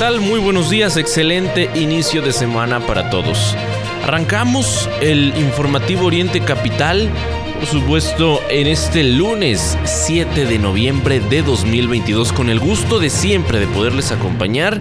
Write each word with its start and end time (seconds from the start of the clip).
Tal? 0.00 0.18
Muy 0.22 0.40
buenos 0.40 0.70
días, 0.70 0.96
excelente 0.96 1.68
inicio 1.74 2.22
de 2.22 2.32
semana 2.32 2.80
para 2.80 3.10
todos. 3.10 3.54
Arrancamos 4.02 4.88
el 5.02 5.34
informativo 5.36 6.06
Oriente 6.06 6.40
Capital, 6.40 7.10
por 7.58 7.66
supuesto, 7.66 8.40
en 8.48 8.66
este 8.66 9.04
lunes 9.04 9.76
7 9.84 10.46
de 10.46 10.58
noviembre 10.58 11.20
de 11.20 11.42
2022, 11.42 12.32
con 12.32 12.48
el 12.48 12.60
gusto 12.60 12.98
de 12.98 13.10
siempre 13.10 13.60
de 13.60 13.66
poderles 13.66 14.10
acompañar, 14.10 14.80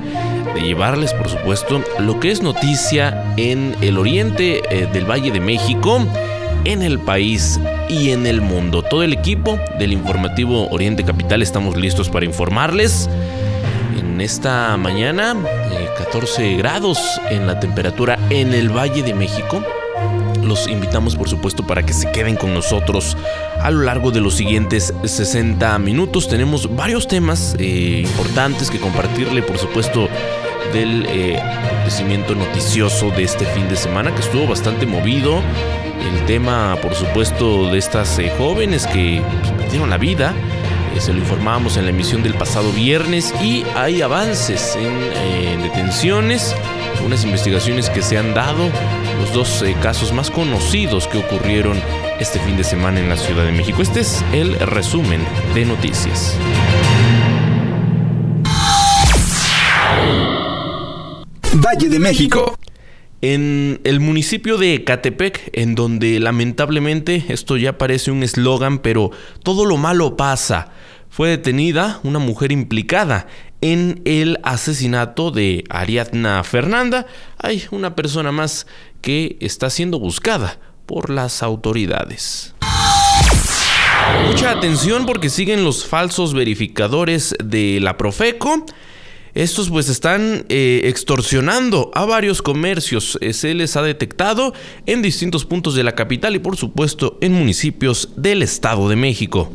de 0.55 0.61
llevarles, 0.61 1.11
por 1.13 1.27
supuesto, 1.27 1.83
lo 1.99 2.21
que 2.21 2.31
es 2.31 2.41
noticia 2.41 3.33
en 3.35 3.75
el 3.81 3.97
oriente 3.97 4.61
eh, 4.69 4.87
del 4.93 5.03
Valle 5.03 5.31
de 5.31 5.41
México, 5.41 6.01
en 6.63 6.81
el 6.81 6.97
país 6.97 7.59
y 7.89 8.11
en 8.11 8.25
el 8.25 8.39
mundo. 8.39 8.83
Todo 8.83 9.03
el 9.03 9.11
equipo 9.11 9.59
del 9.79 9.91
informativo 9.91 10.69
Oriente 10.69 11.03
Capital 11.03 11.41
estamos 11.41 11.75
listos 11.75 12.07
para 12.07 12.25
informarles 12.25 13.09
esta 14.21 14.75
mañana, 14.77 15.35
14 15.97 16.55
grados 16.55 16.99
en 17.29 17.47
la 17.47 17.59
temperatura 17.59 18.17
en 18.29 18.53
el 18.53 18.69
Valle 18.69 19.03
de 19.03 19.13
México. 19.13 19.63
Los 20.43 20.67
invitamos 20.67 21.15
por 21.15 21.29
supuesto 21.29 21.65
para 21.65 21.83
que 21.83 21.93
se 21.93 22.11
queden 22.11 22.35
con 22.35 22.53
nosotros 22.53 23.15
a 23.61 23.69
lo 23.71 23.83
largo 23.83 24.11
de 24.11 24.21
los 24.21 24.35
siguientes 24.35 24.93
60 25.03 25.77
minutos. 25.79 26.27
Tenemos 26.27 26.75
varios 26.75 27.07
temas 27.07 27.55
eh, 27.59 28.03
importantes 28.05 28.71
que 28.71 28.79
compartirle 28.79 29.41
por 29.43 29.57
supuesto 29.57 30.09
del 30.73 31.05
eh, 31.07 31.37
acontecimiento 31.39 32.35
noticioso 32.35 33.11
de 33.11 33.23
este 33.23 33.45
fin 33.45 33.67
de 33.69 33.75
semana 33.75 34.13
que 34.13 34.21
estuvo 34.21 34.47
bastante 34.47 34.85
movido. 34.85 35.41
El 35.99 36.25
tema 36.25 36.77
por 36.81 36.95
supuesto 36.95 37.69
de 37.71 37.77
estas 37.77 38.17
eh, 38.19 38.31
jóvenes 38.37 38.87
que 38.87 39.21
perdieron 39.57 39.89
la 39.89 39.97
vida 39.97 40.33
eh, 40.33 40.58
se 40.97 41.13
lo 41.13 41.19
informábamos 41.19 41.77
en 41.77 41.85
la 41.85 41.91
emisión 41.91 42.23
del 42.23 42.33
pasado 42.33 42.71
viernes 42.71 43.33
y 43.41 43.63
hay 43.75 44.01
avances 44.01 44.75
en, 44.75 44.97
eh, 45.13 45.57
detenciones, 45.61 46.55
unas 47.05 47.23
investigaciones 47.23 47.89
que 47.89 48.01
se 48.01 48.17
han 48.17 48.33
dado, 48.33 48.69
los 49.19 49.33
dos 49.33 49.61
eh, 49.61 49.75
casos 49.81 50.11
más 50.13 50.29
conocidos 50.29 51.07
que 51.07 51.19
ocurrieron 51.19 51.81
este 52.19 52.39
fin 52.39 52.57
de 52.57 52.63
semana 52.63 52.99
en 52.99 53.09
la 53.09 53.17
Ciudad 53.17 53.45
de 53.45 53.51
México. 53.51 53.81
Este 53.81 54.01
es 54.01 54.23
el 54.33 54.59
resumen 54.59 55.25
de 55.53 55.65
noticias. 55.65 56.35
Valle 61.53 61.89
de 61.89 61.99
México. 61.99 62.57
En 63.21 63.81
el 63.83 63.99
municipio 63.99 64.57
de 64.57 64.85
Catepec, 64.85 65.49
en 65.51 65.75
donde 65.75 66.21
lamentablemente 66.21 67.25
esto 67.27 67.57
ya 67.57 67.77
parece 67.77 68.11
un 68.11 68.23
eslogan, 68.23 68.79
pero 68.79 69.11
todo 69.43 69.65
lo 69.65 69.75
malo 69.75 70.15
pasa, 70.15 70.71
fue 71.09 71.29
detenida 71.29 71.99
una 72.03 72.19
mujer 72.19 72.53
implicada 72.53 73.27
en 73.59 74.01
el 74.05 74.39
asesinato 74.43 75.31
de 75.31 75.65
Ariadna 75.69 76.45
Fernanda. 76.45 77.07
Hay 77.37 77.63
una 77.71 77.93
persona 77.93 78.31
más 78.31 78.67
que 79.01 79.35
está 79.41 79.69
siendo 79.69 79.99
buscada 79.99 80.57
por 80.85 81.09
las 81.09 81.43
autoridades. 81.43 82.55
Mucha 84.25 84.51
atención 84.51 85.05
porque 85.05 85.29
siguen 85.29 85.65
los 85.65 85.85
falsos 85.85 86.33
verificadores 86.33 87.35
de 87.43 87.79
la 87.81 87.97
Profeco. 87.97 88.65
Estos 89.33 89.69
pues 89.69 89.89
están 89.89 90.45
eh, 90.49 90.81
extorsionando 90.85 91.91
a 91.93 92.05
varios 92.05 92.41
comercios. 92.41 93.17
Eh, 93.21 93.33
se 93.33 93.53
les 93.53 93.75
ha 93.75 93.81
detectado 93.81 94.53
en 94.85 95.01
distintos 95.01 95.45
puntos 95.45 95.75
de 95.75 95.83
la 95.83 95.93
capital 95.93 96.35
y 96.35 96.39
por 96.39 96.57
supuesto 96.57 97.17
en 97.21 97.33
municipios 97.33 98.09
del 98.15 98.41
Estado 98.41 98.89
de 98.89 98.95
México. 98.95 99.51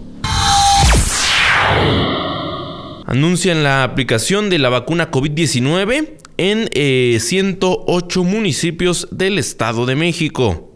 Anuncian 3.07 3.63
la 3.63 3.85
aplicación 3.85 4.49
de 4.49 4.59
la 4.59 4.71
vacuna 4.71 5.11
COVID-19 5.11 6.09
en 6.37 7.21
108 7.21 8.21
eh, 8.21 8.25
municipios 8.25 9.09
del 9.11 9.39
Estado 9.39 9.87
de 9.87 9.97
México. 9.97 10.74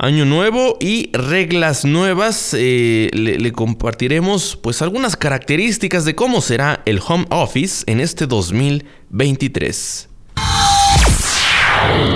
Año 0.00 0.24
nuevo 0.24 0.76
y 0.78 1.10
reglas 1.12 1.84
nuevas. 1.84 2.54
Eh, 2.56 3.10
le, 3.12 3.50
compartiremos 3.50 4.56
pues 4.56 4.80
algunas 4.80 5.16
características 5.16 6.04
de 6.04 6.14
cómo 6.14 6.40
será 6.40 6.82
el 6.86 7.00
home 7.04 7.26
office 7.30 7.82
en 7.88 7.98
este 7.98 8.28
2023. 8.28 10.08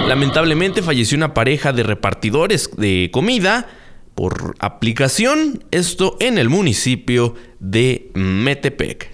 Lamentablemente 0.06 0.80
falleció 0.80 1.16
una 1.16 1.34
pareja 1.34 1.72
de 1.72 1.82
repartidores 1.82 2.70
de 2.76 3.10
comida 3.12 3.66
por 4.14 4.54
aplicación, 4.60 5.64
esto 5.72 6.16
en 6.20 6.38
el 6.38 6.48
municipio 6.48 7.34
de 7.58 8.12
Metepec. 8.14 9.10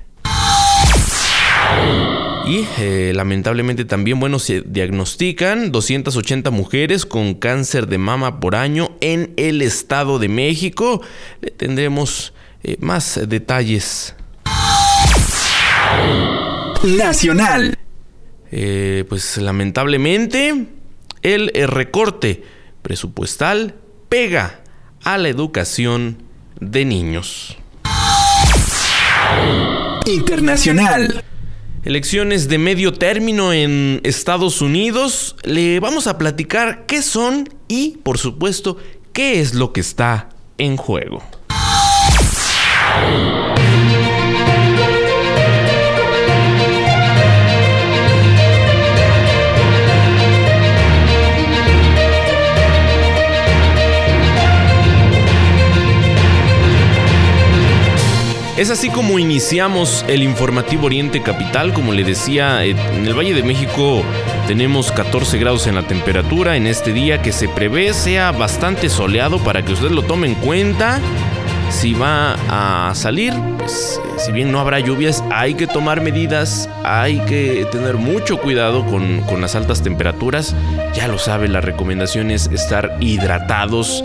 Y 2.48 2.66
eh, 2.78 3.12
lamentablemente 3.14 3.84
también, 3.84 4.18
bueno, 4.20 4.38
se 4.38 4.62
diagnostican 4.62 5.70
280 5.70 6.50
mujeres 6.50 7.04
con 7.04 7.34
cáncer 7.34 7.88
de 7.88 7.98
mama 7.98 8.40
por 8.40 8.56
año 8.56 8.96
en 9.02 9.34
el 9.36 9.60
Estado 9.60 10.18
de 10.18 10.30
México. 10.30 11.02
tendremos 11.58 12.32
eh, 12.62 12.78
más 12.80 13.20
detalles. 13.28 14.14
Nacional. 16.82 17.76
Eh, 18.50 19.04
pues 19.10 19.36
lamentablemente 19.36 20.68
el 21.20 21.50
recorte 21.68 22.44
presupuestal 22.80 23.74
pega 24.08 24.62
a 25.04 25.18
la 25.18 25.28
educación 25.28 26.22
de 26.60 26.86
niños. 26.86 27.58
Internacional 30.06 31.24
elecciones 31.84 32.48
de 32.48 32.58
medio 32.58 32.92
término 32.92 33.52
en 33.52 34.00
Estados 34.04 34.60
Unidos, 34.60 35.36
le 35.44 35.80
vamos 35.80 36.06
a 36.06 36.18
platicar 36.18 36.86
qué 36.86 37.02
son 37.02 37.48
y, 37.68 37.98
por 38.02 38.18
supuesto, 38.18 38.78
qué 39.12 39.40
es 39.40 39.54
lo 39.54 39.72
que 39.72 39.80
está 39.80 40.28
en 40.58 40.76
juego. 40.76 41.22
Es 58.58 58.70
así 58.70 58.90
como 58.90 59.20
iniciamos 59.20 60.04
el 60.08 60.24
informativo 60.24 60.86
Oriente 60.86 61.22
Capital. 61.22 61.72
Como 61.72 61.92
le 61.92 62.02
decía, 62.02 62.64
en 62.64 63.06
el 63.06 63.16
Valle 63.16 63.32
de 63.32 63.44
México 63.44 64.02
tenemos 64.48 64.90
14 64.90 65.38
grados 65.38 65.68
en 65.68 65.76
la 65.76 65.84
temperatura 65.84 66.56
en 66.56 66.66
este 66.66 66.92
día 66.92 67.22
que 67.22 67.30
se 67.30 67.48
prevé 67.48 67.94
sea 67.94 68.32
bastante 68.32 68.88
soleado 68.88 69.38
para 69.38 69.64
que 69.64 69.74
usted 69.74 69.92
lo 69.92 70.02
tome 70.02 70.26
en 70.26 70.34
cuenta. 70.34 70.98
Si 71.70 71.94
va 71.94 72.34
a 72.48 72.94
salir, 72.96 73.32
pues 73.58 74.00
eh, 74.02 74.08
si 74.18 74.32
bien 74.32 74.50
no 74.50 74.58
habrá 74.58 74.80
lluvias, 74.80 75.22
hay 75.30 75.54
que 75.54 75.68
tomar 75.68 76.00
medidas, 76.00 76.68
hay 76.82 77.20
que 77.20 77.64
tener 77.70 77.94
mucho 77.94 78.38
cuidado 78.38 78.84
con, 78.86 79.20
con 79.20 79.40
las 79.40 79.54
altas 79.54 79.82
temperaturas. 79.82 80.56
Ya 80.94 81.06
lo 81.06 81.18
sabe, 81.18 81.46
la 81.46 81.60
recomendación 81.60 82.32
es 82.32 82.48
estar 82.48 82.96
hidratados 82.98 84.02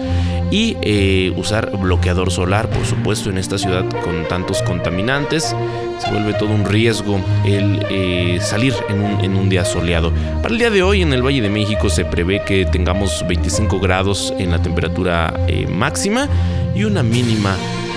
y 0.51 0.77
eh, 0.81 1.33
usar 1.35 1.71
bloqueador 1.77 2.31
solar, 2.31 2.69
por 2.69 2.85
supuesto, 2.85 3.29
en 3.29 3.37
esta 3.37 3.57
ciudad 3.57 3.85
con 4.03 4.27
tantos 4.27 4.61
contaminantes. 4.61 5.55
Se 5.99 6.11
vuelve 6.11 6.33
todo 6.33 6.49
un 6.49 6.65
riesgo 6.65 7.19
el 7.45 7.85
eh, 7.89 8.39
salir 8.41 8.73
en 8.89 9.35
un, 9.35 9.49
día 9.49 9.65
soleado. 9.65 10.11
Para 10.41 10.53
el 10.53 10.57
día 10.57 10.69
de 10.69 10.83
hoy 10.83 11.01
en 11.01 11.13
el 11.13 11.21
Valle 11.21 11.41
de 11.41 11.49
México 11.49 11.89
se 11.89 12.05
prevé 12.05 12.43
que 12.43 12.65
tengamos 12.65 13.25
25 13.27 13.79
grados 13.79 14.33
en 14.37 14.51
la 14.51 14.61
temperatura 14.61 15.33
eh, 15.47 15.67
máxima 15.67 16.27
y 16.73 16.85
una 16.85 17.03
mínima 17.03 17.55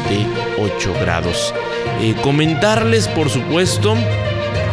de 0.09 0.63
8 0.63 0.93
grados. 1.01 1.55
comentarles, 2.23 3.09
por 3.09 3.31
supuesto, 3.31 3.95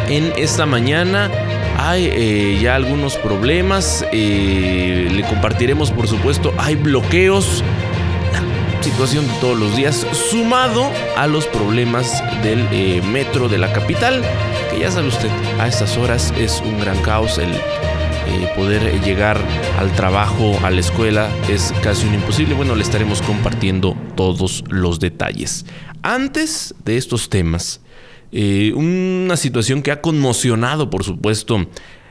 en 0.08 0.32
esta 0.36 0.66
mañana 0.66 1.30
hay 1.78 2.58
ya 2.60 2.74
algunos 2.74 3.16
problemas. 3.16 4.04
le 4.12 5.24
compartiremos, 5.28 5.90
por 5.90 6.08
supuesto, 6.08 6.52
hay 6.58 6.76
bloqueos 6.76 7.62
situación 8.84 9.26
de 9.26 9.32
todos 9.40 9.58
los 9.58 9.74
días, 9.76 10.06
sumado 10.12 10.90
a 11.16 11.26
los 11.26 11.46
problemas 11.46 12.22
del 12.42 12.68
eh, 12.70 13.00
metro 13.02 13.48
de 13.48 13.56
la 13.56 13.72
capital, 13.72 14.22
que 14.70 14.78
ya 14.78 14.90
sabe 14.90 15.08
usted, 15.08 15.30
a 15.58 15.66
estas 15.66 15.96
horas 15.96 16.34
es 16.36 16.60
un 16.60 16.78
gran 16.78 17.00
caos 17.00 17.38
el 17.38 17.50
eh, 17.50 18.52
poder 18.54 19.00
llegar 19.02 19.40
al 19.78 19.90
trabajo, 19.92 20.58
a 20.62 20.70
la 20.70 20.80
escuela, 20.80 21.30
es 21.48 21.72
casi 21.82 22.06
un 22.06 22.14
imposible. 22.14 22.54
Bueno, 22.54 22.74
le 22.74 22.82
estaremos 22.82 23.22
compartiendo 23.22 23.96
todos 24.16 24.64
los 24.68 25.00
detalles. 25.00 25.64
Antes 26.02 26.74
de 26.84 26.98
estos 26.98 27.30
temas, 27.30 27.80
eh, 28.34 28.72
una 28.74 29.36
situación 29.36 29.80
que 29.80 29.92
ha 29.92 30.00
conmocionado, 30.02 30.90
por 30.90 31.04
supuesto, 31.04 31.66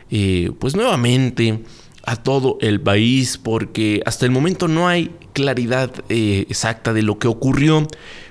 eh, 0.10 0.52
pues 0.58 0.76
nuevamente 0.76 1.60
a 2.06 2.16
todo 2.16 2.58
el 2.62 2.82
país, 2.82 3.38
porque 3.38 4.02
hasta 4.06 4.26
el 4.26 4.32
momento 4.32 4.68
no 4.68 4.88
hay 4.88 5.12
claridad 5.34 5.92
exacta 6.10 6.94
de 6.94 7.02
lo 7.02 7.20
que 7.20 7.28
ocurrió 7.28 7.88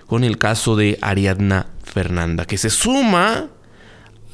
con 0.07 0.25
el 0.25 0.39
caso 0.39 0.75
de 0.75 0.99
Ariadna 1.01 1.69
Fernanda, 1.85 2.45
que 2.45 2.59
se 2.59 2.71
suma 2.71 3.51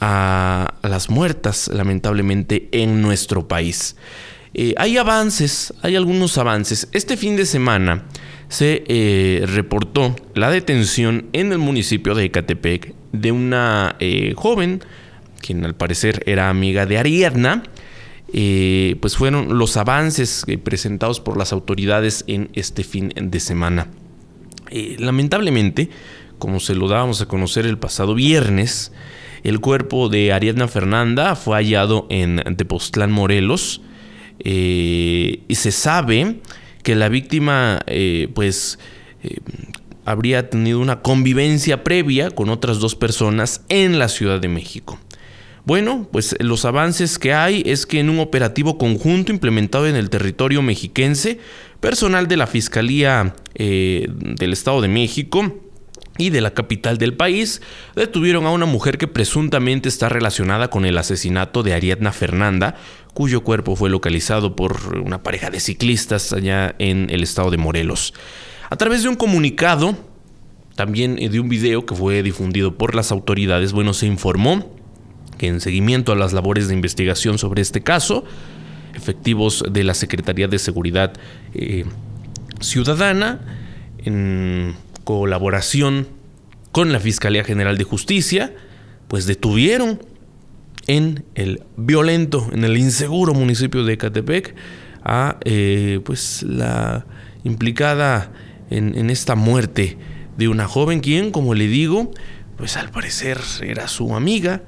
a 0.01 0.75
las 0.83 1.11
muertas, 1.11 1.69
lamentablemente, 1.69 2.69
en 2.73 3.03
nuestro 3.03 3.49
país. 3.49 3.97
Eh, 4.55 4.75
hay 4.77 4.97
avances, 4.97 5.75
hay 5.83 5.97
algunos 5.97 6.39
avances. 6.39 6.89
Este 6.93 7.17
fin 7.17 7.37
de 7.37 7.47
semana 7.47 8.05
se 8.49 8.85
eh, 8.89 9.45
reportó 9.47 10.17
la 10.35 10.51
detención 10.51 11.29
en 11.33 11.53
el 11.53 11.59
municipio 11.59 12.15
de 12.15 12.25
Ecatepec 12.25 12.95
de 13.13 13.33
una 13.33 13.97
eh, 14.01 14.35
joven, 14.37 14.81
quien 15.41 15.65
al 15.65 15.75
parecer 15.75 16.23
era 16.27 16.51
amiga 16.51 16.87
de 16.87 16.99
Ariadna. 16.99 17.63
pues 19.01 19.17
fueron 19.17 19.59
los 19.59 19.77
avances 19.77 20.45
presentados 20.63 21.21
por 21.21 21.37
las 21.37 21.53
autoridades 21.53 22.25
en 22.27 22.51
este 22.55 22.85
fin 22.85 23.13
de 23.15 23.41
semana. 23.41 23.89
lamentablemente, 24.99 25.89
como 26.39 26.61
se 26.61 26.75
lo 26.75 26.89
dábamos 26.89 27.21
a 27.21 27.27
conocer 27.27 27.67
el 27.67 27.79
pasado 27.79 28.15
viernes, 28.15 28.93
el 29.45 29.61
cuerpo 29.61 30.09
de 30.09 30.33
Ariadna 30.33 30.69
Fernanda 30.69 31.37
fue 31.37 31.57
hallado 31.57 32.07
en 32.11 32.43
Tepoztlán, 32.57 33.11
Morelos, 33.11 33.81
eh, 34.41 35.41
y 35.49 35.55
se 35.55 35.73
sabe 35.73 36.37
que 36.83 36.95
la 36.95 37.09
víctima, 37.09 37.81
eh, 37.87 38.29
pues, 38.35 38.79
eh, 39.23 39.39
habría 40.09 40.49
tenido 40.49 40.81
una 40.81 41.03
convivencia 41.03 41.85
previa 41.85 42.31
con 42.31 42.49
otras 42.49 42.79
dos 42.79 42.95
personas 42.95 43.63
en 43.69 43.99
la 43.99 44.09
Ciudad 44.09 44.41
de 44.41 44.49
México. 44.49 44.99
Bueno, 45.65 46.09
pues 46.11 46.35
los 46.41 46.65
avances 46.65 47.19
que 47.19 47.35
hay 47.35 47.63
es 47.67 47.85
que 47.85 48.01
en 48.01 48.09
un 48.09 48.21
operativo 48.21 48.79
conjunto 48.79 49.33
implementado 49.33 49.87
en 49.87 49.97
el 49.97 50.09
territorio 50.09 50.63
mexiquense, 50.63 51.41
personal 51.81 52.27
de 52.27 52.39
la 52.39 52.47
Fiscalía 52.47 53.35
del 53.55 54.53
Estado 54.53 54.81
de 54.81 54.89
México, 54.89 55.55
y 56.19 56.31
de 56.31 56.41
la 56.41 56.53
capital 56.53 56.99
del 56.99 57.15
país, 57.15 57.63
detuvieron 57.95 58.45
a 58.45 58.51
una 58.51 58.67
mujer 58.67 58.99
que 58.99 59.07
presuntamente 59.07 59.89
está 59.89 60.09
relacionada 60.09 60.69
con 60.69 60.85
el 60.85 60.99
asesinato 60.99 61.63
de 61.63 61.75
Ariadna 61.75 62.13
Fernanda, 62.13 62.75
cuyo 63.15 63.45
cuerpo 63.45 63.77
fue 63.77 63.89
localizado 63.89 64.57
por 64.57 64.99
una 64.99 65.23
pareja 65.23 65.49
de 65.49 65.61
ciclistas 65.61 66.33
allá 66.33 66.75
en 66.81 67.09
el 67.11 67.23
estado 67.23 67.51
de 67.53 67.57
Morelos. 67.57 68.15
A 68.71 68.77
través 68.77 69.03
de 69.03 69.09
un 69.09 69.17
comunicado, 69.17 69.97
también 70.77 71.17
de 71.17 71.41
un 71.41 71.49
video 71.49 71.87
que 71.87 71.95
fue 71.95 72.23
difundido 72.23 72.77
por 72.77 72.95
las 72.95 73.11
autoridades, 73.13 73.73
bueno, 73.73 73.95
se 73.95 74.07
informó 74.07 74.71
que 75.39 75.47
en 75.47 75.61
seguimiento 75.61 76.13
a 76.13 76.17
las 76.17 76.33
labores 76.33 76.69
de 76.69 76.75
investigación 76.75 77.39
sobre 77.39 77.63
este 77.63 77.83
caso, 77.83 78.25
efectivos 78.95 79.65
de 79.71 79.85
la 79.85 79.95
Secretaría 79.95 80.49
de 80.49 80.59
Seguridad 80.59 81.15
eh, 81.55 81.85
Ciudadana, 82.61 83.41
en 84.05 84.75
colaboración 85.05 86.09
con 86.73 86.93
la 86.93 87.01
Fiscalía 87.01 87.45
General 87.45 87.79
de 87.79 87.85
Justicia, 87.85 88.55
pues 89.07 89.27
detuvieron 89.27 90.01
en 90.87 91.25
el 91.35 91.63
violento, 91.77 92.49
en 92.53 92.65
el 92.65 92.77
inseguro 92.77 93.33
municipio 93.33 93.85
de 93.85 93.95
Ecatepec 93.95 94.55
a 95.05 95.39
eh, 95.45 96.01
pues 96.05 96.43
la 96.43 97.07
implicada 97.45 98.33
en, 98.71 99.11
esta 99.11 99.35
muerte 99.35 99.97
de 100.37 100.49
una 100.49 100.67
joven 100.67 101.01
quien, 101.01 101.31
como 101.31 101.55
le 101.55 101.67
digo, 101.67 102.13
pues 102.57 102.77
al 102.77 102.91
parecer 102.91 103.39
era 103.63 103.89
su 103.89 104.15
amiga. 104.15 104.63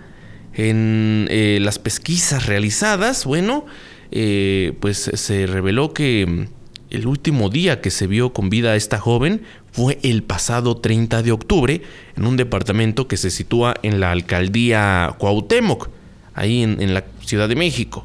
En 0.52 1.28
eh, 1.30 1.58
las 1.60 1.78
pesquisas 1.78 2.46
realizadas, 2.46 3.24
bueno, 3.24 3.66
eh, 4.10 4.72
pues 4.80 5.10
se 5.14 5.46
reveló 5.46 5.92
que 5.94 6.48
el 6.90 7.06
último 7.06 7.48
día 7.48 7.80
que 7.80 7.90
se 7.90 8.06
vio 8.06 8.32
con 8.32 8.50
vida 8.50 8.72
a 8.72 8.76
esta 8.76 8.98
joven 8.98 9.42
fue 9.72 9.98
el 10.02 10.22
pasado 10.22 10.76
30 10.76 11.22
de 11.22 11.32
octubre 11.32 11.82
en 12.16 12.26
un 12.26 12.36
departamento 12.36 13.06
que 13.06 13.16
se 13.16 13.30
sitúa 13.30 13.74
en 13.82 14.00
la 14.00 14.10
alcaldía 14.10 15.14
Cuauhtémoc, 15.18 15.88
ahí 16.34 16.62
en, 16.62 16.92
la 16.92 17.04
Ciudad 17.24 17.48
de 17.48 17.54
México. 17.54 18.04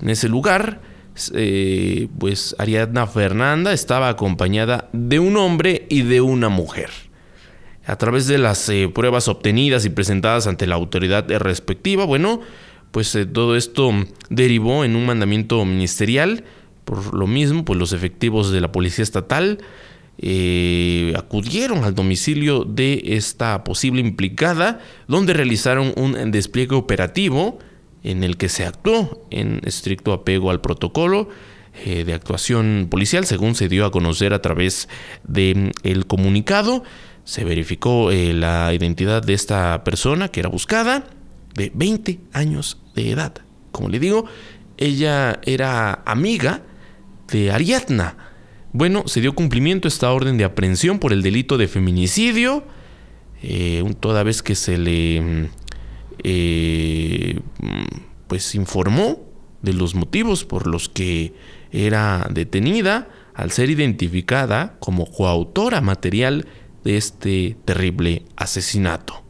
En 0.00 0.08
ese 0.08 0.28
lugar, 0.28 0.80
eh, 1.34 2.08
pues 2.18 2.54
Ariadna 2.58 3.06
Fernanda 3.06 3.72
estaba 3.72 4.08
acompañada 4.08 4.88
de 4.92 5.18
un 5.18 5.36
hombre 5.36 5.86
y 5.88 6.02
de 6.02 6.20
una 6.20 6.48
mujer. 6.48 6.90
A 7.86 7.96
través 7.96 8.26
de 8.26 8.38
las 8.38 8.68
eh, 8.68 8.90
pruebas 8.92 9.28
obtenidas 9.28 9.84
y 9.84 9.90
presentadas 9.90 10.46
ante 10.46 10.66
la 10.66 10.74
autoridad 10.74 11.28
respectiva, 11.38 12.04
bueno, 12.04 12.40
pues 12.90 13.14
eh, 13.14 13.24
todo 13.24 13.56
esto 13.56 13.92
derivó 14.28 14.84
en 14.84 14.96
un 14.96 15.06
mandamiento 15.06 15.64
ministerial 15.64 16.44
por 16.84 17.14
lo 17.14 17.26
mismo, 17.26 17.64
pues 17.64 17.78
los 17.78 17.92
efectivos 17.92 18.52
de 18.52 18.60
la 18.60 18.70
Policía 18.70 19.02
Estatal 19.02 19.58
acudieron 21.16 21.84
al 21.84 21.94
domicilio 21.94 22.64
de 22.64 23.02
esta 23.04 23.64
posible 23.64 24.00
implicada, 24.00 24.78
donde 25.08 25.32
realizaron 25.32 25.92
un 25.96 26.30
despliegue 26.30 26.76
operativo 26.76 27.58
en 28.02 28.24
el 28.24 28.36
que 28.36 28.48
se 28.48 28.64
actuó 28.64 29.26
en 29.30 29.60
estricto 29.64 30.12
apego 30.12 30.50
al 30.50 30.60
protocolo 30.60 31.28
eh, 31.84 32.04
de 32.04 32.14
actuación 32.14 32.88
policial, 32.90 33.26
según 33.26 33.54
se 33.54 33.68
dio 33.68 33.84
a 33.84 33.90
conocer 33.90 34.32
a 34.32 34.40
través 34.40 34.88
del 35.24 35.72
el 35.82 36.06
comunicado. 36.06 36.84
Se 37.24 37.44
verificó 37.44 38.10
eh, 38.12 38.32
la 38.32 38.72
identidad 38.72 39.22
de 39.22 39.34
esta 39.34 39.84
persona 39.84 40.28
que 40.28 40.40
era 40.40 40.48
buscada, 40.48 41.06
de 41.54 41.70
20 41.74 42.20
años 42.32 42.78
de 42.94 43.10
edad. 43.10 43.34
Como 43.72 43.88
le 43.88 43.98
digo, 43.98 44.26
ella 44.78 45.40
era 45.42 46.02
amiga 46.06 46.62
de 47.28 47.50
Ariadna. 47.50 48.16
Bueno, 48.72 49.04
se 49.06 49.20
dio 49.20 49.34
cumplimiento 49.34 49.88
a 49.88 49.90
esta 49.90 50.12
orden 50.12 50.36
de 50.36 50.44
aprehensión 50.44 50.98
por 50.98 51.12
el 51.12 51.22
delito 51.22 51.58
de 51.58 51.68
feminicidio, 51.68 52.64
eh, 53.42 53.84
toda 54.00 54.22
vez 54.22 54.42
que 54.42 54.54
se 54.54 54.78
le 54.78 55.20
mm, 55.20 55.48
eh, 56.28 57.38
pues 58.26 58.56
informó 58.56 59.20
de 59.62 59.72
los 59.72 59.94
motivos 59.94 60.44
por 60.44 60.66
los 60.66 60.88
que 60.88 61.34
era 61.70 62.26
detenida 62.32 63.08
al 63.32 63.52
ser 63.52 63.70
identificada 63.70 64.76
como 64.80 65.08
coautora 65.08 65.80
material 65.80 66.48
de 66.82 66.96
este 66.96 67.56
terrible 67.64 68.24
asesinato. 68.34 69.22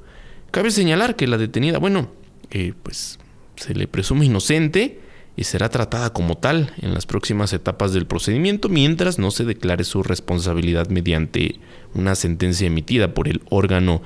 Cabe 0.50 0.70
señalar 0.70 1.16
que 1.16 1.26
la 1.26 1.36
detenida, 1.36 1.76
bueno, 1.76 2.08
eh, 2.50 2.72
pues 2.82 3.18
se 3.56 3.74
le 3.74 3.88
presume 3.88 4.24
inocente 4.24 4.98
y 5.36 5.44
será 5.44 5.68
tratada 5.68 6.14
como 6.14 6.38
tal 6.38 6.72
en 6.80 6.94
las 6.94 7.04
próximas 7.04 7.52
etapas 7.52 7.92
del 7.92 8.06
procedimiento 8.06 8.70
mientras 8.70 9.18
no 9.18 9.30
se 9.30 9.44
declare 9.44 9.84
su 9.84 10.02
responsabilidad 10.02 10.88
mediante 10.88 11.60
una 11.92 12.14
sentencia 12.14 12.66
emitida 12.66 13.12
por 13.12 13.28
el 13.28 13.42
órgano 13.50 14.00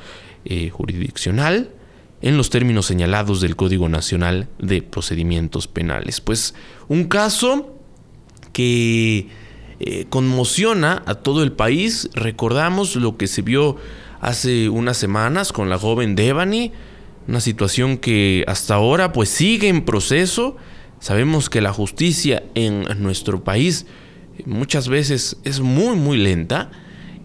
eh, 0.44 0.70
jurisdiccional 0.70 1.70
en 2.22 2.36
los 2.36 2.50
términos 2.50 2.86
señalados 2.86 3.40
del 3.40 3.56
Código 3.56 3.88
Nacional 3.88 4.48
de 4.58 4.82
Procedimientos 4.82 5.66
Penales. 5.66 6.20
Pues 6.20 6.54
un 6.88 7.04
caso 7.04 7.74
que 8.52 9.28
eh, 9.78 10.06
conmociona 10.08 11.02
a 11.06 11.14
todo 11.14 11.42
el 11.42 11.52
país. 11.52 12.10
Recordamos 12.14 12.96
lo 12.96 13.16
que 13.16 13.26
se 13.26 13.42
vio 13.42 13.76
hace 14.20 14.68
unas 14.68 14.96
semanas 14.96 15.52
con 15.52 15.70
la 15.70 15.78
joven 15.78 16.14
Devani, 16.14 16.72
una 17.26 17.40
situación 17.40 17.96
que 17.96 18.44
hasta 18.46 18.74
ahora 18.74 19.12
pues 19.12 19.28
sigue 19.30 19.68
en 19.68 19.84
proceso 19.84 20.56
Sabemos 21.00 21.48
que 21.48 21.62
la 21.62 21.72
justicia 21.72 22.42
en 22.54 22.84
nuestro 23.02 23.42
país 23.42 23.86
muchas 24.44 24.88
veces 24.88 25.38
es 25.44 25.60
muy, 25.60 25.96
muy 25.96 26.18
lenta. 26.18 26.70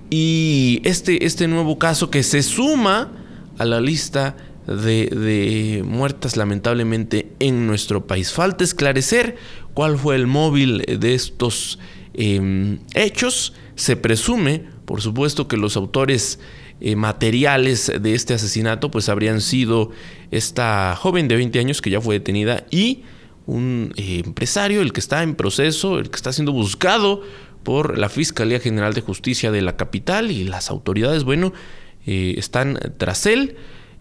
Y 0.10 0.82
este, 0.86 1.26
este 1.26 1.50
nuevo 1.50 1.78
caso 1.78 2.10
que 2.10 2.24
se 2.24 2.42
suma 2.42 3.12
a 3.58 3.66
la 3.66 3.82
lista 3.82 4.38
de, 4.68 5.84
muertas 5.86 6.38
lamentablemente 6.38 7.32
en 7.40 7.68
nuestro 7.68 8.08
país. 8.08 8.32
Falta 8.32 8.64
esclarecer 8.64 9.38
cuál 9.74 9.98
fue 9.98 10.16
el 10.16 10.28
móvil 10.28 10.80
de 10.80 11.14
estos 11.14 11.80
em, 12.14 12.80
hechos. 12.94 13.54
Se 13.76 13.96
presume, 13.96 14.64
por 14.86 15.02
supuesto, 15.02 15.48
que 15.48 15.58
los 15.58 15.76
autores 15.78 16.40
eh, 16.82 16.96
materiales 16.96 17.92
de 18.02 18.16
este 18.16 18.34
asesinato 18.34 18.92
pues 18.92 19.08
habrían 19.08 19.40
sido 19.40 19.92
esta 20.32 20.96
joven 20.98 21.28
de 21.28 21.38
20 21.38 21.60
años 21.60 21.82
que 21.82 21.90
ya 21.90 22.02
fue 22.02 22.16
detenida 22.16 22.66
y 22.70 23.04
un 23.46 23.94
eh, 23.96 24.22
empresario, 24.26 24.82
el 24.82 24.92
que 24.92 25.00
está 25.00 25.24
en 25.24 25.36
proceso, 25.36 26.00
el 26.00 26.10
que 26.10 26.16
está 26.16 26.34
siendo 26.34 26.52
buscado 26.52 27.22
por 27.64 27.98
la 27.98 28.10
Fiscalía 28.10 28.60
General 28.60 28.94
de 28.94 29.02
Justicia 29.02 29.52
de 29.52 29.62
la 29.62 29.78
capital 29.78 30.32
y 30.32 30.44
las 30.44 30.70
autoridades, 30.70 31.24
bueno, 31.24 31.54
eh, 32.06 32.36
están 32.38 32.80
tras 32.98 33.26
él, 33.26 33.56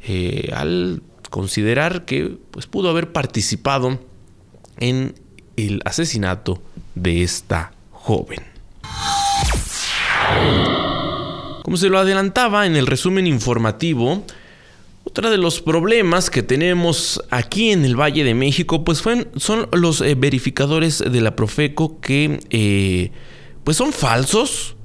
eh, 0.06 0.50
al 0.54 1.02
considerar 1.30 2.04
que 2.04 2.36
pues, 2.50 2.66
pudo 2.66 2.90
haber 2.90 3.12
participado 3.12 3.98
en 4.78 5.14
el 5.56 5.80
asesinato 5.84 6.60
de 6.94 7.22
esta 7.22 7.72
joven. 7.90 8.40
Como 11.62 11.76
se 11.76 11.88
lo 11.88 11.98
adelantaba 11.98 12.66
en 12.66 12.76
el 12.76 12.86
resumen 12.86 13.26
informativo, 13.26 14.24
otro 15.04 15.30
de 15.30 15.38
los 15.38 15.60
problemas 15.60 16.28
que 16.28 16.42
tenemos 16.42 17.22
aquí 17.30 17.70
en 17.70 17.84
el 17.84 17.98
Valle 17.98 18.24
de 18.24 18.34
México, 18.34 18.84
pues 18.84 19.02
son 19.36 19.68
los 19.72 20.00
eh, 20.00 20.14
verificadores 20.14 20.98
de 20.98 21.20
la 21.20 21.36
Profeco 21.36 22.00
que 22.00 22.40
eh, 22.50 23.10
pues 23.64 23.76
son 23.76 23.92
falsos, 23.92 24.76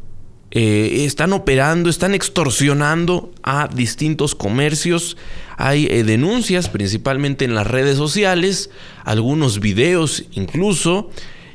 eh, 0.51 1.05
están 1.05 1.33
operando, 1.33 1.89
están 1.89 2.15
extorsionando 2.15 3.31
a 3.43 3.67
distintos 3.67 4.35
comercios. 4.35 5.17
Hay 5.57 5.87
denuncias 6.03 6.69
principalmente 6.69 7.45
en 7.45 7.55
las 7.55 7.67
redes 7.67 7.97
sociales, 7.97 8.69
algunos 9.03 9.59
videos 9.59 10.25
incluso. 10.31 11.09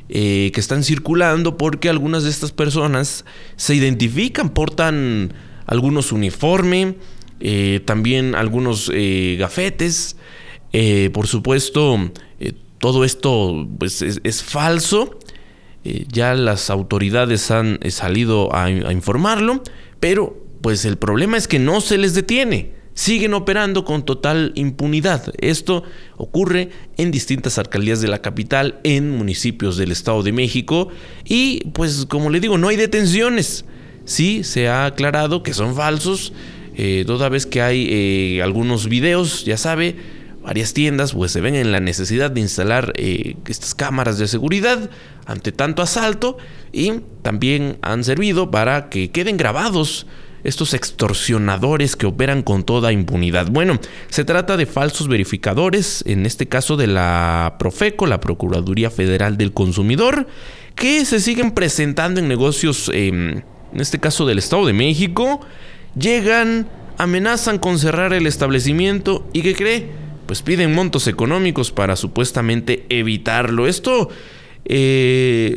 que 0.07 0.53
están 0.55 0.83
circulando 0.83 1.57
porque 1.57 1.89
algunas 1.89 2.23
de 2.23 2.29
estas 2.29 2.51
personas 2.51 3.25
se 3.55 3.73
identifican, 3.73 4.49
portan 4.49 5.33
algunos 5.65 6.11
uniformes, 6.11 6.93
eh, 7.39 7.81
también 7.85 8.35
algunos 8.35 8.91
eh, 8.93 9.35
gafetes. 9.39 10.15
Eh, 10.73 11.09
por 11.13 11.27
supuesto, 11.27 12.11
todo 12.79 13.05
esto 13.05 13.67
pues, 13.77 14.01
es, 14.01 14.43
falso. 14.43 15.19
Ya 16.11 16.33
las 16.33 16.69
autoridades 16.69 17.51
han 17.51 17.79
salido 17.89 18.53
a, 18.55 18.69
informarlo, 18.69 19.61
pero 19.99 20.35
pues 20.61 20.85
el 20.85 20.97
problema 20.97 21.37
es 21.37 21.47
que 21.47 21.59
no 21.59 21.81
se 21.81 21.97
les 21.97 22.13
detiene 22.13 22.73
siguen 22.95 23.33
operando 23.33 23.83
con 23.83 24.05
total 24.05 24.53
impunidad. 24.55 25.33
Esto 25.39 25.83
ocurre 26.15 26.69
en 26.95 27.11
distintas 27.11 27.57
alcaldías 27.57 27.99
de 27.99 28.07
la 28.07 28.21
capital, 28.21 28.79
en 28.83 29.11
municipios 29.11 29.75
del 29.75 29.91
Estado 29.91 30.23
de 30.23 30.31
México 30.31 30.87
y 31.25 31.65
pues 31.73 32.05
como 32.05 32.29
le 32.29 32.39
digo, 32.39 32.57
no 32.57 32.69
hay 32.69 32.77
detenciones. 32.77 33.65
Sí, 34.05 34.43
se 34.43 34.69
ha 34.69 34.85
aclarado 34.85 35.43
que 35.43 35.53
son 35.53 35.75
falsos, 35.75 36.31
eh, 36.77 37.03
toda 37.05 37.27
vez 37.27 37.45
que 37.45 37.61
hay 37.61 37.87
eh, 37.89 38.41
algunos 38.41 38.87
videos, 38.87 39.45
ya 39.45 39.57
sabe, 39.57 39.95
varias 40.45 40.73
tiendas 40.73 41.13
pues 41.13 41.31
se 41.31 41.41
ven 41.41 41.55
en 41.55 41.71
la 41.71 41.79
necesidad 41.79 42.31
de 42.31 42.41
instalar 42.41 42.93
eh, 42.95 43.35
estas 43.47 43.75
cámaras 43.75 44.17
de 44.17 44.27
seguridad 44.27 44.89
ante 45.25 45.51
tanto 45.51 45.81
asalto 45.81 46.37
y 46.71 47.01
también 47.21 47.77
han 47.81 48.03
servido 48.03 48.51
para 48.51 48.89
que 48.89 49.11
queden 49.11 49.37
grabados 49.37 50.07
estos 50.43 50.75
extorsionadores 50.75 51.95
que 51.95 52.05
operan 52.05 52.43
con 52.43 52.63
toda 52.63 52.91
impunidad. 52.91 53.49
Bueno, 53.49 53.79
se 54.09 54.23
trata 54.23 54.57
de 54.57 54.67
falsos 54.67 55.07
verificadores, 55.07 56.03
en 56.05 56.27
este 56.27 56.47
caso 56.47 56.77
de 56.77 56.85
la 56.85 57.55
Profeco, 57.57 58.05
la 58.05 58.21
Procuraduría 58.21 58.91
Federal 58.91 59.37
del 59.37 59.53
Consumidor, 59.53 60.27
que 60.75 61.03
se 61.05 61.19
siguen 61.19 61.49
presentando 61.49 62.19
en 62.19 62.27
negocios, 62.27 62.91
em, 62.93 63.41
en 63.73 63.81
este 63.81 63.99
caso 63.99 64.27
del 64.27 64.37
Estado 64.37 64.67
de 64.67 64.73
México, 64.73 65.41
Llegan, 65.97 66.67
amenazan 66.97 67.57
con 67.57 67.79
cerrar 67.79 68.13
el 68.13 68.27
establecimiento 68.27 69.25
y 69.31 69.41
¿qué 69.41 69.55
cree? 69.55 69.89
Pues 70.25 70.41
piden 70.41 70.73
montos 70.73 71.07
económicos 71.07 71.71
para 71.71 71.95
supuestamente 71.95 72.85
evitarlo. 72.89 73.67
Esto 73.67 74.09
eh, 74.65 75.55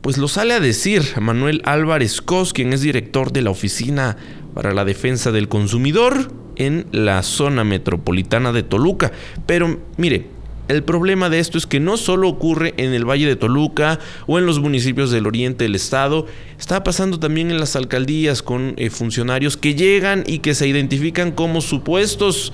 pues 0.00 0.16
lo 0.16 0.28
sale 0.28 0.54
a 0.54 0.60
decir 0.60 1.02
Manuel 1.20 1.60
Álvarez 1.64 2.22
Cos, 2.22 2.52
quien 2.52 2.72
es 2.72 2.80
director 2.80 3.32
de 3.32 3.42
la 3.42 3.50
Oficina 3.50 4.16
para 4.54 4.72
la 4.72 4.86
Defensa 4.86 5.30
del 5.32 5.48
Consumidor 5.48 6.32
en 6.56 6.86
la 6.90 7.22
zona 7.22 7.64
metropolitana 7.64 8.52
de 8.52 8.62
Toluca. 8.62 9.12
Pero 9.44 9.78
mire, 9.98 10.28
el 10.68 10.82
problema 10.82 11.28
de 11.28 11.38
esto 11.38 11.58
es 11.58 11.66
que 11.66 11.78
no 11.78 11.98
solo 11.98 12.28
ocurre 12.28 12.74
en 12.78 12.92
el 12.92 13.04
Valle 13.04 13.26
de 13.26 13.36
Toluca 13.36 14.00
o 14.26 14.38
en 14.38 14.46
los 14.46 14.58
municipios 14.58 15.10
del 15.10 15.26
oriente 15.26 15.64
del 15.64 15.74
estado, 15.74 16.26
está 16.58 16.82
pasando 16.82 17.20
también 17.20 17.50
en 17.50 17.60
las 17.60 17.76
alcaldías 17.76 18.42
con 18.42 18.74
eh, 18.78 18.90
funcionarios 18.90 19.56
que 19.56 19.74
llegan 19.74 20.24
y 20.26 20.38
que 20.40 20.54
se 20.54 20.66
identifican 20.66 21.30
como 21.30 21.60
supuestos 21.60 22.52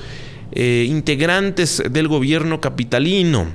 eh, 0.52 0.87
integrantes 0.88 1.82
del 1.90 2.09
gobierno 2.09 2.61
capitalino. 2.61 3.47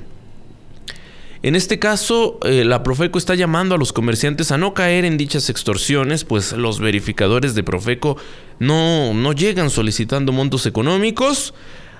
En 1.42 1.54
este 1.54 1.78
caso, 1.78 2.38
eh, 2.42 2.64
la 2.64 2.82
Profeco 2.82 3.18
está 3.18 3.34
llamando 3.34 3.76
a 3.76 3.78
los 3.78 3.92
comerciantes 3.92 4.50
a 4.50 4.58
no 4.58 4.74
caer 4.74 5.04
en 5.04 5.16
dichas 5.16 5.50
extorsiones, 5.50 6.24
pues 6.24 6.52
los 6.52 6.80
verificadores 6.80 7.54
de 7.54 7.62
Profeco 7.62 8.16
no, 8.58 9.14
no 9.14 9.32
llegan 9.32 9.70
solicitando 9.70 10.32
montos 10.32 10.66
económicos, 10.66 11.54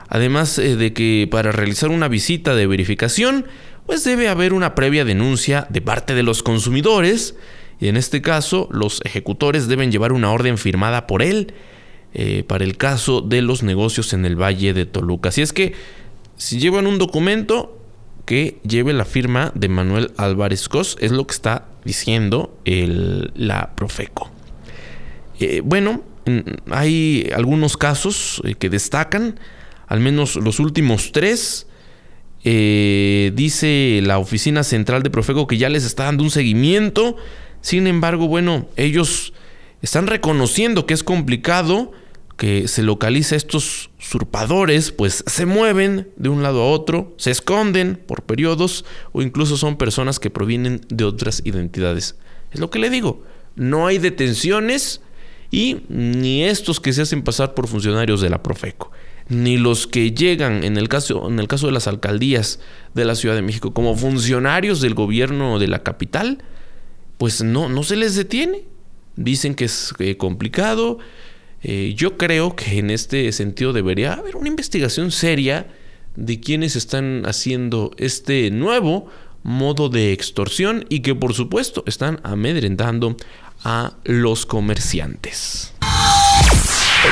Además 0.08 0.58
eh, 0.58 0.76
de 0.76 0.92
que 0.92 1.28
para 1.30 1.52
realizar 1.52 1.90
una 1.90 2.08
visita 2.08 2.54
de 2.54 2.66
verificación, 2.66 3.46
pues 3.86 4.04
debe 4.04 4.28
haber 4.28 4.52
una 4.52 4.74
previa 4.74 5.04
denuncia 5.04 5.66
de 5.70 5.80
parte 5.80 6.14
de 6.14 6.22
los 6.22 6.42
consumidores. 6.42 7.36
Y 7.80 7.88
en 7.88 7.96
este 7.96 8.22
caso 8.22 8.68
los 8.72 9.00
ejecutores 9.04 9.68
deben 9.68 9.92
llevar 9.92 10.12
una 10.12 10.32
orden 10.32 10.58
firmada 10.58 11.06
por 11.06 11.22
él 11.22 11.54
eh, 12.14 12.44
para 12.46 12.64
el 12.64 12.76
caso 12.76 13.20
de 13.20 13.42
los 13.42 13.62
negocios 13.62 14.12
en 14.12 14.24
el 14.24 14.40
Valle 14.40 14.72
de 14.72 14.86
Toluca. 14.86 15.28
Así 15.28 15.42
es 15.42 15.52
que 15.52 15.74
si 16.36 16.58
llevan 16.58 16.86
un 16.86 16.98
documento 16.98 17.78
que 18.24 18.58
lleve 18.62 18.92
la 18.92 19.04
firma 19.04 19.52
de 19.54 19.68
Manuel 19.68 20.12
Álvarez 20.16 20.68
Cos, 20.68 20.96
es 21.00 21.12
lo 21.12 21.26
que 21.26 21.32
está 21.32 21.66
diciendo 21.84 22.58
la 22.64 23.74
Profeco. 23.74 24.30
Eh, 25.40 25.62
bueno, 25.64 26.02
hay 26.70 27.30
algunos 27.34 27.76
casos 27.76 28.42
que 28.58 28.68
destacan 28.68 29.38
al 29.88 30.00
menos 30.00 30.36
los 30.36 30.60
últimos 30.60 31.12
tres. 31.12 31.66
Eh, 32.44 33.32
dice 33.34 34.00
la 34.04 34.18
oficina 34.18 34.62
central 34.62 35.02
de 35.02 35.10
Profeco 35.10 35.46
que 35.46 35.58
ya 35.58 35.68
les 35.68 35.84
está 35.84 36.04
dando 36.04 36.22
un 36.22 36.30
seguimiento. 36.30 37.16
Sin 37.60 37.86
embargo, 37.86 38.28
bueno, 38.28 38.68
ellos 38.76 39.32
están 39.82 40.06
reconociendo 40.06 40.86
que 40.86 40.94
es 40.94 41.02
complicado 41.02 41.92
que 42.36 42.68
se 42.68 42.82
localice 42.82 43.34
estos 43.34 43.90
usurpadores, 43.98 44.92
pues 44.92 45.24
se 45.26 45.44
mueven 45.44 46.08
de 46.16 46.28
un 46.28 46.42
lado 46.42 46.62
a 46.62 46.70
otro, 46.70 47.14
se 47.16 47.32
esconden 47.32 48.00
por 48.06 48.22
periodos 48.22 48.84
o 49.12 49.22
incluso 49.22 49.56
son 49.56 49.76
personas 49.76 50.20
que 50.20 50.30
provienen 50.30 50.80
de 50.88 51.04
otras 51.04 51.42
identidades. 51.44 52.14
Es 52.52 52.60
lo 52.60 52.70
que 52.70 52.78
le 52.78 52.90
digo, 52.90 53.24
no 53.56 53.88
hay 53.88 53.98
detenciones 53.98 55.00
y 55.50 55.82
ni 55.88 56.44
estos 56.44 56.78
que 56.78 56.92
se 56.92 57.02
hacen 57.02 57.22
pasar 57.22 57.54
por 57.54 57.66
funcionarios 57.66 58.20
de 58.20 58.30
la 58.30 58.42
Profeco 58.42 58.92
ni 59.28 59.58
los 59.58 59.86
que 59.86 60.12
llegan, 60.12 60.64
en 60.64 60.76
el 60.76 60.88
caso, 60.88 61.28
en 61.28 61.38
el 61.38 61.48
caso 61.48 61.66
de 61.66 61.72
las 61.72 61.86
alcaldías 61.86 62.60
de 62.94 63.04
la 63.04 63.14
Ciudad 63.14 63.34
de 63.34 63.42
México, 63.42 63.72
como 63.72 63.94
funcionarios 63.94 64.80
del 64.80 64.94
gobierno 64.94 65.58
de 65.58 65.68
la 65.68 65.82
capital, 65.82 66.38
pues 67.18 67.42
no, 67.42 67.68
no 67.68 67.82
se 67.82 67.96
les 67.96 68.14
detiene. 68.14 68.64
Dicen 69.18 69.56
que 69.56 69.64
es 69.64 69.92
eh, 69.98 70.16
complicado. 70.16 70.98
Eh, 71.62 71.92
yo 71.96 72.16
creo 72.16 72.54
que 72.54 72.78
en 72.78 72.90
este 72.90 73.32
sentido 73.32 73.72
debería 73.72 74.12
haber 74.12 74.36
una 74.36 74.46
investigación 74.46 75.10
seria 75.10 75.66
de 76.14 76.38
quienes 76.38 76.76
están 76.76 77.24
haciendo 77.26 77.90
este 77.96 78.52
nuevo 78.52 79.08
modo 79.42 79.88
de 79.88 80.12
extorsión 80.12 80.84
y 80.88 81.00
que 81.00 81.16
por 81.16 81.34
supuesto 81.34 81.82
están 81.86 82.20
amedrentando 82.22 83.16
a 83.64 83.96
los 84.04 84.46
comerciantes. 84.46 85.74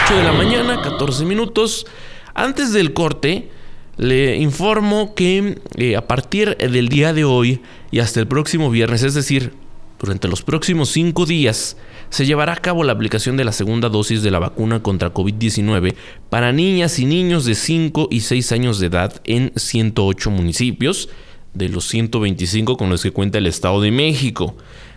8 0.05 0.17
de 0.17 0.23
la 0.23 0.33
mañana, 0.33 0.81
14 0.81 1.25
minutos. 1.25 1.87
Antes 2.35 2.73
del 2.73 2.93
corte, 2.93 3.51
le 3.97 4.37
informo 4.37 5.17
que 5.17 5.59
eh, 5.77 5.97
a 5.97 6.07
partir 6.07 6.57
del 6.57 6.89
día 6.89 7.13
de 7.13 7.25
hoy 7.25 7.63
y 7.91 7.99
hasta 7.99 8.21
el 8.21 8.29
próximo 8.29 8.71
viernes, 8.71 9.03
es 9.03 9.15
decir, 9.15 9.55
durante 9.99 10.29
los 10.29 10.43
próximos 10.43 10.91
cinco 10.91 11.27
días, 11.27 11.77
se 12.11 12.27
llevará 12.27 12.53
a 12.53 12.57
cabo 12.57 12.85
la 12.85 12.93
aplicación 12.93 13.37
de 13.37 13.45
la 13.45 13.53
segunda 13.53 13.89
dosis 13.89 14.23
de 14.23 14.31
la 14.31 14.39
vacuna 14.39 14.83
contra 14.83 15.13
COVID-19 15.13 15.95
para 16.31 16.53
niñas 16.53 16.99
y 16.99 17.07
niños 17.07 17.45
de 17.45 17.55
5 17.55 18.09
y 18.11 18.21
6 18.21 18.53
años 18.53 18.79
de 18.79 18.87
edad 18.87 19.21
en 19.25 19.53
108 19.57 20.31
municipios 20.31 21.09
de 21.55 21.69
los 21.69 21.87
125 21.89 22.77
con 22.77 22.91
los 22.91 23.03
que 23.03 23.11
cuenta 23.11 23.39
el 23.39 23.47
Estado 23.47 23.81
de 23.81 23.91
México. 23.91 24.57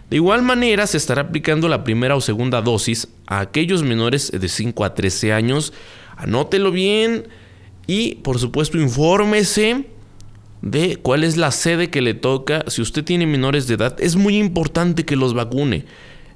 De 0.10 0.16
igual 0.16 0.42
manera, 0.42 0.88
se 0.88 0.98
estará 0.98 1.22
aplicando 1.24 1.68
la 1.68 1.84
primera 1.84 2.16
o 2.16 2.22
segunda 2.22 2.62
dosis 2.62 3.08
a 3.28 3.40
aquellos 3.40 3.84
menores 3.84 4.32
de 4.32 4.50
5 4.50 4.84
a 4.84 4.96
13 4.96 5.34
años. 5.34 5.72
Anótelo 6.18 6.72
bien 6.72 7.28
y, 7.86 8.16
por 8.16 8.40
supuesto, 8.40 8.80
infórmese 8.80 9.86
de 10.62 10.98
cuál 10.98 11.24
es 11.24 11.38
la 11.38 11.52
sede 11.52 11.90
que 11.90 12.02
le 12.02 12.16
toca. 12.16 12.66
Si 12.68 12.82
usted 12.82 13.04
tiene 13.04 13.28
menores 13.28 13.68
de 13.68 13.76
edad, 13.76 13.96
es 14.00 14.16
muy 14.16 14.38
importante 14.38 15.06
que 15.06 15.16
los 15.16 15.34
vacune. 15.34 15.86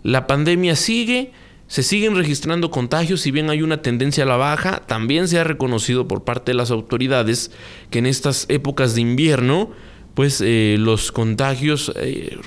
La 0.04 0.28
pandemia 0.28 0.76
sigue, 0.76 1.32
se 1.68 1.82
siguen 1.82 2.16
registrando 2.16 2.70
contagios, 2.70 3.22
si 3.22 3.32
bien 3.32 3.50
hay 3.50 3.62
una 3.62 3.82
tendencia 3.82 4.26
a 4.26 4.28
la 4.28 4.36
baja, 4.36 4.84
también 4.86 5.28
se 5.28 5.40
ha 5.40 5.44
reconocido 5.46 6.08
por 6.08 6.24
parte 6.24 6.52
de 6.52 6.58
las 6.58 6.72
autoridades 6.72 7.52
que 7.90 8.00
en 8.00 8.06
estas 8.06 8.46
épocas 8.50 8.96
de 8.96 9.02
invierno, 9.02 9.72
pues 10.14 10.42
eh, 10.42 10.76
los 10.78 11.12
contagios 11.12 11.92
eh, 11.96 12.38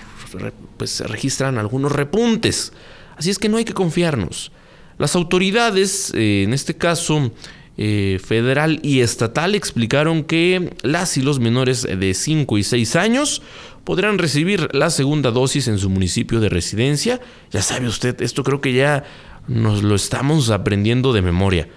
pues 0.76 0.90
se 0.90 1.06
registran 1.06 1.56
algunos 1.56 1.92
repuntes. 1.92 2.72
Así 3.16 3.30
es 3.30 3.38
que 3.38 3.48
no 3.48 3.56
hay 3.56 3.64
que 3.64 3.72
confiarnos. 3.72 4.52
Las 4.98 5.16
autoridades, 5.16 6.12
eh, 6.14 6.42
en 6.44 6.52
este 6.52 6.76
caso 6.76 7.32
federal 7.78 8.80
y 8.82 9.00
estatal 9.00 9.54
explicaron 9.54 10.24
que 10.24 10.74
las 10.80 11.18
y 11.18 11.20
los 11.20 11.40
menores 11.40 11.82
de 11.82 12.14
5 12.14 12.56
y 12.56 12.62
6 12.62 12.96
años 12.96 13.42
podrán 13.86 14.18
recibir 14.18 14.68
la 14.74 14.90
segunda 14.90 15.30
dosis 15.30 15.68
en 15.68 15.78
su 15.78 15.88
municipio 15.88 16.40
de 16.40 16.48
residencia. 16.48 17.20
Ya 17.52 17.62
sabe 17.62 17.86
usted, 17.86 18.20
esto 18.20 18.42
creo 18.42 18.60
que 18.60 18.72
ya 18.74 19.04
nos 19.46 19.84
lo 19.84 19.94
estamos 19.94 20.50
aprendiendo 20.50 21.12
de 21.12 21.22
memoria. 21.22 21.68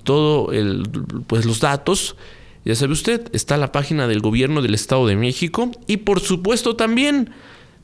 todo 0.02 0.52
el, 0.52 0.88
pues 1.26 1.44
los 1.44 1.60
datos, 1.60 2.16
ya 2.64 2.74
sabe 2.74 2.92
usted, 2.92 3.28
está 3.32 3.56
la 3.56 3.72
página 3.72 4.06
del 4.06 4.20
gobierno 4.20 4.60
del 4.62 4.74
Estado 4.74 5.06
de 5.06 5.16
México 5.16 5.70
y 5.86 5.98
por 5.98 6.20
supuesto 6.20 6.76
también 6.76 7.30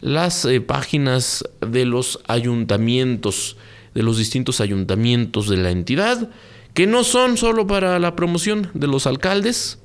las 0.01 0.45
eh, 0.45 0.61
páginas 0.61 1.45
de 1.61 1.87
los 1.87 2.21
ayuntamientos, 2.29 3.57
de 3.95 4.03
los 4.03 4.19
distintos 4.19 4.61
ayuntamientos 4.61 5.49
de 5.49 5.57
la 5.57 5.71
entidad, 5.71 6.31
que 6.75 6.87
no 6.87 7.05
son 7.05 7.39
solo 7.39 7.67
para 7.67 7.99
la 7.99 8.15
promoción 8.15 8.71
de 8.75 8.87
los 8.87 9.07
alcaldes, 9.07 9.79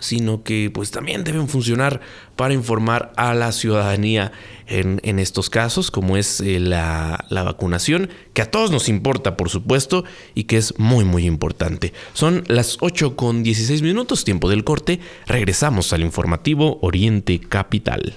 sino 0.00 0.42
que 0.42 0.70
pues 0.72 0.90
también 0.90 1.24
deben 1.24 1.48
funcionar 1.48 2.00
para 2.36 2.54
informar 2.54 3.12
a 3.16 3.34
la 3.34 3.52
ciudadanía 3.52 4.32
en, 4.66 5.18
estos 5.18 5.50
casos, 5.50 5.90
como 5.90 6.16
es 6.16 6.40
eh, 6.40 6.58
la, 6.58 7.24
la, 7.28 7.42
vacunación, 7.42 8.08
que 8.32 8.42
a 8.42 8.50
todos 8.50 8.70
nos 8.70 8.88
importa, 8.88 9.36
por 9.36 9.50
supuesto, 9.50 10.04
y 10.34 10.44
que 10.44 10.56
es 10.56 10.78
muy, 10.78 11.04
muy 11.04 11.26
importante. 11.26 11.92
Son 12.12 12.44
las 12.46 12.78
8 12.80 13.14
con 13.14 13.42
16 13.42 13.82
minutos, 13.82 14.24
tiempo 14.24 14.48
del 14.48 14.64
corte. 14.64 15.00
Regresamos 15.26 15.92
al 15.92 16.02
informativo 16.02 16.78
Oriente 16.80 17.40
Capital. 17.40 18.14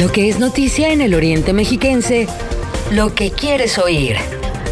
Lo 0.00 0.12
que 0.12 0.28
es 0.28 0.38
noticia 0.38 0.92
en 0.92 1.00
el 1.00 1.14
Oriente 1.14 1.54
Mexiquense, 1.54 2.26
lo 2.90 3.14
que 3.14 3.30
quieres 3.30 3.78
oír. 3.78 4.16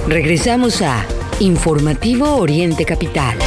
Regresamos 0.06 0.82
a 0.82 1.06
Informativo 1.40 2.36
Oriente 2.36 2.84
Capital. 2.84 3.38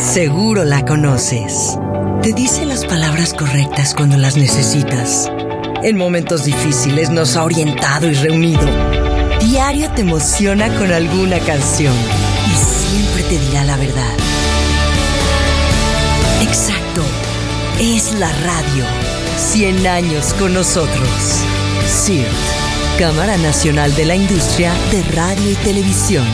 Seguro 0.00 0.64
la 0.64 0.86
conoces. 0.86 1.78
Te 2.22 2.32
dice 2.32 2.64
las 2.64 2.86
palabras 2.86 3.34
correctas 3.34 3.94
cuando 3.94 4.16
las 4.16 4.38
necesitas. 4.38 5.30
En 5.82 5.98
momentos 5.98 6.46
difíciles 6.46 7.10
nos 7.10 7.36
ha 7.36 7.44
orientado 7.44 8.10
y 8.10 8.14
reunido. 8.14 8.66
Diario 9.40 9.90
te 9.90 10.00
emociona 10.00 10.74
con 10.78 10.90
alguna 10.90 11.38
canción 11.40 11.94
siempre 12.96 13.22
te 13.24 13.38
dirá 13.38 13.62
la 13.64 13.76
verdad. 13.76 14.16
Exacto, 16.40 17.02
es 17.78 18.14
la 18.14 18.32
radio. 18.32 18.84
100 19.36 19.86
años 19.86 20.32
con 20.38 20.54
nosotros. 20.54 21.08
CIRT, 21.86 22.26
Cámara 22.98 23.36
Nacional 23.36 23.94
de 23.94 24.06
la 24.06 24.14
Industria 24.16 24.72
de 24.90 25.02
Radio 25.14 25.50
y 25.50 25.56
Televisión. 25.56 26.26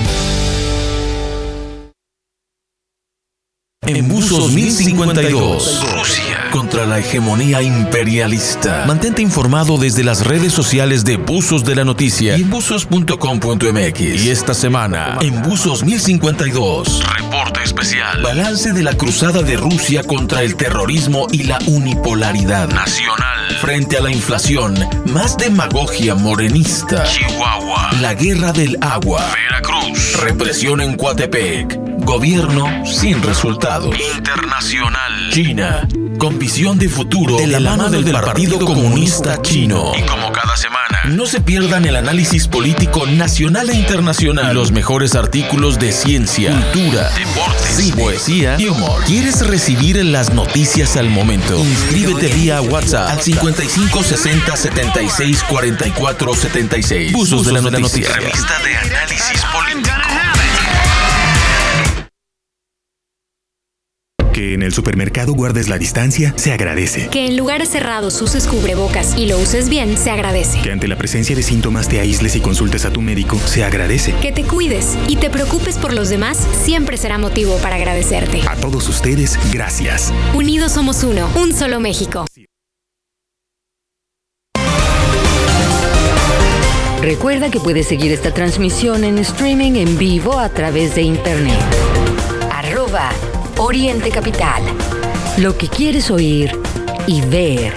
En 3.95 4.09
Buzos 4.09 4.53
1052, 4.53 5.83
Rusia 5.95 6.49
contra 6.51 6.87
la 6.87 6.99
hegemonía 6.99 7.61
imperialista. 7.63 8.85
Mantente 8.87 9.21
informado 9.21 9.77
desde 9.77 10.03
las 10.03 10.25
redes 10.25 10.53
sociales 10.53 11.05
de 11.05 11.17
Buzos 11.17 11.65
de 11.65 11.75
la 11.75 11.85
Noticia 11.85 12.39
y 12.39 12.43
en 12.43 12.51
buzos.com.mx. 12.51 14.01
Y 14.01 14.31
esta 14.31 14.55
semana, 14.55 15.19
en 15.21 15.43
Buzos 15.43 15.85
1052, 15.85 17.03
reporte 17.19 17.61
especial. 17.65 18.23
Balance 18.23 18.73
de 18.73 18.83
la 18.83 18.95
cruzada 18.95 19.43
de 19.43 19.57
Rusia 19.57 20.03
contra 20.05 20.43
el 20.43 20.57
terrorismo 20.57 21.27
y 21.31 21.43
la 21.43 21.59
unipolaridad 21.67 22.69
nacional. 22.69 23.57
Frente 23.61 23.99
a 23.99 24.01
la 24.01 24.11
inflación, 24.11 24.75
más 25.07 25.37
demagogia 25.37 26.15
morenista. 26.15 27.05
Chihuahua. 27.05 27.91
La 28.01 28.15
guerra 28.15 28.53
del 28.53 28.79
agua. 28.81 29.23
Veracruz. 29.35 30.21
Represión 30.21 30.81
en 30.81 30.97
Coatepec. 30.97 31.92
Gobierno 32.05 32.85
sin 32.85 33.23
resultados. 33.23 33.95
Internacional. 34.17 35.31
China. 35.31 35.89
Con 36.19 36.39
visión 36.39 36.79
de 36.79 36.89
futuro 36.89 37.37
de 37.37 37.47
la, 37.47 37.61
mano, 37.61 37.89
del, 37.89 38.11
Partido, 38.11 38.59
Comunista, 38.59 39.41
Chino. 39.41 39.93
Y 39.97 40.03
como 40.03 40.31
cada 40.33 40.57
semana, 40.57 41.01
no 41.07 41.27
se 41.27 41.41
pierdan 41.41 41.85
el 41.85 41.97
análisis 41.97 42.49
político 42.49 43.07
nacional 43.07 43.71
e 43.71 43.75
internacional. 43.75 44.55
los 44.55 44.73
mejores 44.73 45.15
artículos 45.15 45.79
de 45.79 45.93
ciencia, 45.93 46.53
cultura, 46.73 47.11
deportes, 47.11 47.93
poesía 47.93 48.57
y 48.59 48.67
humor. 48.67 49.03
¿Quieres 49.05 49.47
recibir 49.47 50.05
las 50.05 50.33
noticias 50.35 50.97
al 50.97 51.09
momento? 51.09 51.59
Inscríbete 51.59 52.29
vía 52.29 52.61
WhatsApp 52.61 53.11
al 53.11 53.21
55 53.21 54.03
60 54.03 54.57
76 54.57 55.45
44 55.49 56.35
76. 56.35 57.13
Buzos, 57.13 57.47
de 57.47 57.53
la 57.53 57.61
noticia. 57.61 58.13
Revista 58.13 58.59
de 58.65 58.77
análisis 58.77 59.43
político. 59.53 60.42
Que 64.33 64.55
en 64.55 64.63
el 64.63 64.73
supermercado 64.73 65.35
guardes 65.35 65.69
la 65.69 65.77
distancia, 65.77 66.33
se 66.37 66.53
agradece. 66.53 67.09
Que 67.11 67.27
en 67.27 67.37
lugares 67.37 67.69
cerrados 67.69 68.21
uses 68.23 68.47
cubrebocas 68.47 69.15
y 69.19 69.27
lo 69.27 69.39
uses 69.39 69.69
bien, 69.69 69.99
se 69.99 70.11
agradece. 70.11 70.61
Que 70.63 70.73
ante 70.73 70.89
la 70.89 70.97
presencia 70.97 71.37
de 71.37 71.43
síntomas 71.43 71.87
te 71.87 72.01
aísles 72.01 72.35
y 72.37 72.41
consultes 72.41 72.87
a 72.87 72.91
tu 72.91 73.03
médico, 73.03 73.39
se 73.39 73.63
agradece. 73.63 74.15
Que 74.23 74.33
te 74.33 74.45
cuides 74.45 74.97
y 75.07 75.17
te 75.17 75.29
preocupes 75.29 75.77
por 75.77 75.93
los 75.93 76.09
demás, 76.09 76.39
siempre 76.65 76.97
será 76.97 77.19
motivo 77.19 77.59
para 77.59 77.77
agradecerte. 77.77 78.41
A 78.49 78.57
todos 78.57 78.89
ustedes, 78.89 79.39
gracias. 79.53 80.13
Unidos 80.35 80.73
somos 80.73 81.05
uno, 81.05 81.29
un 81.37 81.53
solo 81.53 81.79
México. 81.81 82.25
Recuerda 87.03 87.51
que 87.51 87.61
puedes 87.61 87.87
seguir 87.89 88.13
esta 88.13 88.33
transmisión 88.33 89.05
en 89.05 89.19
streaming 89.19 89.73
en 89.73 89.99
vivo 89.99 90.39
a 90.39 90.49
través 90.49 90.95
de 90.95 91.03
internet. 91.03 91.59
Arroba 92.51 93.11
Oriente 93.59 94.11
Capital. 94.11 94.63
Lo 95.39 95.57
que 95.57 95.69
quieres 95.69 96.11
oír 96.11 96.59
y 97.07 97.21
ver. 97.23 97.75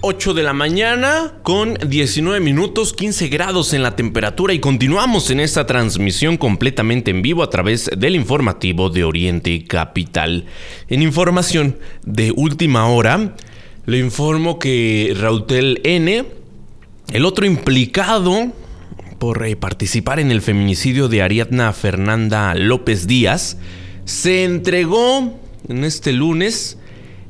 ...8 0.00 0.32
de 0.32 0.42
la 0.42 0.54
mañana 0.54 1.34
con 1.42 1.74
19 1.74 2.40
minutos, 2.40 2.94
15 2.94 3.28
grados 3.28 3.74
en 3.74 3.82
la 3.82 3.94
temperatura 3.94 4.54
y 4.54 4.58
continuamos 4.58 5.30
en 5.30 5.38
esta 5.38 5.66
transmisión 5.66 6.38
completamente 6.38 7.10
en 7.10 7.20
vivo 7.20 7.42
a 7.42 7.50
través 7.50 7.90
del 7.94 8.14
informativo 8.16 8.88
de 8.88 9.04
Oriente 9.04 9.64
Capital. 9.64 10.46
En 10.88 11.02
información 11.02 11.76
de 12.06 12.32
última 12.34 12.88
hora, 12.88 13.34
le 13.84 13.98
informo 13.98 14.58
que 14.58 15.14
Rautel 15.18 15.80
N, 15.84 16.37
el 17.12 17.24
otro 17.24 17.46
implicado 17.46 18.52
por 19.18 19.44
eh, 19.44 19.56
participar 19.56 20.20
en 20.20 20.30
el 20.30 20.42
feminicidio 20.42 21.08
de 21.08 21.22
Ariadna 21.22 21.72
Fernanda 21.72 22.54
López 22.54 23.06
Díaz, 23.06 23.56
se 24.04 24.44
entregó 24.44 25.38
en 25.68 25.84
este 25.84 26.12
lunes, 26.12 26.78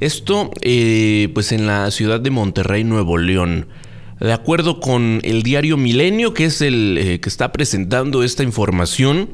esto 0.00 0.50
eh, 0.62 1.30
pues 1.32 1.52
en 1.52 1.66
la 1.66 1.90
ciudad 1.90 2.20
de 2.20 2.30
Monterrey, 2.30 2.84
Nuevo 2.84 3.18
León. 3.18 3.68
De 4.20 4.32
acuerdo 4.32 4.80
con 4.80 5.20
el 5.22 5.42
diario 5.42 5.76
Milenio, 5.76 6.34
que 6.34 6.46
es 6.46 6.60
el 6.60 6.98
eh, 6.98 7.20
que 7.20 7.28
está 7.28 7.52
presentando 7.52 8.24
esta 8.24 8.42
información, 8.42 9.30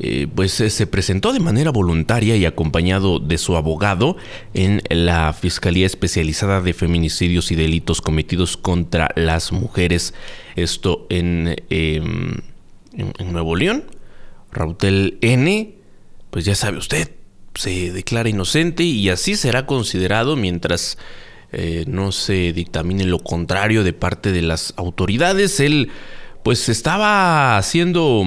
eh, 0.00 0.26
pues 0.34 0.52
se 0.52 0.86
presentó 0.88 1.32
de 1.32 1.38
manera 1.38 1.70
voluntaria 1.70 2.36
y 2.36 2.46
acompañado 2.46 3.20
de 3.20 3.38
su 3.38 3.56
abogado 3.56 4.16
en 4.52 4.82
la 4.88 5.32
Fiscalía 5.32 5.86
Especializada 5.86 6.60
de 6.60 6.72
Feminicidios 6.72 7.52
y 7.52 7.54
Delitos 7.54 8.00
Cometidos 8.00 8.56
contra 8.56 9.10
las 9.14 9.52
Mujeres. 9.52 10.12
Esto 10.56 11.06
en, 11.10 11.56
em, 11.70 12.40
en, 12.92 13.32
Nuevo 13.32 13.54
León. 13.54 13.84
Rautel 14.50 15.18
N, 15.20 15.74
pues 16.30 16.44
ya 16.44 16.54
sabe 16.54 16.78
usted, 16.78 17.10
se 17.54 17.92
declara 17.92 18.28
inocente 18.28 18.82
y 18.82 19.08
así 19.10 19.36
será 19.36 19.66
considerado 19.66 20.34
mientras 20.36 20.98
eh, 21.52 21.84
no 21.86 22.10
se 22.10 22.52
dictamine 22.52 23.04
lo 23.04 23.20
contrario 23.20 23.84
de 23.84 23.92
parte 23.92 24.32
de 24.32 24.42
las 24.42 24.74
autoridades. 24.76 25.60
Él 25.60 25.90
pues 26.42 26.68
estaba 26.68 27.60
siendo 27.62 28.24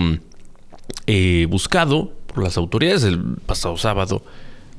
eh, 1.07 1.47
buscado 1.49 2.13
por 2.27 2.43
las 2.43 2.57
autoridades 2.57 3.03
el 3.03 3.19
pasado 3.45 3.77
sábado. 3.77 4.23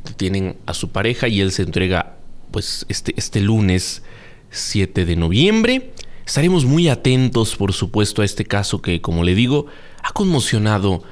Detienen 0.05 0.57
a 0.67 0.75
su 0.75 0.91
pareja 0.91 1.27
y 1.29 1.41
él 1.41 1.53
se 1.53 1.63
entrega 1.63 2.17
pues 2.51 2.87
este, 2.89 3.15
este 3.17 3.41
lunes 3.41 4.03
7 4.51 5.05
de 5.05 5.17
noviembre. 5.17 5.93
Estaremos 6.27 6.67
muy 6.67 6.89
atentos, 6.89 7.57
por 7.57 7.73
supuesto, 7.73 8.21
a 8.21 8.25
este 8.25 8.45
caso 8.45 8.83
que, 8.83 9.01
como 9.01 9.25
le 9.25 9.35
digo, 9.35 9.67
ha 10.03 10.13
conmocionado 10.13 11.03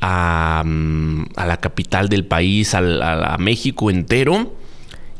a, 0.00 0.62
mm, 0.66 1.26
la 1.36 1.58
capital 1.58 2.08
del 2.08 2.26
país, 2.26 2.74
a, 2.74 3.36
México 3.38 3.90
entero, 3.90 4.52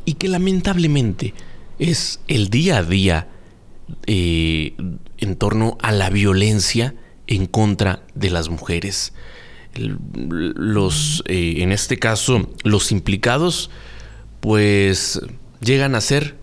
y 0.04 0.14
que 0.14 0.28
lamentablemente 0.28 1.34
es 1.78 2.20
el 2.26 2.50
día 2.50 2.78
a 2.78 2.82
día 2.82 3.28
eh, 4.06 4.74
en 5.18 5.36
torno 5.36 5.78
a 5.80 5.92
la 5.92 6.10
violencia 6.10 6.94
en 7.26 7.46
contra 7.46 8.02
de 8.14 8.30
las 8.30 8.48
mujeres. 8.48 9.12
Los, 9.76 11.22
eh, 11.26 11.56
en 11.58 11.72
este 11.72 11.98
caso, 11.98 12.50
los 12.62 12.92
implicados, 12.92 13.70
pues 14.40 15.20
llegan 15.60 15.94
a 15.94 16.00
ser, 16.00 16.36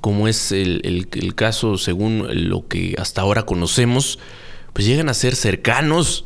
como 0.00 0.28
es 0.28 0.52
el, 0.52 1.08
caso 1.34 1.78
según 1.78 2.48
lo 2.48 2.68
que 2.68 2.94
hasta 2.98 3.22
ahora 3.22 3.44
conocemos, 3.44 4.18
pues 4.72 4.86
llegan 4.86 5.08
a 5.08 5.14
ser 5.14 5.34
cercanos. 5.34 6.24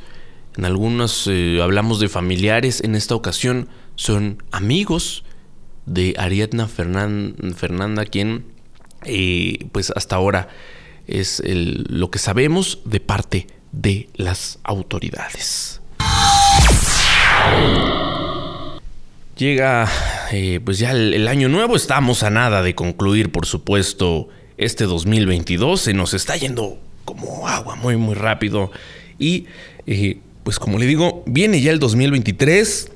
En 0.57 0.65
algunos 0.65 1.27
eh, 1.31 1.61
hablamos 1.63 2.01
de 2.01 2.09
familiares, 2.09 2.83
en 2.83 2.95
esta 2.95 3.15
ocasión 3.15 3.69
son 3.95 4.43
amigos 4.51 5.25
de 5.87 6.15
Ariadna 6.19 6.69
Fernanda, 6.69 8.05
quien 8.05 8.45
eh, 9.05 9.67
pues 9.73 9.93
hasta 9.95 10.17
ahora 10.17 10.49
es 11.07 11.43
lo 11.45 12.11
que 12.11 12.19
sabemos 12.19 12.81
de 12.85 13.01
parte 13.01 13.47
de 13.73 14.09
las 14.15 14.59
autoridades. 14.63 15.80
Llega 19.41 19.89
eh, 20.33 20.61
pues 20.63 20.79
ya 20.79 20.91
el, 20.91 21.27
año 21.27 21.49
nuevo, 21.49 21.75
estamos 21.75 22.23
a 22.23 22.29
nada 22.29 22.63
de 22.63 22.75
concluir 22.75 23.33
por 23.33 23.47
supuesto 23.47 24.29
este 24.59 24.85
2022, 24.85 25.81
se 25.81 25.95
nos 25.95 26.13
está 26.13 26.37
yendo 26.37 26.79
como 27.07 27.49
agua 27.49 27.75
muy 27.75 27.97
muy 27.97 28.15
rápido 28.15 28.71
y 29.19 29.47
eh, 29.87 30.19
pues 30.45 30.59
como 30.59 30.79
le 30.79 30.85
digo, 30.85 31.23
viene 31.27 31.63
ya 31.63 31.73
el 31.73 31.79
2023, 31.79 32.91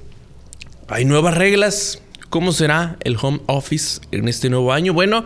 hay 0.88 1.07
nuevas 1.07 1.35
reglas, 1.35 2.02
¿cómo 2.28 2.52
será 2.52 2.98
el 3.04 3.16
home 3.20 3.40
office 3.46 4.02
en 4.11 4.28
este 4.28 4.50
nuevo 4.50 4.72
año? 4.72 4.92
Bueno, 4.92 5.24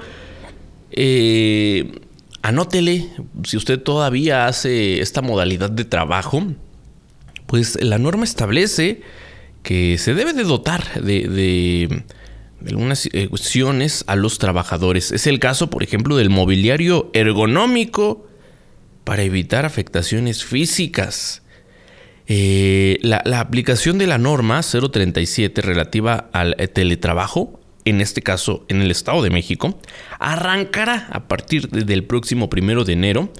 eh, 0.92 2.00
anótele, 2.42 3.08
si 3.42 3.56
usted 3.56 3.82
todavía 3.82 4.46
hace 4.46 5.00
esta 5.00 5.20
modalidad 5.20 5.70
de 5.70 5.84
trabajo, 5.84 6.44
pues 7.48 7.82
la 7.82 7.98
norma 7.98 8.24
establece 8.24 9.00
que 9.64 9.98
se 9.98 10.14
debe 10.14 10.34
de 10.34 10.44
dotar 10.44 11.02
de, 11.02 12.04
algunas 12.68 13.08
cuestiones 13.30 14.04
a 14.06 14.16
los 14.16 14.38
trabajadores. 14.38 15.10
Es 15.12 15.26
el 15.26 15.40
caso, 15.40 15.70
por 15.70 15.82
ejemplo, 15.82 16.16
del 16.16 16.30
mobiliario 16.30 17.10
ergonómico 17.14 18.28
para 19.04 19.22
evitar 19.22 19.64
afectaciones 19.64 20.44
físicas. 20.44 21.42
Eh, 22.26 22.98
la, 23.00 23.22
la, 23.24 23.40
aplicación 23.40 23.96
de 23.96 24.06
la 24.06 24.18
norma 24.18 24.60
037 24.60 25.62
relativa 25.62 26.28
al 26.32 26.54
teletrabajo 26.74 27.58
en 27.86 28.02
este 28.02 28.20
caso 28.20 28.66
en 28.68 28.82
el 28.82 28.90
Estado 28.90 29.22
de 29.22 29.30
México, 29.30 29.80
arrancará 30.18 31.08
a 31.10 31.26
partir 31.26 31.70
del 31.70 32.04
próximo 32.04 32.50
primero 32.50 32.84
de 32.84 32.92
enero, 32.92 33.32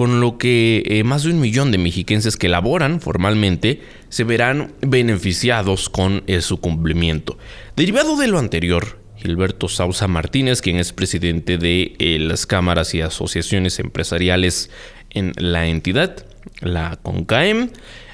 con 0.00 0.18
lo 0.18 0.38
que 0.38 0.82
eh, 0.86 1.04
más 1.04 1.24
de 1.24 1.30
un 1.30 1.40
millón 1.40 1.72
de 1.72 1.76
mexiquenses 1.76 2.38
que 2.38 2.48
laboran 2.48 3.02
formalmente 3.02 3.82
se 4.08 4.24
verán 4.24 4.72
beneficiados 4.80 5.90
con 5.90 6.22
eh, 6.26 6.40
su 6.40 6.56
cumplimiento. 6.58 7.36
Derivado 7.76 8.16
de 8.16 8.26
lo 8.26 8.38
anterior, 8.38 8.98
Gilberto 9.16 9.68
Sausa 9.68 10.08
Martínez, 10.08 10.62
quien 10.62 10.78
es 10.78 10.94
presidente 10.94 11.58
de 11.58 11.96
eh, 11.98 12.18
las 12.18 12.46
cámaras 12.46 12.94
y 12.94 13.02
asociaciones 13.02 13.78
empresariales 13.78 14.70
en 15.10 15.34
la 15.36 15.66
entidad, 15.66 16.24
la 16.62 16.98
CONCAEM, 17.02 17.68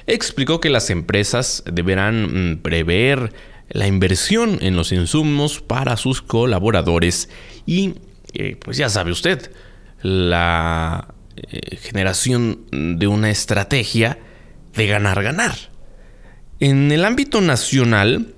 explicó 0.07 0.59
que 0.59 0.69
las 0.69 0.89
empresas 0.89 1.63
deberán 1.71 2.51
mm, 2.51 2.57
prever 2.63 3.31
la 3.69 3.87
inversión 3.87 4.57
en 4.59 4.75
los 4.75 4.91
insumos 4.91 5.61
para 5.61 5.95
sus 5.95 6.21
colaboradores 6.21 7.29
y, 7.65 7.93
pues 8.59 8.75
ya 8.75 8.89
sabe 8.89 9.13
usted, 9.13 9.53
la 10.01 11.13
eh, 11.49 11.77
generación 11.77 12.65
de 12.71 13.07
una 13.07 13.29
estrategia 13.29 14.19
de 14.73 14.87
ganar-ganar. 14.87 15.55
En 16.59 16.91
el 16.91 17.05
ámbito 17.05 17.41
nacional 17.41 18.33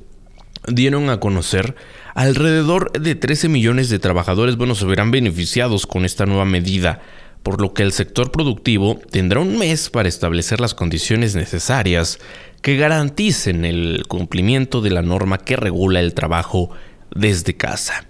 dieron 0.67 1.09
a 1.09 1.19
conocer 1.19 1.75
alrededor 2.15 2.91
de 2.91 3.15
13 3.15 3.49
millones 3.49 3.89
de 3.89 3.99
trabajadores, 3.99 4.57
bueno, 4.57 4.75
se 4.75 4.85
verán 4.85 5.11
beneficiados 5.11 5.87
con 5.87 6.05
esta 6.05 6.25
nueva 6.25 6.45
medida 6.45 7.01
por 7.43 7.61
lo 7.61 7.73
que 7.73 7.83
el 7.83 7.93
sector 7.93 8.31
productivo 8.31 8.99
tendrá 9.11 9.39
un 9.39 9.57
mes 9.57 9.89
para 9.89 10.09
establecer 10.09 10.59
las 10.59 10.73
condiciones 10.73 11.35
necesarias 11.35 12.19
que 12.61 12.75
garanticen 12.75 13.63
el 13.63 14.03
cumplimiento 14.07 14.81
de 14.81 14.89
la 14.89 15.01
norma 15.01 15.37
que 15.37 15.55
regula 15.55 16.01
el 16.01 16.13
trabajo 16.13 16.71
desde 17.15 17.55
casa. 17.55 18.05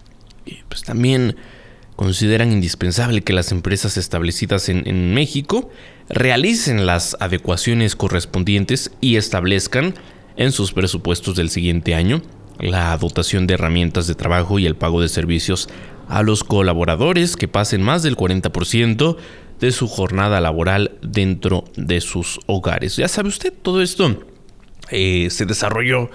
Y 0.46 0.64
pues 0.68 0.84
también 0.84 1.36
consideran 2.00 2.54
indispensable 2.54 3.24
que 3.24 3.34
las 3.34 3.52
empresas 3.52 3.98
establecidas 3.98 4.70
en, 4.70 5.14
México 5.14 5.70
realicen 6.08 6.86
las 6.86 7.18
adecuaciones 7.20 7.98
correspondientes 7.98 8.92
y 9.02 9.18
establezcan 9.18 9.96
en 10.38 10.54
sus 10.54 10.72
presupuestos 10.72 11.36
del 11.36 11.50
siguiente 11.50 11.96
año 11.96 12.22
la 12.58 12.98
dotación 12.98 13.48
de 13.48 13.56
herramientas 13.56 14.08
de 14.08 14.16
trabajo 14.16 14.60
y 14.60 14.66
el 14.66 14.78
pago 14.78 15.02
de 15.02 15.10
servicios 15.10 15.68
a 16.08 16.24
los 16.24 16.46
colaboradores 16.46 17.36
que 17.36 17.50
pasen 17.50 17.84
más 17.84 18.02
del 18.02 18.16
40% 18.16 19.18
de 19.60 19.72
su 19.74 19.90
jornada 19.90 20.40
laboral 20.40 20.92
dentro 21.02 21.66
de 21.76 22.00
sus 22.00 22.40
hogares. 22.46 22.96
Ya 22.96 23.10
sabe 23.10 23.28
usted, 23.28 23.52
todo 23.62 23.82
esto 23.82 24.24
eh, 24.90 25.28
se 25.32 25.46
desarrolló 25.46 26.10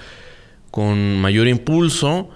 con 0.70 1.20
mayor 1.20 1.46
impulso 1.46 2.30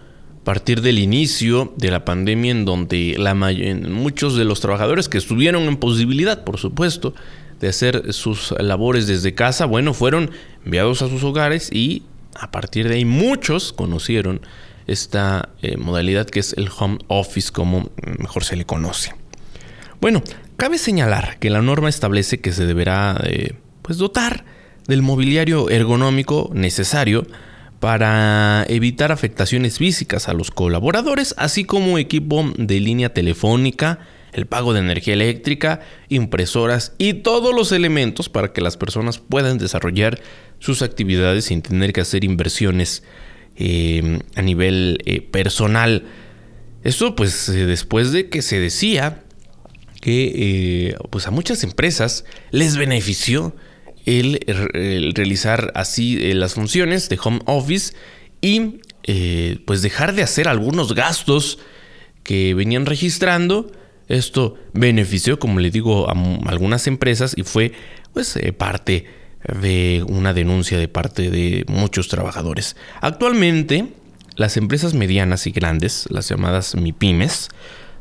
partir 0.49 0.81
del 0.81 0.99
inicio 0.99 1.75
de 1.77 1.91
la 1.91 2.07
pandemia 2.07 2.53
en 2.53 2.65
donde 2.65 3.17
la 3.19 3.35
muchos 3.35 4.35
de 4.35 4.47
los 4.47 4.61
trabajadores 4.61 5.11
que 5.11 5.19
estuvieron 5.19 5.65
en 5.65 5.77
posibilidad, 5.77 6.43
por 6.43 6.57
supuesto, 6.57 7.13
de 7.61 7.69
hacer 7.69 8.15
sus 8.15 8.55
labores 8.59 9.07
desde 9.07 9.35
casa, 9.35 9.67
bueno, 9.67 9.93
fueron 9.93 10.31
enviados 10.65 11.03
a 11.03 11.11
sus 11.11 11.23
hogares 11.23 11.71
y 11.71 12.05
a 12.35 12.51
partir 12.51 12.89
de 12.89 12.95
ahí 12.95 13.05
muchos 13.05 13.75
conocieron 13.75 14.41
esta 14.87 15.51
eh, 15.61 15.77
modalidad 15.77 16.27
que 16.27 16.41
es 16.41 16.55
el 16.55 16.71
home 16.79 16.97
office 17.09 17.53
como 17.53 17.91
mejor 18.19 18.43
se 18.43 18.57
le 18.57 18.65
conoce. 18.65 19.15
Bueno, 20.01 20.23
cabe 20.57 20.79
señalar 20.79 21.39
que 21.41 21.51
la 21.51 21.61
norma 21.61 21.91
establece 21.91 22.41
que 22.41 22.53
se 22.53 22.65
deberá 22.65 23.21
eh, 23.23 23.53
pues 23.83 23.99
dotar 23.99 24.47
del 24.87 25.03
mobiliario 25.03 25.69
ergonómico 25.69 26.51
necesario 26.55 27.27
para 27.81 28.65
evitar 28.69 29.13
afectaciones 29.13 29.79
físicas 29.79 30.29
a 30.29 30.33
los 30.33 30.51
colaboradores, 30.51 31.35
así 31.39 31.65
como 31.65 31.99
equipo 31.99 32.53
de 32.57 32.81
línea 32.81 33.15
telefónica, 33.15 34.01
el 34.33 34.47
pago 34.47 34.73
de 34.73 34.81
energía 34.81 35.15
eléctrica, 35.15 35.81
impresoras 36.09 36.93
y 36.99 37.15
todos 37.15 37.55
los 37.55 37.73
elementos 37.73 38.29
para 38.29 38.53
que 38.53 38.61
las 38.61 38.77
personas 38.77 39.19
puedan 39.19 39.59
desarrollar 39.59 40.21
sus 40.59 40.83
actividades 40.83 41.47
sin 41.47 41.63
tener 41.63 41.93
que 41.93 42.01
hacer 42.01 42.25
inversiones 42.25 43.05
eh, 43.57 44.21
a 44.35 44.43
nivel 44.43 44.99
eh, 45.05 45.21
personal. 45.21 46.05
Esto 46.85 47.15
pues 47.15 47.49
eh, 47.49 47.67
después 47.67 48.13
de 48.13 48.29
que 48.29 48.43
se 48.43 48.59
decía 48.61 49.25
que 50.01 50.97
pues 51.11 51.27
a 51.27 51.33
muchas 51.33 51.65
empresas 51.65 52.25
les 52.53 52.77
benefició 52.77 53.57
el, 54.09 55.13
realizar 55.15 55.73
así 55.75 56.33
las 56.33 56.55
funciones 56.55 57.09
de 57.09 57.19
home 57.23 57.41
office 57.45 57.95
y 58.41 58.81
pues 59.67 59.83
dejar 59.83 60.15
de 60.15 60.23
hacer 60.23 60.49
algunos 60.49 60.95
gastos 60.95 61.59
que 62.23 62.55
venían 62.55 62.87
registrando. 62.87 63.71
Esto 64.09 64.57
benefició, 64.73 65.39
como 65.39 65.61
le 65.61 65.71
digo, 65.71 66.09
a 66.09 66.15
algunas 66.51 66.87
empresas 66.87 67.35
y 67.37 67.43
fue 67.43 67.73
pues 68.13 68.39
parte 68.57 69.07
de 69.61 70.05
una 70.09 70.35
denuncia 70.35 70.79
de 70.79 70.89
parte 70.89 71.31
de 71.31 71.65
muchos 71.69 72.09
trabajadores. 72.09 72.77
Actualmente, 73.01 73.89
las 74.37 74.57
empresas 74.57 74.95
medianas 74.95 75.47
y 75.47 75.51
grandes, 75.51 76.07
las 76.11 76.29
llamadas 76.29 76.75
MIPIMES, 76.75 77.49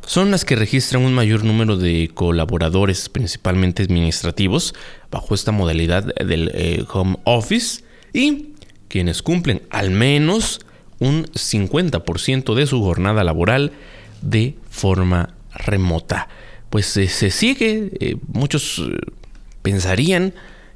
son 0.07 0.31
las 0.31 0.45
que 0.45 0.55
registran 0.55 1.03
un 1.03 1.13
mayor 1.13 1.43
número 1.43 1.75
de 1.75 2.09
colaboradores, 2.13 3.09
principalmente 3.09 3.83
administrativos, 3.83 4.73
bajo 5.11 5.35
esta 5.35 5.51
modalidad 5.51 6.15
del 6.15 6.49
eh, 6.53 6.85
home 6.91 7.17
office 7.25 7.83
y 8.13 8.53
quienes 8.87 9.21
cumplen 9.21 9.61
al 9.69 9.91
menos 9.91 10.61
un 10.99 11.25
50% 11.25 12.55
de 12.55 12.67
su 12.67 12.81
jornada 12.81 13.25
laboral 13.25 13.73
de 14.21 14.55
forma 14.69 15.35
remota. 15.53 16.29
Pues 16.69 16.95
eh, 16.95 17.09
se 17.09 17.29
sigue, 17.29 17.91
eh, 17.99 18.15
muchos 18.29 18.81
pensarían 19.61 20.33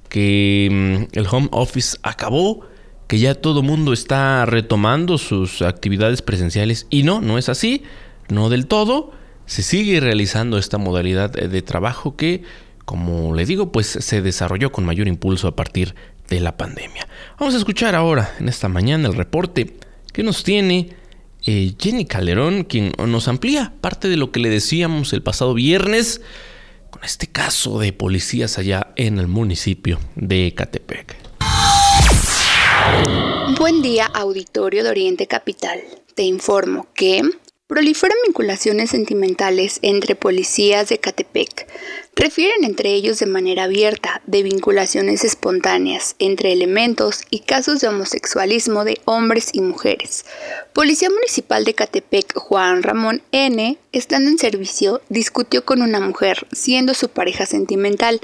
que 0.10 0.68
mm, 0.70 1.18
el 1.18 1.26
home 1.32 1.48
office 1.52 1.98
acabó, 2.04 2.66
que 3.08 3.18
ya 3.18 3.34
todo 3.36 3.62
mundo 3.62 3.94
está 3.94 4.46
retomando 4.46 5.18
sus 5.18 5.62
actividades 5.62 6.22
presenciales 6.22 6.86
y 6.90 7.04
no, 7.04 7.22
no 7.22 7.38
es 7.38 7.48
así, 7.48 7.84
no 8.28 8.50
del 8.50 8.68
todo 8.68 9.21
se 9.46 9.64
sigue 9.64 10.00
realizando 10.00 10.58
esta 10.58 10.78
modalidad 10.78 11.30
de 11.32 11.62
trabajo 11.62 12.16
que, 12.16 12.44
como 12.86 13.34
le 13.34 13.46
digo, 13.46 13.72
pues 13.72 13.88
se 13.88 14.22
desarrolló 14.22 14.72
con 14.72 14.86
mayor 14.86 15.08
impulso 15.08 15.48
a 15.48 15.56
partir 15.56 15.96
de 16.30 16.40
la 16.40 16.58
pandemia. 16.58 17.08
Vamos 17.40 17.54
a 17.56 17.58
escuchar 17.58 17.96
ahora, 17.96 18.34
en 18.40 18.48
esta 18.50 18.70
mañana, 18.70 19.08
el 19.08 19.16
reporte 19.16 19.76
que 20.14 20.24
nos 20.24 20.44
tiene 20.44 20.96
eh, 21.46 21.74
Jenny 21.80 22.06
Calderón, 22.06 22.64
quien 22.64 22.94
nos 23.06 23.28
amplía 23.28 23.74
parte 23.82 24.08
de 24.08 24.18
lo 24.18 24.32
que 24.32 24.40
le 24.40 24.50
decíamos 24.50 25.12
el 25.14 25.24
pasado 25.24 25.54
viernes 25.54 26.22
con 26.92 27.04
este 27.04 27.28
caso 27.28 27.80
de 27.80 27.94
policías 27.94 28.58
allá 28.58 28.94
en 28.96 29.18
el 29.18 29.28
municipio 29.28 30.00
de 30.16 30.48
Ecatepec. 30.48 31.16
Buen 33.58 33.82
día, 33.82 34.06
auditorio 34.06 34.84
de 34.84 34.90
Oriente 34.90 35.28
Capital. 35.28 35.80
Te 36.16 36.24
informo 36.24 36.88
que 36.94 37.22
Proliferan 37.72 38.18
vinculaciones 38.26 38.90
sentimentales 38.90 39.80
entre 39.82 40.18
policías 40.18 40.90
de 40.90 40.98
Catepec. 41.00 41.70
Refieren 42.18 42.66
entre 42.66 42.90
ellos 42.90 43.20
de 43.20 43.28
manera 43.28 43.64
abierta 43.64 44.22
de 44.28 44.44
vinculaciones 44.44 45.24
espontáneas 45.24 46.18
entre 46.20 46.52
elementos 46.52 47.22
y 47.30 47.40
casos 47.40 47.80
de 47.80 47.88
homosexualismo 47.88 48.84
de 48.84 49.00
hombres 49.06 49.52
y 49.54 49.62
mujeres. 49.62 50.26
Policía 50.74 51.10
Municipal 51.10 51.64
de 51.64 51.74
Catepec 51.74 52.36
Juan 52.36 52.84
Ramón 52.84 53.22
N., 53.32 53.78
estando 53.94 54.30
en 54.30 54.38
servicio, 54.38 55.02
discutió 55.08 55.64
con 55.64 55.82
una 55.82 56.02
mujer, 56.02 56.48
siendo 56.52 56.94
su 56.94 57.08
pareja 57.08 57.46
sentimental, 57.46 58.20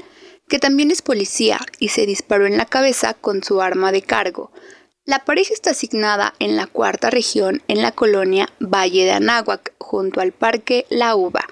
que 0.46 0.58
también 0.58 0.90
es 0.90 1.00
policía, 1.00 1.58
y 1.78 1.88
se 1.88 2.04
disparó 2.04 2.46
en 2.46 2.58
la 2.58 2.66
cabeza 2.66 3.14
con 3.14 3.42
su 3.42 3.62
arma 3.62 3.92
de 3.92 4.02
cargo. 4.02 4.52
La 5.08 5.24
pareja 5.24 5.54
está 5.54 5.70
asignada 5.70 6.34
en 6.38 6.54
la 6.54 6.66
cuarta 6.66 7.08
región 7.08 7.62
en 7.66 7.80
la 7.80 7.92
colonia 7.92 8.50
Valle 8.60 9.04
de 9.04 9.12
Anáhuac, 9.12 9.72
junto 9.78 10.20
al 10.20 10.32
Parque 10.32 10.84
La 10.90 11.16
Uva. 11.16 11.46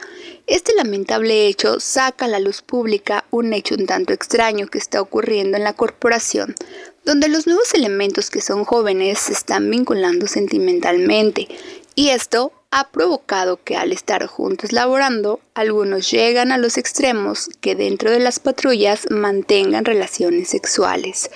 Este 0.46 0.74
lamentable 0.74 1.46
hecho 1.46 1.80
saca 1.80 2.26
a 2.26 2.28
la 2.28 2.38
luz 2.38 2.60
pública 2.60 3.24
un 3.30 3.54
hecho 3.54 3.74
un 3.74 3.86
tanto 3.86 4.12
extraño 4.12 4.66
que 4.66 4.76
está 4.76 5.00
ocurriendo 5.00 5.56
en 5.56 5.64
la 5.64 5.72
corporación, 5.72 6.54
donde 7.06 7.28
los 7.28 7.46
nuevos 7.46 7.72
elementos 7.72 8.28
que 8.28 8.42
son 8.42 8.66
jóvenes 8.66 9.20
se 9.20 9.32
están 9.32 9.70
vinculando 9.70 10.26
sentimentalmente, 10.26 11.48
y 11.94 12.10
esto 12.10 12.52
ha 12.70 12.90
provocado 12.90 13.62
que 13.62 13.76
al 13.76 13.92
estar 13.92 14.26
juntos 14.26 14.72
laborando, 14.72 15.40
algunos 15.54 16.10
llegan 16.10 16.52
a 16.52 16.58
los 16.58 16.76
extremos 16.76 17.48
que 17.60 17.74
dentro 17.74 18.10
de 18.10 18.18
las 18.18 18.38
patrullas 18.38 19.06
mantengan 19.10 19.84
relaciones 19.84 20.48
sexuales. 20.48 21.30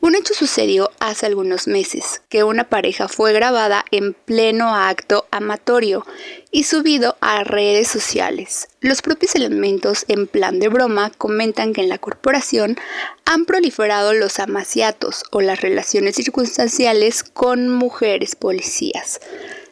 Un 0.00 0.14
hecho 0.14 0.34
sucedió 0.34 0.90
hace 1.00 1.26
algunos 1.26 1.66
meses, 1.66 2.22
que 2.28 2.44
una 2.44 2.64
pareja 2.64 3.08
fue 3.08 3.32
grabada 3.32 3.84
en 3.90 4.12
pleno 4.12 4.74
acto 4.74 5.26
amatorio 5.30 6.06
y 6.50 6.64
subido 6.64 7.16
a 7.20 7.42
redes 7.42 7.88
sociales. 7.88 8.68
Los 8.80 9.02
propios 9.02 9.34
elementos 9.34 10.04
en 10.08 10.26
plan 10.26 10.60
de 10.60 10.68
broma 10.68 11.10
comentan 11.16 11.72
que 11.72 11.80
en 11.80 11.88
la 11.88 11.98
corporación 11.98 12.76
han 13.24 13.46
proliferado 13.46 14.12
los 14.12 14.38
amaciatos 14.38 15.24
o 15.32 15.40
las 15.40 15.60
relaciones 15.60 16.16
circunstanciales 16.16 17.24
con 17.24 17.68
mujeres 17.70 18.36
policías. 18.36 19.20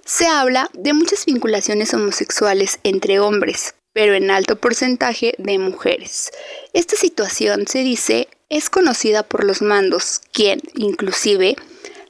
Se 0.04 0.26
habla 0.26 0.68
de 0.74 0.92
muchas 0.92 1.24
vinculaciones 1.24 1.94
homosexuales 1.94 2.80
entre 2.82 3.20
hombres, 3.20 3.74
pero 3.92 4.14
en 4.14 4.30
alto 4.30 4.56
porcentaje 4.56 5.34
de 5.38 5.58
mujeres. 5.58 6.30
Esta 6.72 6.96
situación, 6.96 7.66
se 7.68 7.80
dice, 7.80 8.28
es 8.48 8.68
conocida 8.68 9.22
por 9.22 9.44
los 9.44 9.62
mandos, 9.62 10.20
quien, 10.32 10.60
inclusive, 10.74 11.56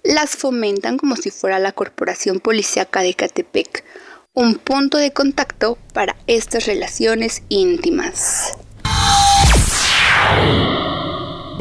las 0.03 0.31
fomentan 0.31 0.97
como 0.97 1.17
si 1.17 1.31
fuera 1.31 1.59
la 1.59 1.73
Corporación 1.73 2.41
Policiaca 2.41 3.03
de 3.03 3.15
Catepec, 3.15 3.85
un 4.33 4.57
punto 4.57 4.97
de 4.97 5.13
contacto 5.13 5.79
para 5.93 6.17
estas 6.27 6.67
relaciones 6.67 7.43
íntimas. 7.49 8.55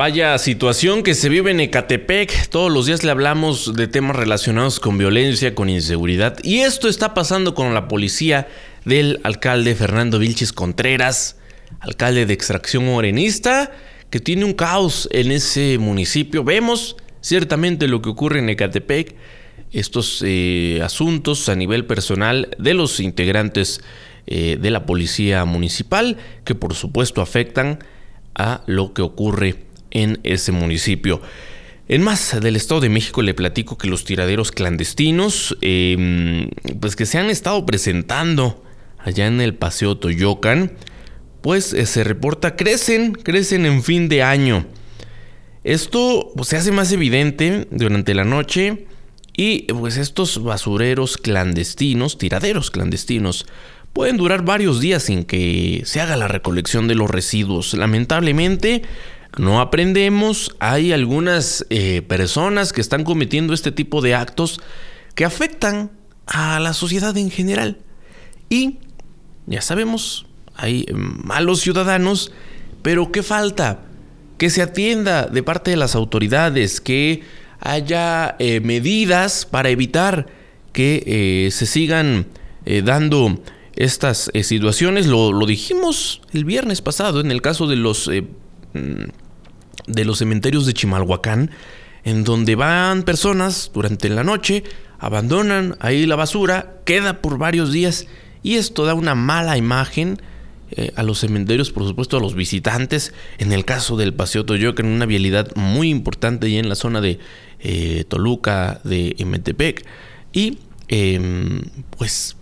Vaya 0.02 0.36
situación 0.40 1.04
que 1.04 1.14
se 1.14 1.30
vive 1.30 1.52
en 1.52 1.60
Ecatepec. 1.60 2.50
Todos 2.50 2.72
los 2.72 2.88
días 2.88 3.04
le 3.04 3.12
hablamos 3.12 3.76
de 3.76 3.88
temas 3.88 4.16
relacionados 4.16 4.80
con 4.80 4.98
violencia, 4.98 5.54
con 5.54 5.70
inseguridad. 5.70 6.40
Y 6.42 6.62
esto 6.62 6.88
está 6.88 7.14
pasando 7.14 7.54
con 7.54 7.76
la 7.76 7.88
policía 7.88 8.48
del 8.84 9.20
alcalde 9.24 9.76
Fernando 9.76 10.18
Vilches 10.18 10.54
Contreras, 10.54 11.38
alcalde 11.82 12.26
de 12.26 12.34
extracción 12.34 12.84
morenista, 12.88 13.74
que 14.10 14.20
tiene 14.20 14.44
un 14.44 14.54
caos 14.54 15.08
en 15.12 15.32
ese 15.32 15.78
municipio. 15.78 16.44
Vemos 16.44 16.98
ciertamente 17.20 17.88
lo 17.88 18.02
que 18.02 18.10
ocurre 18.10 18.40
en 18.40 18.50
Ecatepec, 18.50 19.14
estos 19.72 20.24
eh, 20.26 20.80
asuntos 20.84 21.48
a 21.48 21.56
nivel 21.56 21.86
personal 21.86 22.50
de 22.58 22.74
los 22.74 23.00
integrantes 23.00 23.82
eh, 24.26 24.58
de 24.60 24.72
la 24.72 24.88
policía 24.88 25.46
municipal, 25.46 26.18
que 26.44 26.56
por 26.56 26.74
supuesto 26.74 27.22
afectan 27.22 27.78
a 28.34 28.64
lo 28.66 28.96
que 28.96 29.04
ocurre 29.04 29.70
en 29.92 30.20
ese 30.24 30.52
municipio. 30.52 31.22
En 31.88 32.04
más 32.04 32.40
del 32.40 32.56
Estado 32.56 32.82
de 32.82 32.90
México 32.90 33.22
le 33.22 33.34
platico 33.34 33.78
que 33.78 33.88
los 33.88 34.06
tiraderos 34.06 34.52
clandestinos, 34.52 35.58
em, 35.62 36.50
pues 36.80 36.96
que 36.96 37.06
se 37.06 37.18
han 37.18 37.30
estado 37.30 37.66
presentando 37.66 38.64
allá 38.98 39.28
en 39.28 39.42
el 39.42 39.56
Paseo 39.56 39.98
Toyocan, 39.98 40.72
pues 41.42 41.74
eh, 41.74 41.86
se 41.86 42.04
reporta 42.04 42.56
crecen, 42.56 43.14
crecen 43.14 43.66
en 43.66 43.84
fin 43.84 44.08
de 44.08 44.24
año. 44.24 44.66
Esto 45.64 46.32
pues, 46.36 46.50
se 46.50 46.58
hace 46.58 46.72
más 46.72 46.92
evidente 46.92 47.68
durante 47.72 48.14
la 48.14 48.24
noche 48.24 48.88
y 49.36 49.64
pues 49.74 49.98
estos 49.98 50.42
basureros 50.42 51.18
clandestinos, 51.18 52.18
tiraderos 52.18 52.72
clandestinos, 52.72 53.46
pueden 53.94 54.18
durar 54.18 54.44
varios 54.44 54.80
días 54.80 55.04
sin 55.04 55.24
que 55.24 55.82
se 55.86 56.00
haga 56.00 56.16
la 56.16 56.28
recolección 56.28 56.88
de 56.88 56.96
los 56.96 57.10
residuos. 57.10 57.74
Lamentablemente, 57.74 58.84
no 59.38 59.62
aprendemos, 59.62 60.56
hay 60.60 60.92
algunas 60.92 61.66
eh, 61.70 62.02
personas 62.02 62.74
que 62.74 62.82
están 62.82 63.04
cometiendo 63.04 63.54
este 63.54 63.72
tipo 63.72 64.02
de 64.02 64.14
actos 64.14 64.60
que 65.16 65.24
afectan 65.24 65.92
a 66.26 66.60
la 66.60 66.74
sociedad 66.74 67.16
en 67.18 67.32
general. 67.32 67.78
Y 68.50 68.80
ya 69.46 69.62
sabemos, 69.62 70.26
hay 70.56 70.86
malos 70.94 71.62
ciudadanos, 71.62 72.34
pero 72.82 73.12
¿qué 73.12 73.24
falta? 73.24 73.80
Que 74.38 74.50
se 74.50 74.62
atienda 74.62 75.28
de 75.28 75.44
parte 75.44 75.72
de 75.72 75.78
las 75.78 75.96
autoridades, 75.96 76.82
que 76.82 77.24
haya 77.62 78.36
eh, 78.40 78.60
medidas 78.60 79.46
para 79.46 79.70
evitar 79.70 80.28
que 80.74 81.04
eh, 81.06 81.52
se 81.52 81.66
sigan 81.66 82.28
dando 82.84 83.42
estas 83.76 84.30
situaciones. 84.44 85.08
Lo, 85.08 85.34
dijimos 85.46 86.22
el 86.32 86.46
viernes 86.46 86.82
pasado 86.82 87.22
en 87.22 87.32
el 87.32 87.42
caso 87.42 87.68
de 87.68 87.76
los 87.76 88.10
de 88.74 90.06
los 90.06 90.20
cementerios 90.20 90.66
de 90.66 90.74
Chimalhuacán, 90.74 91.52
en 92.04 92.24
donde 92.24 92.56
van 92.56 93.04
personas 93.04 93.72
durante 93.74 94.10
la 94.10 94.24
noche, 94.24 94.64
abandonan 95.00 95.76
ahí 95.80 96.06
la 96.06 96.16
basura, 96.16 96.76
queda 96.86 97.22
por 97.22 97.38
varios 97.38 97.72
días 97.72 98.08
y 98.44 98.56
esto 98.56 98.86
da 98.86 98.94
una 98.94 99.16
mala 99.16 99.58
imagen 99.58 100.20
eh, 100.72 100.92
a 100.96 101.04
los 101.04 101.20
cementerios, 101.20 101.72
por 101.72 101.86
supuesto 101.86 102.18
a 102.18 102.22
los 102.22 102.34
visitantes. 102.34 103.14
En 103.38 103.52
el 103.52 103.66
caso 103.66 103.98
del 103.98 104.14
Paseo 104.14 104.46
Toyoca, 104.46 104.82
en 104.82 104.90
una 104.90 105.06
vialidad 105.06 105.54
muy 105.56 105.90
importante 105.90 106.48
y 106.48 106.58
en 106.58 106.70
la 106.70 106.76
zona 106.76 107.02
de 107.02 107.20
eh, 107.60 108.06
Toluca, 108.08 108.80
de 108.84 109.16
Metepec. 109.26 109.86
Y 110.32 110.60
em, 110.88 111.62
pues 111.98 112.38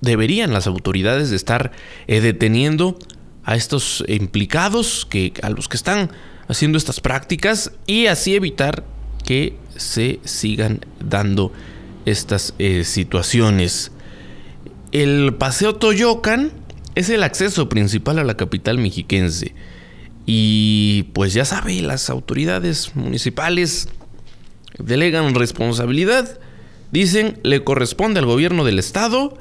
deberían 0.00 0.52
las 0.52 0.66
autoridades 0.66 1.30
de 1.30 1.36
estar 1.36 1.72
eh, 2.06 2.20
deteniendo 2.20 2.98
a 3.50 3.56
estos 3.56 4.04
implicados, 4.06 5.04
que, 5.10 5.32
a 5.42 5.50
los 5.50 5.66
que 5.66 5.76
están 5.76 6.12
haciendo 6.46 6.78
estas 6.78 7.00
prácticas 7.00 7.72
y 7.84 8.06
así 8.06 8.36
evitar 8.36 8.84
que 9.24 9.56
se 9.74 10.20
sigan 10.22 10.86
dando 11.00 11.52
estas 12.06 12.54
eh, 12.60 12.84
situaciones. 12.84 13.90
El 14.92 15.34
Paseo 15.34 15.74
Toyocan 15.74 16.52
es 16.94 17.10
el 17.10 17.24
acceso 17.24 17.68
principal 17.68 18.20
a 18.20 18.24
la 18.24 18.36
capital 18.36 18.78
mexiquense 18.78 19.52
Y 20.26 21.08
pues 21.12 21.34
ya 21.34 21.44
sabe, 21.44 21.82
las 21.82 22.08
autoridades 22.08 22.94
municipales 22.94 23.88
delegan 24.78 25.34
responsabilidad. 25.34 26.38
Dicen, 26.92 27.40
le 27.42 27.64
corresponde 27.64 28.20
al 28.20 28.26
gobierno 28.26 28.62
del 28.62 28.78
estado 28.78 29.36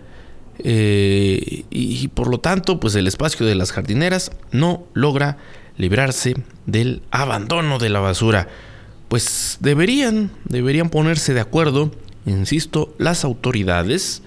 eh, 0.62 1.63
y, 1.69 2.08
por 2.10 2.28
lo 2.30 2.39
tanto, 2.39 2.80
pues 2.80 2.95
el 2.95 3.08
espacio 3.08 3.45
de 3.45 3.56
las 3.56 3.72
jardineras 3.72 4.32
no 4.52 4.84
logra 4.93 5.38
librarse 5.78 6.36
del 6.65 7.02
abandono 7.12 7.80
de 7.80 7.89
la 7.89 8.00
basura. 8.00 8.50
Pues 9.08 9.58
deberían, 9.62 10.32
deberían 10.45 10.89
ponerse 10.89 11.34
de 11.34 11.39
acuerdo, 11.39 11.91
insisto, 12.26 12.93
las 12.98 13.24
autoridades 13.24 14.22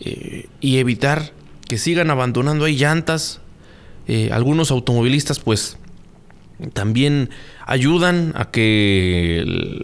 eh, 0.00 0.46
y 0.60 0.78
evitar 0.78 1.32
que 1.66 1.76
sigan 1.76 2.10
abandonando 2.10 2.64
ahí 2.64 2.76
llantas. 2.76 3.40
Eh, 4.06 4.30
algunos 4.32 4.70
automovilistas, 4.70 5.40
pues, 5.40 5.76
también 6.72 7.30
ayudan 7.66 8.32
a 8.36 8.50
que 8.50 9.82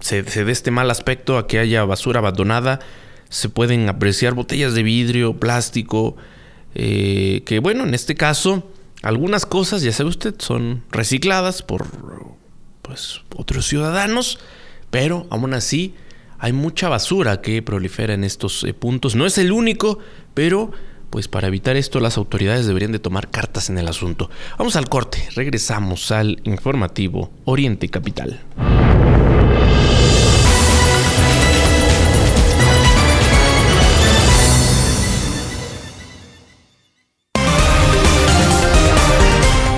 se, 0.00 0.24
se 0.24 0.44
dé 0.44 0.52
este 0.52 0.70
mal 0.70 0.90
aspecto, 0.90 1.38
a 1.38 1.46
que 1.46 1.58
haya 1.58 1.84
basura 1.84 2.18
abandonada 2.18 2.80
se 3.28 3.48
pueden 3.48 3.88
apreciar 3.88 4.34
botellas 4.34 4.74
de 4.74 4.82
vidrio, 4.82 5.38
plástico, 5.38 6.16
eh, 6.74 7.42
que 7.44 7.58
bueno, 7.58 7.84
en 7.84 7.94
este 7.94 8.14
caso, 8.14 8.70
algunas 9.02 9.46
cosas, 9.46 9.82
ya 9.82 9.92
sabe 9.92 10.10
usted, 10.10 10.34
son 10.38 10.84
recicladas 10.90 11.62
por 11.62 11.86
pues, 12.82 13.22
otros 13.34 13.66
ciudadanos, 13.66 14.38
pero 14.90 15.26
aún 15.30 15.54
así 15.54 15.94
hay 16.38 16.52
mucha 16.52 16.88
basura 16.88 17.40
que 17.40 17.62
prolifera 17.62 18.14
en 18.14 18.24
estos 18.24 18.64
eh, 18.64 18.74
puntos. 18.74 19.14
No 19.14 19.26
es 19.26 19.38
el 19.38 19.52
único, 19.52 19.98
pero 20.34 20.70
pues 21.10 21.28
para 21.28 21.48
evitar 21.48 21.76
esto 21.76 22.00
las 22.00 22.18
autoridades 22.18 22.66
deberían 22.66 22.92
de 22.92 22.98
tomar 22.98 23.30
cartas 23.30 23.70
en 23.70 23.78
el 23.78 23.88
asunto. 23.88 24.30
Vamos 24.58 24.76
al 24.76 24.88
corte, 24.88 25.28
regresamos 25.34 26.10
al 26.10 26.40
informativo 26.44 27.30
Oriente 27.44 27.88
Capital. 27.88 28.40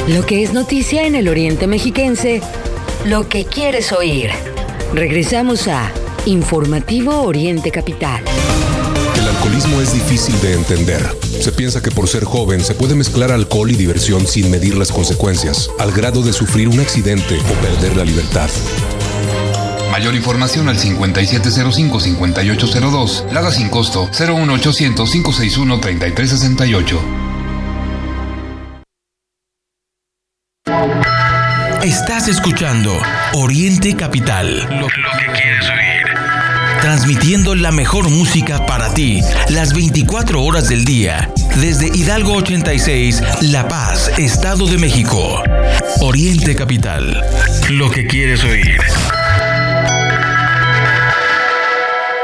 Lo 0.09 0.25
que 0.25 0.42
es 0.42 0.55
noticia 0.55 1.07
en 1.07 1.14
el 1.14 1.29
Oriente 1.29 1.66
Mexiquense, 1.66 2.40
lo 3.05 3.29
que 3.29 3.44
quieres 3.44 3.92
oír. 3.92 4.31
Regresamos 4.94 5.68
a 5.68 5.92
Informativo 6.25 7.21
Oriente 7.21 7.71
Capital. 7.71 8.25
El 9.16 9.29
alcoholismo 9.29 9.83
es 9.83 9.92
difícil 9.92 10.40
de 10.40 10.55
entender. 10.55 11.07
Se 11.42 11.53
piensa 11.53 11.83
que 11.83 11.90
por 11.90 12.09
ser 12.09 12.25
joven 12.25 12.64
se 12.64 12.73
puede 12.73 12.94
mezclar 12.94 13.31
alcohol 13.31 13.71
y 13.71 13.77
diversión 13.77 14.27
sin 14.27 14.51
medir 14.51 14.79
las 14.79 14.92
consecuencias, 14.92 15.68
al 15.79 15.92
grado 15.92 16.23
de 16.23 16.33
sufrir 16.33 16.68
un 16.68 16.81
accidente 16.81 17.38
o 17.38 17.53
perder 17.61 17.94
la 17.94 18.07
libertad. 18.07 18.49
Mayor 19.92 20.14
información 20.14 20.71
al 20.71 20.79
5705-5802. 20.79 23.31
Lada 23.31 23.53
sin 23.53 23.68
costo 23.68 24.09
01800 24.18 25.14
Estás 31.83 32.29
escuchando 32.29 33.01
Oriente 33.33 33.97
Capital. 33.97 34.59
Lo, 34.81 34.87
que 34.87 35.27
quieres 35.33 35.69
oír. 35.71 36.81
Transmitiendo 36.81 37.55
la 37.55 37.73
mejor 37.73 38.09
música 38.11 38.67
para 38.67 38.93
ti, 38.95 39.21
las 39.49 39.75
24 39.75 40.43
horas 40.43 40.69
del 40.69 40.85
día. 40.85 41.31
Desde 41.57 41.88
Hidalgo 41.88 42.35
86, 42.35 43.23
La 43.43 43.67
Paz, 43.67 44.12
Estado 44.19 44.67
de 44.67 44.79
México. 44.79 45.43
Oriente 46.01 46.55
Capital. 46.55 47.25
Lo 47.71 47.91
que 47.91 48.07
quieres 48.07 48.45
oír. 48.45 48.81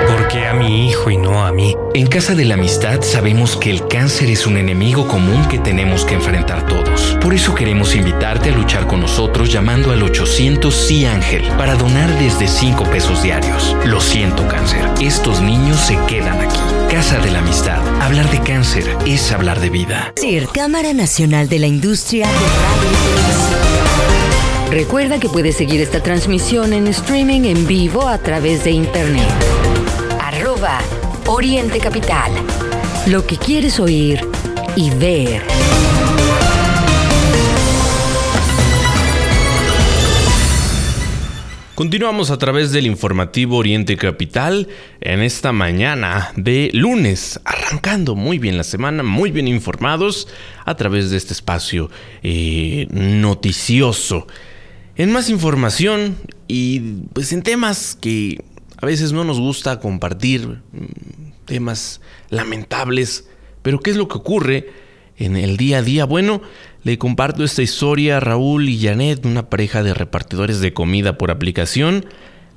Porque 0.08 0.46
a 0.46 0.54
mi 0.54 0.88
hijo 0.90 1.10
y 1.10 1.16
a 1.42 1.52
mí? 1.52 1.76
En 1.94 2.06
Casa 2.06 2.34
de 2.34 2.44
la 2.44 2.54
Amistad 2.54 3.02
sabemos 3.02 3.56
que 3.56 3.70
el 3.70 3.86
cáncer 3.88 4.30
es 4.30 4.46
un 4.46 4.56
enemigo 4.56 5.08
común 5.08 5.46
que 5.48 5.58
tenemos 5.58 6.04
que 6.04 6.14
enfrentar 6.14 6.66
todos. 6.66 7.16
Por 7.20 7.34
eso 7.34 7.54
queremos 7.54 7.94
invitarte 7.96 8.50
a 8.50 8.54
luchar 8.54 8.86
con 8.86 9.00
nosotros 9.00 9.52
llamando 9.52 9.90
al 9.90 10.02
800 10.02 10.74
Sí 10.74 11.06
Ángel 11.06 11.42
para 11.58 11.74
donar 11.74 12.10
desde 12.18 12.46
5 12.46 12.84
pesos 12.84 13.22
diarios. 13.22 13.76
Lo 13.84 14.00
siento 14.00 14.46
cáncer, 14.48 14.84
estos 15.00 15.40
niños 15.40 15.80
se 15.80 15.98
quedan 16.06 16.40
aquí. 16.40 16.60
Casa 16.90 17.18
de 17.18 17.30
la 17.30 17.40
Amistad. 17.40 17.80
Hablar 18.00 18.30
de 18.30 18.40
cáncer 18.40 18.84
es 19.06 19.32
hablar 19.32 19.60
de 19.60 19.70
vida. 19.70 20.12
CIR, 20.20 20.48
Cámara 20.48 20.92
Nacional 20.92 21.48
de 21.48 21.58
la 21.58 21.66
Industria 21.66 22.28
de. 22.28 22.34
Recuerda 24.76 25.18
que 25.18 25.28
puedes 25.28 25.56
seguir 25.56 25.80
esta 25.80 26.02
transmisión 26.02 26.72
en 26.72 26.86
streaming 26.88 27.44
en 27.44 27.66
vivo 27.66 28.08
a 28.08 28.18
través 28.18 28.64
de 28.64 28.70
internet 28.72 29.28
arroba 30.20 30.80
Oriente 31.26 31.78
Capital. 31.78 32.32
Lo 33.06 33.26
que 33.26 33.38
quieres 33.38 33.80
oír 33.80 34.20
y 34.76 34.90
ver. 34.90 35.42
Continuamos 41.74 42.30
a 42.30 42.36
través 42.36 42.72
del 42.72 42.86
informativo 42.86 43.56
Oriente 43.56 43.96
Capital 43.96 44.68
en 45.00 45.22
esta 45.22 45.52
mañana 45.52 46.30
de 46.36 46.70
lunes, 46.74 47.40
arrancando 47.46 48.14
muy 48.14 48.38
bien 48.38 48.58
la 48.58 48.64
semana, 48.64 49.02
muy 49.02 49.30
bien 49.30 49.48
informados 49.48 50.28
a 50.66 50.76
través 50.76 51.10
de 51.10 51.16
este 51.16 51.32
espacio 51.32 51.90
eh, 52.22 52.86
noticioso. 52.90 54.26
En 54.96 55.10
más 55.10 55.30
información 55.30 56.16
y 56.48 56.80
pues 57.14 57.32
en 57.32 57.42
temas 57.42 57.96
que 57.98 58.44
a 58.84 58.86
veces 58.86 59.12
no 59.12 59.24
nos 59.24 59.40
gusta 59.40 59.80
compartir 59.80 60.46
mm, 60.46 61.46
temas 61.46 62.02
lamentables, 62.28 63.26
pero 63.62 63.80
¿qué 63.80 63.92
es 63.92 63.96
lo 63.96 64.08
que 64.08 64.18
ocurre 64.18 64.68
en 65.16 65.36
el 65.36 65.56
día 65.56 65.78
a 65.78 65.82
día? 65.82 66.04
Bueno, 66.04 66.42
le 66.82 66.98
comparto 66.98 67.44
esta 67.44 67.62
historia 67.62 68.18
a 68.18 68.20
Raúl 68.20 68.68
y 68.68 68.78
Janet, 68.78 69.24
una 69.24 69.48
pareja 69.48 69.82
de 69.82 69.94
repartidores 69.94 70.60
de 70.60 70.74
comida 70.74 71.16
por 71.16 71.30
aplicación. 71.30 72.04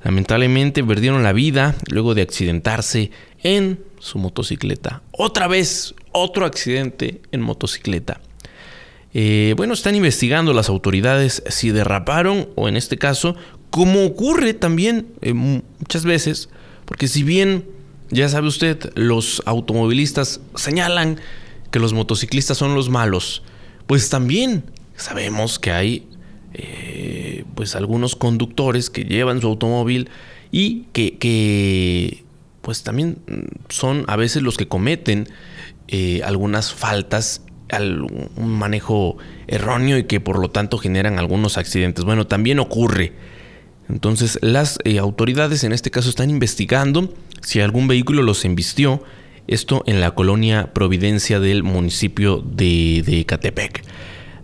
Lamentablemente 0.04 0.84
perdieron 0.84 1.22
la 1.22 1.32
vida 1.32 1.74
luego 1.90 2.14
de 2.14 2.20
accidentarse 2.20 3.10
en 3.42 3.80
su 3.98 4.18
motocicleta. 4.18 5.00
Otra 5.12 5.48
vez, 5.48 5.94
otro 6.12 6.44
accidente 6.44 7.22
en 7.32 7.40
motocicleta. 7.40 8.20
Eh, 9.14 9.54
bueno, 9.56 9.72
están 9.72 9.94
investigando 9.94 10.52
las 10.52 10.68
autoridades 10.68 11.42
si 11.48 11.70
derraparon 11.70 12.50
o 12.54 12.68
en 12.68 12.76
este 12.76 12.98
caso 12.98 13.34
como 13.70 14.04
ocurre 14.04 14.54
también 14.54 15.08
eh, 15.20 15.34
muchas 15.34 16.04
veces, 16.04 16.48
porque 16.84 17.08
si 17.08 17.22
bien, 17.22 17.64
ya 18.10 18.28
sabe 18.28 18.48
usted, 18.48 18.90
los 18.94 19.42
automovilistas 19.46 20.40
señalan 20.54 21.20
que 21.70 21.78
los 21.78 21.92
motociclistas 21.92 22.56
son 22.56 22.74
los 22.74 22.88
malos, 22.88 23.42
pues 23.86 24.08
también 24.08 24.64
sabemos 24.96 25.58
que 25.58 25.72
hay 25.72 26.08
eh, 26.54 27.44
pues 27.54 27.76
algunos 27.76 28.16
conductores 28.16 28.90
que 28.90 29.04
llevan 29.04 29.40
su 29.40 29.48
automóvil 29.48 30.08
y 30.50 30.84
que, 30.92 32.24
pues 32.62 32.82
también 32.82 33.18
son 33.68 34.04
a 34.08 34.16
veces 34.16 34.42
los 34.42 34.56
que 34.56 34.66
cometen 34.66 35.28
eh, 35.88 36.22
algunas 36.24 36.72
faltas 36.72 37.42
un 37.78 38.48
manejo 38.58 39.18
erróneo 39.46 39.98
y 39.98 40.04
que 40.04 40.20
por 40.20 40.38
lo 40.38 40.50
tanto 40.50 40.78
generan 40.78 41.18
algunos 41.18 41.58
accidentes. 41.58 42.04
Bueno, 42.04 42.26
también 42.26 42.60
ocurre 42.60 43.12
entonces 43.88 44.38
las 44.42 44.78
eh, 44.84 44.98
autoridades 44.98 45.64
en 45.64 45.72
este 45.72 45.90
caso 45.90 46.10
están 46.10 46.30
investigando 46.30 47.12
si 47.40 47.60
algún 47.60 47.88
vehículo 47.88 48.22
los 48.22 48.44
embistió, 48.44 49.02
esto 49.46 49.82
en 49.86 50.00
la 50.00 50.14
colonia 50.14 50.74
Providencia 50.74 51.40
del 51.40 51.62
municipio 51.62 52.38
de, 52.38 53.02
de 53.06 53.24
Catepec. 53.24 53.82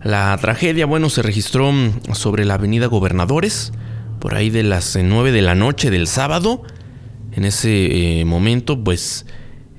La 0.01 0.35
tragedia, 0.41 0.85
bueno, 0.85 1.09
se 1.09 1.21
registró 1.21 1.71
mm, 1.71 2.13
sobre 2.13 2.45
la 2.45 2.55
avenida 2.55 2.87
Gobernadores, 2.87 3.71
por 4.19 4.35
ahí 4.35 4.49
de 4.49 4.63
las 4.63 4.97
9 5.01 5.29
eh, 5.29 5.31
de 5.31 5.41
la 5.41 5.53
noche 5.53 5.91
del 5.91 6.07
sábado. 6.07 6.63
En 7.33 7.45
ese 7.45 8.21
eh, 8.21 8.25
momento, 8.25 8.83
pues, 8.83 9.25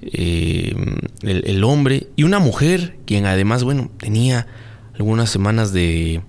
el, 0.02 1.02
el, 1.22 1.64
hombre 1.64 2.08
y 2.14 2.22
una 2.22 2.38
mujer, 2.38 2.96
quien 3.06 3.26
además, 3.26 3.64
bueno, 3.64 3.90
tenía 3.98 4.46
algunas 4.94 5.30
semanas 5.30 5.72
de 5.72 6.20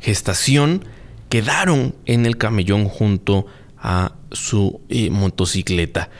gestación, 0.00 0.84
quedaron 1.28 1.94
en 2.06 2.26
el 2.26 2.36
camellón 2.36 2.86
junto 2.88 3.46
a 3.78 4.12
su 4.32 4.80
eh, 4.88 5.10
motocicleta. 5.10 6.10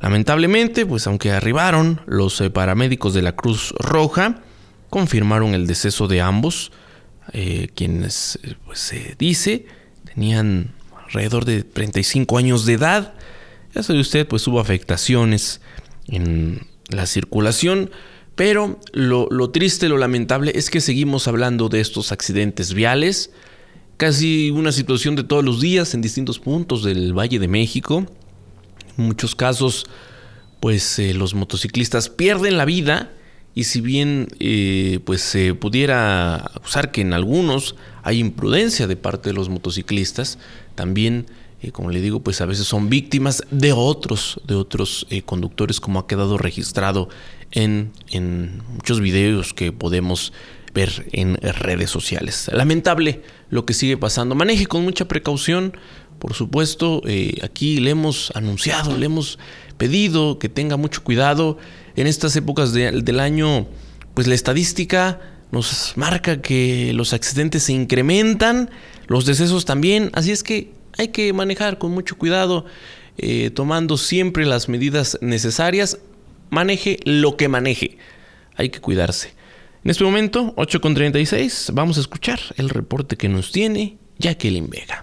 Lamentablemente, 0.00 0.86
pues 0.86 1.06
aunque 1.06 1.32
arribaron 1.32 2.00
los 2.06 2.40
eh, 2.40 2.50
paramédicos 2.50 3.14
de 3.14 3.22
la 3.22 3.32
Cruz 3.32 3.74
Roja, 3.78 4.42
confirmaron 4.90 5.54
el 5.54 5.66
deceso 5.66 6.06
de 6.06 6.20
ambos, 6.20 6.72
eh, 7.32 7.68
quienes, 7.74 8.38
pues 8.64 8.78
se 8.78 9.16
dice, 9.18 9.66
tenían 10.04 10.72
alrededor 11.04 11.44
de 11.44 11.64
35 11.64 12.38
años 12.38 12.64
de 12.64 12.74
edad. 12.74 13.14
Ya 13.74 13.82
sabe 13.82 14.00
usted, 14.00 14.26
pues 14.26 14.46
hubo 14.46 14.60
afectaciones 14.60 15.60
en 16.06 16.66
la 16.88 17.06
circulación, 17.06 17.90
Pero 18.34 18.78
lo, 18.92 19.26
lo 19.32 19.50
triste, 19.50 19.88
lo 19.88 19.98
lamentable 19.98 20.52
es 20.54 20.70
que 20.70 20.80
seguimos 20.80 21.26
hablando 21.26 21.68
de 21.68 21.80
estos 21.80 22.12
accidentes 22.12 22.72
viales, 22.72 23.32
casi 23.98 24.50
una 24.52 24.70
situación 24.70 25.16
de 25.16 25.24
todos 25.24 25.44
los 25.44 25.60
días 25.60 25.92
en 25.92 26.00
distintos 26.00 26.38
puntos 26.38 26.84
del 26.84 27.12
Valle 27.12 27.38
de 27.38 27.48
México. 27.48 28.06
En 28.96 29.04
muchos 29.04 29.34
casos, 29.34 29.86
pues 30.60 30.98
eh, 31.00 31.14
los 31.14 31.34
motociclistas 31.34 32.08
pierden 32.08 32.56
la 32.56 32.64
vida 32.64 33.10
y 33.54 33.64
si 33.64 33.80
bien 33.80 34.28
eh, 34.38 35.00
pues 35.04 35.20
se 35.20 35.52
pudiera 35.52 36.36
acusar 36.36 36.92
que 36.92 37.00
en 37.00 37.12
algunos 37.12 37.74
hay 38.04 38.20
imprudencia 38.20 38.86
de 38.86 38.94
parte 38.94 39.30
de 39.30 39.34
los 39.34 39.48
motociclistas, 39.48 40.38
también 40.76 41.26
eh, 41.60 41.72
como 41.72 41.90
le 41.90 42.00
digo, 42.00 42.20
pues 42.20 42.40
a 42.40 42.46
veces 42.46 42.68
son 42.68 42.88
víctimas 42.88 43.42
de 43.50 43.72
otros, 43.72 44.40
de 44.46 44.54
otros 44.54 45.08
conductores, 45.24 45.80
como 45.80 45.98
ha 45.98 46.06
quedado 46.06 46.38
registrado 46.38 47.08
en, 47.50 47.90
en 48.10 48.62
muchos 48.74 49.00
videos 49.00 49.54
que 49.54 49.72
podemos 49.72 50.32
ver 50.72 51.06
en 51.12 51.36
redes 51.36 51.90
sociales. 51.90 52.50
Lamentable 52.52 53.22
lo 53.50 53.64
que 53.64 53.74
sigue 53.74 53.96
pasando. 53.96 54.34
Maneje 54.34 54.66
con 54.66 54.82
mucha 54.84 55.06
precaución. 55.06 55.76
Por 56.18 56.34
supuesto, 56.34 57.02
eh, 57.06 57.38
aquí 57.42 57.78
le 57.78 57.90
hemos 57.90 58.32
anunciado, 58.34 58.96
le 58.96 59.06
hemos 59.06 59.38
pedido 59.76 60.38
que 60.38 60.48
tenga 60.48 60.76
mucho 60.76 61.04
cuidado. 61.04 61.58
En 61.96 62.06
estas 62.06 62.34
épocas 62.36 62.72
del 62.72 63.20
año, 63.20 63.68
pues 64.14 64.26
la 64.26 64.34
estadística 64.34 65.20
nos 65.50 65.96
marca 65.96 66.42
que 66.42 66.92
los 66.92 67.12
accidentes 67.12 67.64
se 67.64 67.72
incrementan, 67.72 68.70
los 69.06 69.26
decesos 69.26 69.64
también. 69.64 70.10
Así 70.12 70.30
es 70.32 70.42
que 70.42 70.72
hay 70.96 71.08
que 71.08 71.32
manejar 71.32 71.78
con 71.78 71.92
mucho 71.92 72.18
cuidado, 72.18 72.66
eh, 73.16 73.50
tomando 73.50 73.96
siempre 73.96 74.44
las 74.44 74.68
medidas 74.68 75.18
necesarias. 75.20 75.98
Maneje 76.50 76.98
lo 77.04 77.36
que 77.36 77.48
maneje. 77.48 77.98
Hay 78.56 78.70
que 78.70 78.80
cuidarse. 78.80 79.37
En 79.88 79.92
este 79.92 80.04
momento, 80.04 80.54
8.36, 80.56 81.72
vamos 81.72 81.96
a 81.96 82.02
escuchar 82.02 82.38
el 82.58 82.68
reporte 82.68 83.16
que 83.16 83.30
nos 83.30 83.52
tiene 83.52 83.96
Jacqueline 84.18 84.68
Vega. 84.68 85.02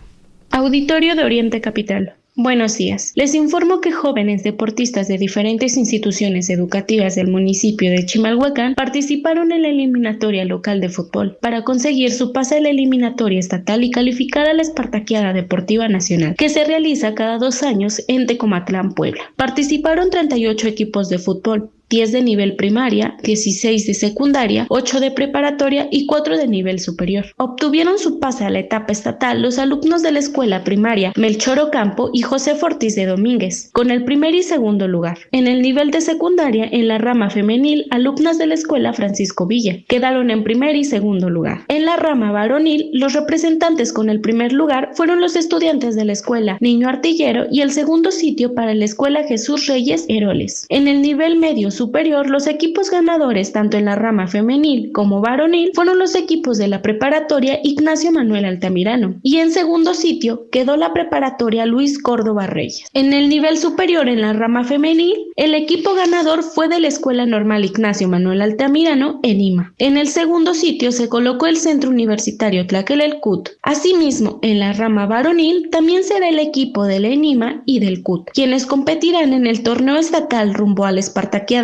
Auditorio 0.51 1.15
de 1.15 1.23
Oriente 1.23 1.59
Capital. 1.59 2.13
Buenos 2.35 2.77
días. 2.77 3.11
Les 3.15 3.33
informo 3.33 3.81
que 3.81 3.91
jóvenes 3.91 4.43
deportistas 4.43 5.07
de 5.07 5.17
diferentes 5.17 5.75
instituciones 5.75 6.51
educativas 6.51 7.15
del 7.15 7.29
municipio 7.29 7.89
de 7.89 8.05
Chimalhuacán 8.05 8.75
participaron 8.75 9.51
en 9.51 9.63
la 9.63 9.69
eliminatoria 9.69 10.45
local 10.45 10.81
de 10.81 10.89
fútbol 10.89 11.35
para 11.41 11.63
conseguir 11.63 12.11
su 12.11 12.31
pase 12.31 12.57
a 12.57 12.61
la 12.61 12.69
eliminatoria 12.69 13.39
estatal 13.39 13.83
y 13.83 13.89
calificar 13.89 14.47
a 14.47 14.53
la 14.53 14.61
Espartaqueada 14.61 15.33
Deportiva 15.33 15.87
Nacional, 15.87 16.35
que 16.35 16.49
se 16.49 16.63
realiza 16.63 17.15
cada 17.15 17.39
dos 17.39 17.63
años 17.63 18.03
en 18.07 18.27
Tecomatlán, 18.27 18.93
Puebla. 18.93 19.23
Participaron 19.35 20.11
38 20.11 20.67
equipos 20.67 21.09
de 21.09 21.17
fútbol, 21.17 21.71
10 21.89 22.11
de 22.11 22.21
nivel 22.21 22.55
primaria, 22.55 23.17
16 23.23 23.87
de 23.87 23.93
secundaria, 23.93 24.65
8 24.69 24.99
de 24.99 25.11
preparatoria 25.11 25.87
y 25.91 26.05
4 26.05 26.37
de 26.37 26.47
nivel 26.47 26.79
superior. 26.79 27.25
Obtuvieron 27.37 27.99
su 27.99 28.19
pase 28.19 28.43
a 28.43 28.49
la 28.49 28.59
etapa 28.59 28.91
estatal 28.91 29.41
los 29.41 29.59
alumnos 29.59 30.01
de 30.01 30.11
la 30.11 30.19
escuela 30.19 30.63
primaria 30.63 31.13
Melchor 31.15 31.59
Ocampo 31.59 32.09
y 32.13 32.21
José 32.21 32.55
Fortis 32.55 32.95
de 32.95 33.05
Domínguez, 33.05 33.69
con 33.73 33.91
el 33.91 34.03
primer 34.03 34.35
y 34.35 34.43
segundo 34.43 34.87
lugar. 34.87 35.17
En 35.31 35.47
el 35.47 35.61
nivel 35.61 35.91
de 35.91 36.01
secundaria, 36.01 36.67
en 36.71 36.87
la 36.87 36.97
rama 36.97 37.29
femenil, 37.29 37.85
alumnas 37.91 38.37
de 38.37 38.47
la 38.47 38.55
escuela 38.55 38.93
Francisco 38.93 39.45
Villa 39.45 39.77
quedaron 39.87 40.31
en 40.31 40.43
primer 40.43 40.75
y 40.75 40.83
segundo 40.83 41.29
lugar. 41.29 41.65
En 41.67 41.85
la 41.85 41.95
rama 41.97 42.31
varonil, 42.31 42.89
los 42.93 43.13
representantes 43.13 43.93
con 43.93 44.09
el 44.09 44.21
primer 44.21 44.53
lugar 44.53 44.91
fueron 44.93 45.21
los 45.21 45.35
estudiantes 45.35 45.95
de 45.95 46.05
la 46.05 46.13
escuela 46.13 46.57
Niño 46.59 46.89
Artillero 46.89 47.45
y 47.51 47.61
el 47.61 47.71
segundo 47.71 48.11
sitio 48.11 48.53
para 48.53 48.73
la 48.73 48.85
escuela 48.85 49.23
Jesús 49.23 49.67
Reyes 49.67 50.05
Heroles. 50.07 50.65
En 50.69 50.87
el 50.87 51.01
nivel 51.01 51.37
medio 51.37 51.71
superior, 51.75 52.29
los 52.29 52.47
equipos 52.47 52.89
ganadores 52.89 53.51
tanto 53.51 53.77
en 53.77 53.85
la 53.85 53.95
rama 53.95 54.27
femenil 54.27 54.91
como 54.91 55.21
varonil 55.21 55.71
fueron 55.75 55.99
los 55.99 56.15
equipos 56.15 56.57
de 56.57 56.67
la 56.67 56.81
preparatoria 56.81 57.59
Ignacio 57.63 58.11
Manuel 58.11 58.45
Altamirano 58.45 59.19
y 59.21 59.37
en 59.37 59.51
segundo 59.51 59.93
sitio 59.93 60.47
quedó 60.51 60.77
la 60.77 60.93
preparatoria 60.93 61.65
Luis 61.65 62.01
Córdoba 62.01 62.47
Reyes. 62.47 62.87
En 62.93 63.13
el 63.13 63.29
nivel 63.29 63.57
superior 63.57 64.09
en 64.09 64.21
la 64.21 64.33
rama 64.33 64.63
femenil, 64.63 65.15
el 65.35 65.53
equipo 65.53 65.93
ganador 65.93 66.41
fue 66.41 66.67
de 66.67 66.79
la 66.79 66.87
Escuela 66.87 67.25
Normal 67.25 67.65
Ignacio 67.65 68.07
Manuel 68.07 68.41
Altamirano 68.41 69.19
en 69.23 69.41
Ima. 69.41 69.73
En 69.77 69.97
el 69.97 70.07
segundo 70.07 70.53
sitio 70.53 70.91
se 70.91 71.09
colocó 71.09 71.45
el 71.45 71.57
Centro 71.57 71.89
Universitario 71.89 72.65
Tlaquelelcut. 72.65 73.49
Asimismo, 73.61 74.39
en 74.41 74.59
la 74.59 74.73
rama 74.73 75.05
varonil 75.05 75.69
también 75.69 76.03
será 76.03 76.29
el 76.29 76.39
equipo 76.39 76.85
de 76.85 76.99
la 76.99 77.09
ENIMA 77.09 77.63
y 77.65 77.79
del 77.79 78.01
CUT, 78.03 78.29
quienes 78.33 78.65
competirán 78.65 79.33
en 79.33 79.47
el 79.47 79.63
torneo 79.63 79.97
estatal 79.97 80.53
rumbo 80.53 80.85
al 80.85 80.97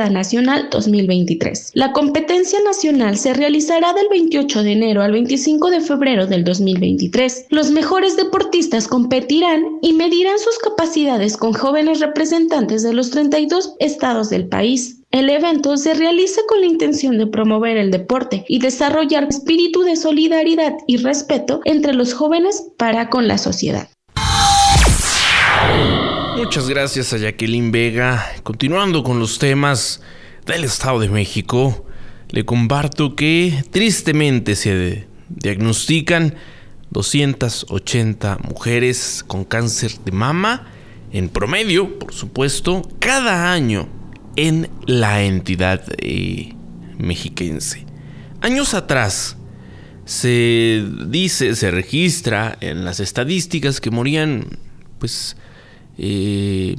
Nacional 0.09 0.69
2023. 0.71 1.71
La 1.73 1.91
competencia 1.91 2.59
nacional 2.65 3.17
se 3.17 3.33
realizará 3.33 3.93
del 3.93 4.07
28 4.09 4.63
de 4.63 4.71
enero 4.71 5.01
al 5.01 5.11
25 5.11 5.69
de 5.69 5.81
febrero 5.81 6.27
del 6.27 6.43
2023. 6.43 7.47
Los 7.49 7.71
mejores 7.71 8.17
deportistas 8.17 8.87
competirán 8.87 9.63
y 9.81 9.93
medirán 9.93 10.39
sus 10.39 10.57
capacidades 10.59 11.37
con 11.37 11.53
jóvenes 11.53 11.99
representantes 11.99 12.83
de 12.83 12.93
los 12.93 13.11
32 13.11 13.75
estados 13.79 14.29
del 14.29 14.47
país. 14.47 15.01
El 15.11 15.29
evento 15.29 15.75
se 15.75 15.93
realiza 15.93 16.41
con 16.47 16.61
la 16.61 16.67
intención 16.67 17.17
de 17.17 17.27
promover 17.27 17.77
el 17.77 17.91
deporte 17.91 18.45
y 18.47 18.59
desarrollar 18.59 19.25
espíritu 19.29 19.81
de 19.81 19.97
solidaridad 19.97 20.73
y 20.87 20.97
respeto 20.97 21.59
entre 21.65 21.93
los 21.93 22.13
jóvenes 22.13 22.65
para 22.77 23.09
con 23.09 23.27
la 23.27 23.37
sociedad. 23.37 23.89
Muchas 26.35 26.69
gracias 26.69 27.13
a 27.13 27.17
Jacqueline 27.17 27.71
Vega. 27.71 28.25
Continuando 28.43 29.03
con 29.03 29.19
los 29.19 29.37
temas 29.37 30.01
del 30.45 30.63
Estado 30.63 30.99
de 30.99 31.09
México, 31.09 31.85
le 32.29 32.45
comparto 32.45 33.15
que 33.15 33.63
tristemente 33.71 34.55
se 34.55 35.07
diagnostican 35.29 36.35
280 36.91 38.39
mujeres 38.47 39.23
con 39.27 39.43
cáncer 39.43 39.91
de 40.05 40.11
mama 40.11 40.67
en 41.11 41.29
promedio, 41.29 41.99
por 41.99 42.13
supuesto, 42.13 42.89
cada 42.99 43.51
año 43.51 43.89
en 44.35 44.69
la 44.85 45.23
entidad 45.23 45.83
eh, 45.97 46.55
mexiquense. 46.97 47.85
Años 48.39 48.73
atrás 48.73 49.37
se 50.05 50.85
dice, 51.07 51.55
se 51.55 51.71
registra 51.71 52.57
en 52.61 52.85
las 52.85 52.99
estadísticas 52.99 53.81
que 53.81 53.91
morían 53.91 54.57
pues 54.97 55.35
eh, 55.97 56.75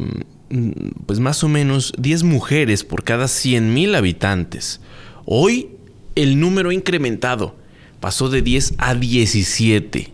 pues 1.07 1.19
más 1.19 1.43
o 1.45 1.49
menos 1.49 1.93
10 1.99 2.25
mujeres 2.25 2.85
por 2.85 3.05
cada 3.05 3.25
100.000 3.25 3.97
habitantes. 3.97 4.81
Hoy 5.25 5.71
el 6.15 6.39
número 6.39 6.71
ha 6.71 6.75
incrementado, 6.75 7.57
pasó 8.01 8.29
de 8.29 8.43
10 8.43 8.75
a 8.79 8.95
17. 8.95 10.11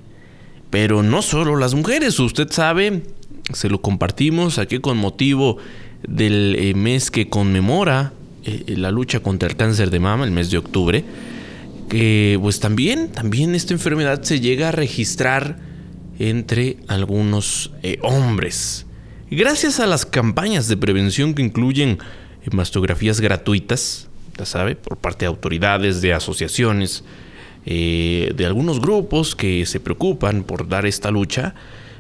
Pero 0.70 1.02
no 1.02 1.22
solo 1.22 1.56
las 1.56 1.74
mujeres, 1.74 2.20
usted 2.20 2.50
sabe, 2.50 3.02
se 3.52 3.68
lo 3.68 3.80
compartimos 3.80 4.58
aquí 4.58 4.78
con 4.78 4.98
motivo 4.98 5.56
del 6.06 6.54
eh, 6.56 6.74
mes 6.74 7.10
que 7.10 7.28
conmemora 7.28 8.12
eh, 8.44 8.74
la 8.76 8.90
lucha 8.90 9.20
contra 9.20 9.48
el 9.48 9.56
cáncer 9.56 9.90
de 9.90 9.98
mama, 9.98 10.24
el 10.24 10.30
mes 10.30 10.50
de 10.50 10.58
octubre, 10.58 11.04
que 11.88 12.38
pues 12.40 12.60
también, 12.60 13.08
también 13.08 13.54
esta 13.54 13.72
enfermedad 13.72 14.22
se 14.22 14.40
llega 14.40 14.68
a 14.68 14.72
registrar 14.72 15.58
entre 16.18 16.76
algunos 16.86 17.72
hombres. 18.02 18.84
Gracias 19.30 19.78
a 19.78 19.86
las 19.86 20.06
campañas 20.06 20.68
de 20.68 20.76
prevención 20.78 21.34
que 21.34 21.42
incluyen 21.42 21.98
mastografías 22.50 23.20
gratuitas, 23.20 24.08
ya 24.38 24.46
sabe, 24.46 24.74
por 24.74 24.96
parte 24.96 25.24
de 25.24 25.26
autoridades, 25.26 26.00
de 26.00 26.14
asociaciones, 26.14 27.04
eh, 27.66 28.32
de 28.34 28.46
algunos 28.46 28.80
grupos 28.80 29.36
que 29.36 29.66
se 29.66 29.80
preocupan 29.80 30.44
por 30.44 30.66
dar 30.66 30.86
esta 30.86 31.10
lucha, 31.10 31.54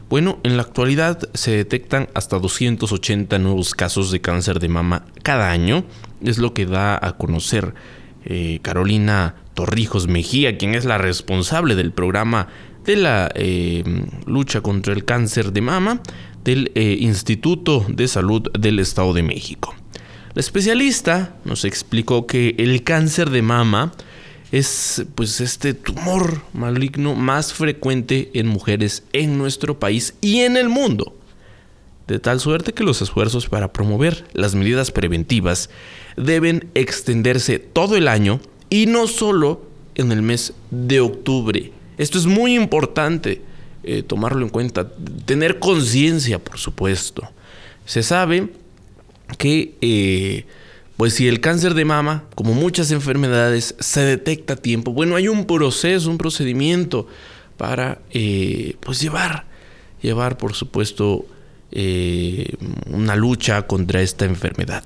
bueno, 0.08 0.38
en 0.42 0.56
la 0.56 0.62
actualidad 0.62 1.28
se 1.34 1.50
detectan 1.50 2.08
hasta 2.14 2.38
280 2.38 3.38
nuevos 3.38 3.74
casos 3.74 4.10
de 4.10 4.22
cáncer 4.22 4.58
de 4.58 4.70
mama 4.70 5.04
cada 5.22 5.50
año. 5.50 5.84
Es 6.22 6.38
lo 6.38 6.54
que 6.54 6.64
da 6.64 6.98
a 7.00 7.18
conocer 7.18 7.74
eh, 8.24 8.58
Carolina 8.62 9.34
Torrijos 9.52 10.08
Mejía, 10.08 10.56
quien 10.56 10.74
es 10.74 10.86
la 10.86 10.96
responsable 10.96 11.74
del 11.74 11.92
programa 11.92 12.48
de 12.86 12.96
la 12.96 13.30
eh, 13.34 13.84
lucha 14.24 14.62
contra 14.62 14.94
el 14.94 15.04
cáncer 15.04 15.52
de 15.52 15.60
mama 15.60 16.00
del 16.48 16.72
eh, 16.74 16.96
Instituto 17.00 17.84
de 17.90 18.08
Salud 18.08 18.50
del 18.58 18.78
Estado 18.78 19.12
de 19.12 19.22
México. 19.22 19.74
La 20.32 20.40
especialista 20.40 21.36
nos 21.44 21.66
explicó 21.66 22.26
que 22.26 22.54
el 22.56 22.84
cáncer 22.84 23.28
de 23.28 23.42
mama 23.42 23.92
es 24.50 25.04
pues 25.14 25.42
este 25.42 25.74
tumor 25.74 26.40
maligno 26.54 27.14
más 27.14 27.52
frecuente 27.52 28.30
en 28.32 28.46
mujeres 28.46 29.02
en 29.12 29.36
nuestro 29.36 29.78
país 29.78 30.14
y 30.22 30.38
en 30.38 30.56
el 30.56 30.70
mundo. 30.70 31.14
De 32.06 32.18
tal 32.18 32.40
suerte 32.40 32.72
que 32.72 32.82
los 32.82 33.02
esfuerzos 33.02 33.46
para 33.46 33.74
promover 33.74 34.24
las 34.32 34.54
medidas 34.54 34.90
preventivas 34.90 35.68
deben 36.16 36.70
extenderse 36.74 37.58
todo 37.58 37.94
el 37.94 38.08
año 38.08 38.40
y 38.70 38.86
no 38.86 39.06
solo 39.06 39.60
en 39.96 40.12
el 40.12 40.22
mes 40.22 40.54
de 40.70 41.00
octubre. 41.00 41.72
Esto 41.98 42.16
es 42.16 42.24
muy 42.24 42.54
importante 42.54 43.42
eh, 43.90 44.02
tomarlo 44.02 44.44
en 44.44 44.50
cuenta, 44.50 44.86
tener 45.24 45.58
conciencia, 45.60 46.38
por 46.38 46.58
supuesto. 46.58 47.26
Se 47.86 48.02
sabe 48.02 48.50
que, 49.38 49.76
eh, 49.80 50.44
pues 50.98 51.14
si 51.14 51.26
el 51.26 51.40
cáncer 51.40 51.72
de 51.72 51.86
mama, 51.86 52.24
como 52.34 52.52
muchas 52.52 52.90
enfermedades, 52.90 53.74
se 53.78 54.00
detecta 54.02 54.52
a 54.52 54.56
tiempo, 54.56 54.92
bueno, 54.92 55.16
hay 55.16 55.28
un 55.28 55.46
proceso, 55.46 56.10
un 56.10 56.18
procedimiento 56.18 57.06
para 57.56 58.02
eh, 58.10 58.76
pues 58.80 59.00
llevar, 59.00 59.46
llevar 60.02 60.36
por 60.36 60.52
supuesto 60.52 61.24
una 62.90 63.16
lucha 63.16 63.66
contra 63.66 64.02
esta 64.02 64.26
enfermedad. 64.26 64.84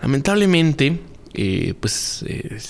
Lamentablemente, 0.00 1.00
pues 1.80 2.24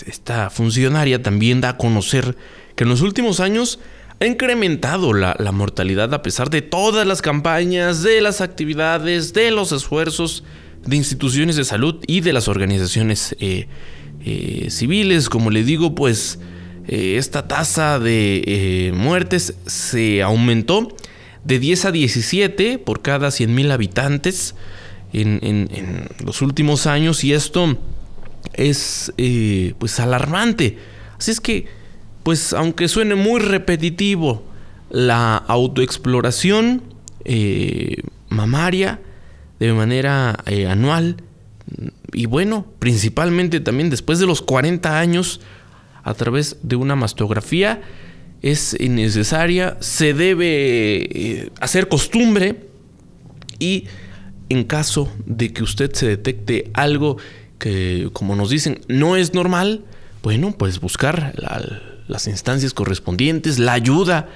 esta 0.07 0.49
funcionaria 0.49 1.23
también 1.23 1.61
da 1.61 1.71
a 1.71 1.77
conocer 1.77 2.37
que 2.75 2.85
en 2.85 2.91
los 2.91 3.03
últimos 3.03 3.41
años 3.41 3.81
ha 4.21 4.27
incrementado 4.27 5.12
la, 5.12 5.37
mortalidad 5.53 6.12
a 6.12 6.23
pesar 6.23 6.51
de 6.51 6.61
todas 6.61 7.07
las 7.07 7.23
campañas, 7.23 8.03
de 8.03 8.21
las 8.21 8.41
actividades, 8.41 9.33
de 9.33 9.51
los 9.53 9.71
esfuerzos 9.71 10.43
de 10.85 10.97
instituciones 10.97 11.57
de 11.57 11.64
salud 11.64 11.97
y 12.07 12.21
de 12.21 12.33
las 12.33 12.49
organizaciones 12.49 13.37
eh, 13.39 13.69
eh, 14.25 14.66
civiles. 14.71 15.29
Como 15.29 15.51
le 15.51 15.62
digo, 15.62 15.95
pues 15.95 16.41
eh, 16.89 17.16
esta 17.16 17.47
tasa 17.47 18.01
de 18.01 18.91
muertes 18.95 19.55
se 19.66 20.23
aumentó 20.23 20.89
de 21.45 21.61
10 21.61 21.85
a 21.85 21.93
17 21.93 22.79
por 22.79 23.03
cada 23.03 23.31
100 23.31 23.55
mil 23.55 23.71
habitantes 23.71 24.57
en, 25.12 25.39
en, 25.43 26.09
los 26.25 26.43
últimos 26.43 26.87
años 26.87 27.23
y 27.23 27.33
esto 27.35 27.79
es 28.55 29.12
pues 29.79 30.01
alarmante. 30.01 30.77
Así 31.19 31.31
es 31.31 31.41
que 31.41 31.78
pues 32.29 32.53
aunque 32.53 32.89
suene 32.89 33.14
muy 33.14 33.41
repetitivo, 33.41 34.43
la 34.91 35.35
autoexploración 35.35 36.83
eh, 37.24 38.03
mamaria 38.29 39.01
de 39.59 39.72
manera 39.72 40.39
eh, 40.45 40.66
anual 40.66 41.22
y 42.12 42.26
bueno, 42.26 42.66
principalmente 42.81 43.61
también 43.61 43.89
después 43.89 44.18
de 44.18 44.26
los 44.26 44.43
40 44.43 44.99
años 45.01 45.41
a 46.03 46.12
través 46.12 46.59
de 46.62 46.76
una 46.76 46.97
mastografía 46.97 47.81
es 48.43 48.79
necesaria, 48.79 49.79
se 49.81 50.12
debe 50.12 50.97
eh, 51.05 51.51
hacer 51.62 51.89
costumbre 51.89 52.68
y 53.59 53.85
en 54.51 54.64
caso 54.64 55.11
de 55.24 55.55
que 55.55 55.62
usted 55.62 55.95
se 55.95 56.07
detecte 56.09 56.70
algo 56.74 57.16
que, 57.59 58.11
como 58.12 58.37
nos 58.37 58.51
dicen, 58.51 58.83
no 58.87 59.16
es 59.16 59.33
normal, 59.33 59.87
bueno, 60.22 60.55
pues 60.59 60.79
buscar 60.79 61.33
la, 61.39 61.98
las 62.09 62.27
instancias 62.27 62.75
correspondientes, 62.75 63.59
la 63.59 63.75
ayuda 63.75 64.29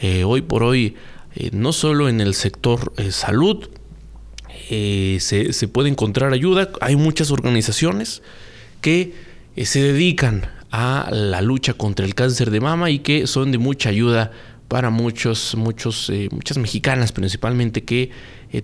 eh, 0.00 0.24
hoy 0.24 0.42
por 0.42 0.62
hoy, 0.62 0.96
eh, 1.34 1.50
no 1.52 1.72
solo 1.72 2.08
en 2.08 2.20
el 2.20 2.34
sector 2.34 2.92
eh, 2.96 3.12
salud, 3.12 3.68
se, 4.68 5.52
se, 5.52 5.68
puede 5.68 5.88
encontrar 5.88 6.34
ayuda. 6.34 6.70
Hay 6.82 6.96
muchas 6.96 7.30
organizaciones 7.30 8.22
que 8.82 9.14
se 9.56 9.80
dedican 9.80 10.50
a 10.70 11.08
la 11.10 11.40
lucha 11.40 11.72
contra 11.72 12.04
el 12.04 12.14
cáncer 12.14 12.50
de 12.50 12.60
mama 12.60 12.90
y 12.90 12.98
que 12.98 13.26
son 13.26 13.50
de 13.50 13.56
mucha 13.56 13.88
ayuda 13.88 14.30
para 14.68 14.90
muchos, 14.90 15.54
muchos, 15.54 16.12
muchas 16.32 16.58
mexicanas 16.58 17.12
principalmente 17.12 17.84
que 17.84 18.10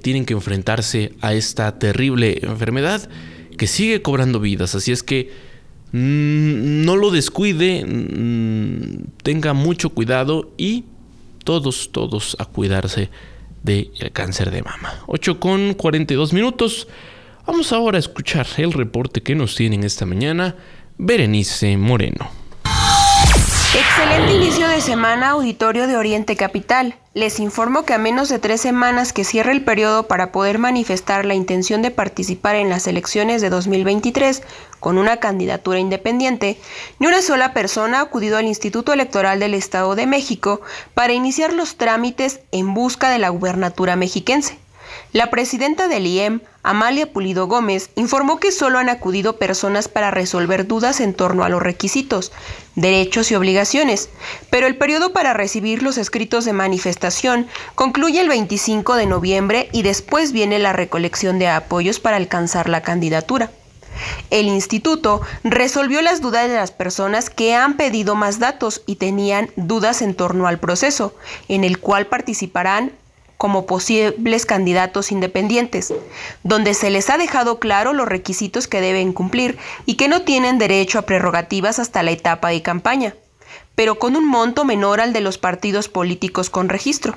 tienen 0.03 0.27
que 0.27 0.35
enfrentarse 0.35 1.15
a 1.23 1.33
esta 1.33 1.79
terrible 1.79 2.39
enfermedad 2.43 3.09
que 3.57 3.67
sigue 3.67 4.03
cobrando 4.03 4.41
vidas. 4.41 4.75
Así 4.75 4.93
es 4.93 5.03
que 5.03 5.33
no 5.97 6.97
lo 6.97 7.12
descuide, 7.12 7.84
mm, 7.86 9.22
tenga 9.22 9.53
mucho 9.53 9.90
cuidado 9.90 10.51
y 10.57 10.86
todos, 11.45 11.90
todos 11.92 12.36
a 12.40 12.47
cuidarse 12.47 13.11
del 13.62 13.92
cáncer 14.12 14.51
de 14.51 14.62
mama. 14.62 14.92
8 15.07 15.38
con 15.38 15.74
42 15.74 16.32
minutos. 16.32 16.88
Vamos 17.47 17.72
ahora 17.72 17.99
a 17.99 18.01
escuchar 18.01 18.45
el 18.57 18.72
reporte 18.72 19.22
que 19.22 19.36
nos 19.36 19.55
tienen 19.55 19.84
esta 19.84 20.05
mañana 20.05 20.57
Berenice 20.99 21.76
Moreno. 21.76 22.43
Excelente 23.77 24.33
inicio 24.33 24.68
de 24.68 24.81
semana, 24.81 25.31
auditorio 25.31 25.89
de 25.89 25.97
Oriente 25.97 26.37
Capital. 26.37 26.95
Les 27.12 27.41
informo 27.41 27.85
que 27.85 27.93
a 27.93 27.99
menos 27.99 28.29
de 28.29 28.39
tres 28.39 28.61
semanas 28.61 29.12
que 29.12 29.25
cierre 29.25 29.51
el 29.51 29.64
periodo 29.64 30.07
para 30.07 30.31
poder 30.31 30.61
manifestar 30.61 31.25
la 31.25 31.35
intención 31.35 31.83
de 31.83 31.91
participar 31.91 32.55
en 32.55 32.68
las 32.70 32.87
elecciones 32.87 33.43
de 33.43 33.51
2023 33.51 34.45
con 34.79 34.97
una 34.97 35.16
candidatura 35.16 35.81
independiente, 35.81 36.57
ni 37.01 37.09
una 37.09 37.20
sola 37.20 37.53
persona 37.53 37.99
ha 37.99 38.03
acudido 38.03 38.39
al 38.39 38.47
Instituto 38.47 38.93
Electoral 38.93 39.41
del 39.41 39.55
Estado 39.55 39.97
de 39.97 40.07
México 40.07 40.61
para 40.95 41.12
iniciar 41.12 41.53
los 41.53 41.77
trámites 41.77 42.43
en 42.53 42.75
busca 42.75 43.11
de 43.11 43.18
la 43.18 43.31
gubernatura 43.31 43.97
mexiquense. 43.97 44.64
La 45.12 45.30
presidenta 45.30 45.86
del 45.88 46.07
IEM, 46.07 46.40
Amalia 46.62 47.12
Pulido 47.12 47.47
Gómez, 47.47 47.90
informó 47.95 48.40
que 48.40 48.51
solo 48.51 48.78
han 48.78 48.88
acudido 48.88 49.36
personas 49.36 49.88
para 49.88 50.11
resolver 50.11 50.66
dudas 50.66 51.01
en 51.01 51.14
torno 51.14 51.45
a 51.45 51.49
los 51.49 51.62
requisitos, 51.62 52.32
derechos 52.74 53.30
y 53.30 53.34
obligaciones, 53.34 54.09
pero 54.51 54.66
el 54.66 54.76
periodo 54.76 55.12
para 55.12 55.32
recibir 55.32 55.82
los 55.82 55.99
escritos 55.99 56.45
de 56.45 56.53
manifestación 56.53 57.47
concluye 57.74 58.20
el 58.20 58.28
25 58.28 58.97
de 58.97 59.07
noviembre 59.07 59.68
y 59.72 59.82
después 59.82 60.32
viene 60.32 60.59
la 60.59 60.72
recolección 60.72 61.38
de 61.38 61.49
apoyos 61.49 62.01
para 62.01 62.16
alcanzar 62.16 62.68
la 62.68 62.82
candidatura. 62.82 63.51
El 64.30 64.47
instituto 64.49 65.20
resolvió 65.45 66.03
las 66.03 66.20
dudas 66.20 66.49
de 66.49 66.55
las 66.55 66.72
personas 66.72 67.30
que 67.30 67.55
han 67.55 67.76
pedido 67.76 68.14
más 68.14 68.38
datos 68.38 68.82
y 68.86 68.97
tenían 68.97 69.51
dudas 69.57 70.03
en 70.03 70.14
torno 70.14 70.47
al 70.47 70.59
proceso, 70.59 71.14
en 71.49 71.64
el 71.64 71.78
cual 71.78 72.07
participarán 72.07 72.92
como 73.37 73.66
posibles 73.66 74.47
candidatos 74.47 75.12
independientes, 75.12 75.93
donde 76.43 76.74
se 76.74 76.91
les 76.91 77.11
ha 77.11 77.18
dejado 77.18 77.59
claro 77.59 77.93
los 77.93 78.09
requisitos 78.09 78.68
que 78.68 78.80
deben 78.80 79.12
cumplir 79.12 79.59
y 79.87 79.95
que 79.95 80.09
no 80.09 80.22
tienen 80.22 80.59
derecho 80.59 80.99
a 80.99 81.03
prerrogativas 81.03 81.78
hasta 81.78 82.03
la 82.03 82.12
etapa 82.12 82.49
de 82.49 82.62
campaña, 82.62 83.14
pero 83.74 83.99
con 83.99 84.16
un 84.16 84.26
monto 84.26 84.64
menor 84.64 85.01
al 85.01 85.12
de 85.12 85.20
los 85.20 85.39
partidos 85.39 85.89
políticos 85.89 86.51
con 86.51 86.68
registro. 86.68 87.16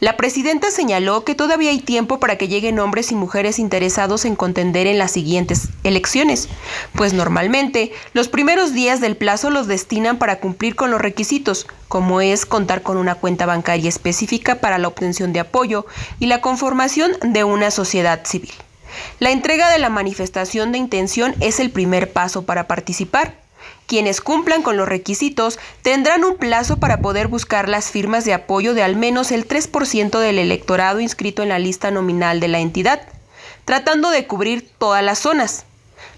La 0.00 0.16
presidenta 0.16 0.70
señaló 0.70 1.24
que 1.24 1.34
todavía 1.34 1.70
hay 1.70 1.80
tiempo 1.80 2.20
para 2.20 2.36
que 2.36 2.48
lleguen 2.48 2.78
hombres 2.78 3.12
y 3.12 3.14
mujeres 3.14 3.58
interesados 3.58 4.24
en 4.24 4.36
contender 4.36 4.86
en 4.86 4.98
las 4.98 5.12
siguientes 5.12 5.68
elecciones, 5.84 6.48
pues 6.94 7.12
normalmente 7.12 7.92
los 8.12 8.28
primeros 8.28 8.72
días 8.74 9.00
del 9.00 9.16
plazo 9.16 9.50
los 9.50 9.66
destinan 9.66 10.18
para 10.18 10.40
cumplir 10.40 10.74
con 10.74 10.90
los 10.90 11.00
requisitos, 11.00 11.66
como 11.88 12.20
es 12.20 12.46
contar 12.46 12.82
con 12.82 12.96
una 12.96 13.14
cuenta 13.14 13.46
bancaria 13.46 13.88
específica 13.88 14.56
para 14.56 14.78
la 14.78 14.88
obtención 14.88 15.32
de 15.32 15.40
apoyo 15.40 15.86
y 16.18 16.26
la 16.26 16.40
conformación 16.40 17.12
de 17.22 17.44
una 17.44 17.70
sociedad 17.70 18.24
civil. 18.24 18.52
La 19.20 19.30
entrega 19.30 19.70
de 19.70 19.78
la 19.78 19.88
manifestación 19.88 20.72
de 20.72 20.78
intención 20.78 21.34
es 21.40 21.60
el 21.60 21.70
primer 21.70 22.12
paso 22.12 22.42
para 22.42 22.66
participar. 22.66 23.41
Quienes 23.86 24.20
cumplan 24.20 24.62
con 24.62 24.76
los 24.76 24.88
requisitos 24.88 25.58
tendrán 25.82 26.24
un 26.24 26.36
plazo 26.36 26.78
para 26.78 27.00
poder 27.00 27.28
buscar 27.28 27.68
las 27.68 27.90
firmas 27.90 28.24
de 28.24 28.34
apoyo 28.34 28.74
de 28.74 28.82
al 28.82 28.96
menos 28.96 29.32
el 29.32 29.46
3% 29.46 30.18
del 30.18 30.38
electorado 30.38 31.00
inscrito 31.00 31.42
en 31.42 31.50
la 31.50 31.58
lista 31.58 31.90
nominal 31.90 32.40
de 32.40 32.48
la 32.48 32.60
entidad, 32.60 33.02
tratando 33.64 34.10
de 34.10 34.26
cubrir 34.26 34.70
todas 34.78 35.02
las 35.02 35.18
zonas. 35.18 35.66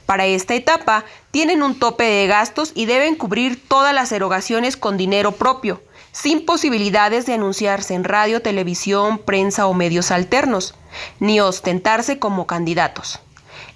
Para 0.06 0.26
esta 0.26 0.54
etapa 0.54 1.04
tienen 1.30 1.62
un 1.62 1.78
tope 1.78 2.04
de 2.04 2.26
gastos 2.26 2.72
y 2.74 2.86
deben 2.86 3.16
cubrir 3.16 3.60
todas 3.66 3.94
las 3.94 4.12
erogaciones 4.12 4.76
con 4.76 4.96
dinero 4.96 5.32
propio, 5.32 5.82
sin 6.12 6.44
posibilidades 6.44 7.26
de 7.26 7.32
anunciarse 7.32 7.94
en 7.94 8.04
radio, 8.04 8.42
televisión, 8.42 9.18
prensa 9.18 9.66
o 9.66 9.74
medios 9.74 10.10
alternos, 10.10 10.74
ni 11.20 11.40
ostentarse 11.40 12.18
como 12.18 12.46
candidatos. 12.46 13.20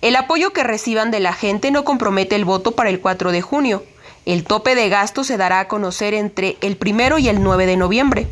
El 0.01 0.15
apoyo 0.15 0.53
que 0.53 0.63
reciban 0.63 1.11
de 1.11 1.19
la 1.19 1.33
gente 1.33 1.73
no 1.73 1.85
compromete 1.85 2.37
el 2.37 2.45
voto 2.45 2.73
para 2.73 2.89
el 2.89 3.01
4 3.01 3.33
de 3.33 3.43
junio. 3.43 3.83
El 4.27 4.45
tope 4.45 4.77
de 4.77 4.89
gasto 4.89 5.25
se 5.25 5.37
dará 5.37 5.59
a 5.59 5.67
conocer 5.67 6.15
entre 6.15 6.57
el 6.61 6.79
1 6.81 7.19
y 7.19 7.29
el 7.29 7.43
9 7.43 7.67
de 7.67 7.77
noviembre. 7.77 8.29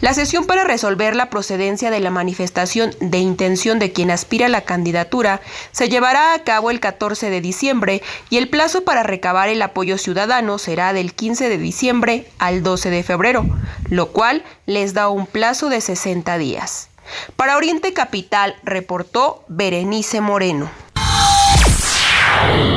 La 0.00 0.14
sesión 0.14 0.46
para 0.46 0.64
resolver 0.64 1.14
la 1.14 1.30
procedencia 1.30 1.90
de 1.90 2.00
la 2.00 2.10
manifestación 2.10 2.90
de 3.00 3.18
intención 3.18 3.78
de 3.78 3.92
quien 3.92 4.10
aspira 4.10 4.46
a 4.46 4.48
la 4.48 4.62
candidatura 4.62 5.40
se 5.70 5.88
llevará 5.88 6.34
a 6.34 6.42
cabo 6.42 6.72
el 6.72 6.80
14 6.80 7.30
de 7.30 7.40
diciembre 7.40 8.02
y 8.28 8.38
el 8.38 8.48
plazo 8.48 8.82
para 8.82 9.04
recabar 9.04 9.48
el 9.48 9.62
apoyo 9.62 9.98
ciudadano 9.98 10.58
será 10.58 10.92
del 10.92 11.12
15 11.12 11.48
de 11.48 11.58
diciembre 11.58 12.26
al 12.38 12.64
12 12.64 12.90
de 12.90 13.02
febrero, 13.04 13.44
lo 13.90 14.08
cual 14.08 14.44
les 14.66 14.92
da 14.92 15.08
un 15.08 15.26
plazo 15.26 15.68
de 15.68 15.80
60 15.80 16.36
días. 16.38 16.88
Para 17.36 17.56
Oriente 17.56 17.92
Capital 17.92 18.56
reportó 18.64 19.44
Berenice 19.46 20.20
Moreno. 20.20 20.68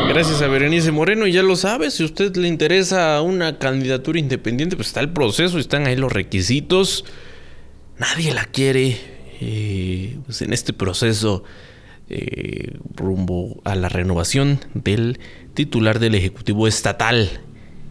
Gracias 0.10 0.42
a 0.42 0.48
Berenice 0.48 0.92
Moreno, 0.92 1.28
y 1.28 1.32
ya 1.32 1.44
lo 1.44 1.56
sabe, 1.56 1.92
si 1.92 2.04
a 2.04 2.08
usted 2.08 2.36
le 2.36 2.48
interesa 2.48 3.22
una 3.22 3.58
candidatura 3.60 4.20
independiente, 4.20 4.76
pues 4.76 4.88
está 4.88 5.02
el 5.02 5.12
proceso, 5.12 5.60
están 5.60 5.88
ahí 5.88 5.96
los 5.96 6.12
requisitos. 6.12 7.06
Nadie 7.98 8.34
la 8.34 8.46
quiere 8.46 8.98
eh, 9.40 10.18
pues 10.26 10.42
en 10.42 10.52
este 10.52 10.74
proceso 10.74 11.44
eh, 12.10 12.78
rumbo 12.96 13.62
a 13.64 13.76
la 13.76 13.88
renovación 13.88 14.60
del 14.74 15.20
titular 15.54 16.00
del 16.00 16.16
Ejecutivo 16.16 16.68
Estatal 16.68 17.30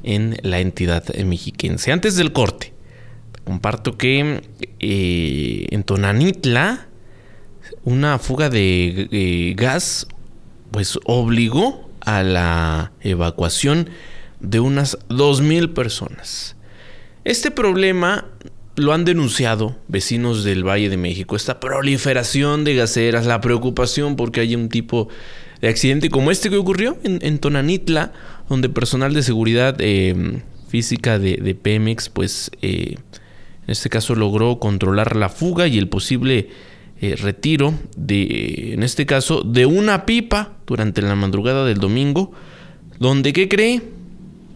en 0.02 0.36
la 0.42 0.60
entidad 0.60 1.04
mexiquense. 1.24 1.92
Antes 1.92 2.16
del 2.16 2.32
corte, 2.32 2.74
comparto 3.44 3.96
que 3.96 4.42
eh, 4.80 5.66
en 5.70 5.82
Tonanitla 5.84 6.88
una 7.84 8.18
fuga 8.18 8.50
de 8.50 9.54
gas 9.56 10.08
pues 10.70 10.98
obligó 11.04 11.88
a 12.00 12.22
la 12.22 12.92
evacuación 13.00 13.90
de 14.40 14.60
unas 14.60 14.98
2.000 15.08 15.72
personas. 15.74 16.56
Este 17.24 17.50
problema 17.50 18.26
lo 18.76 18.92
han 18.92 19.04
denunciado 19.04 19.76
vecinos 19.88 20.44
del 20.44 20.66
Valle 20.66 20.88
de 20.88 20.96
México, 20.96 21.36
esta 21.36 21.58
proliferación 21.60 22.64
de 22.64 22.76
gaseras, 22.76 23.26
la 23.26 23.40
preocupación 23.40 24.16
porque 24.16 24.40
hay 24.40 24.54
un 24.54 24.68
tipo 24.68 25.08
de 25.60 25.68
accidente 25.68 26.10
como 26.10 26.30
este 26.30 26.48
que 26.48 26.56
ocurrió 26.56 26.96
en, 27.02 27.38
Tonanitla, 27.38 28.12
donde 28.48 28.68
personal 28.68 29.12
de 29.12 29.22
seguridad 29.22 29.76
eh, 29.80 30.42
física 30.68 31.18
de, 31.18 31.58
Pemex, 31.60 32.08
pues 32.08 32.52
eh, 32.62 32.94
en 33.66 33.72
este 33.72 33.90
caso 33.90 34.14
logró 34.14 34.60
controlar 34.60 35.16
la 35.16 35.28
fuga 35.28 35.66
y 35.66 35.76
el 35.78 35.88
posible 35.88 36.50
eh, 37.00 37.16
retiro 37.16 37.74
de, 37.96 38.74
en 38.74 38.82
este 38.82 39.06
caso, 39.06 39.42
de 39.42 39.66
una 39.66 40.06
pipa 40.06 40.52
durante 40.66 41.02
la 41.02 41.14
madrugada 41.14 41.64
del 41.64 41.78
domingo, 41.78 42.32
donde, 42.98 43.32
¿qué 43.32 43.48
cree? 43.48 43.82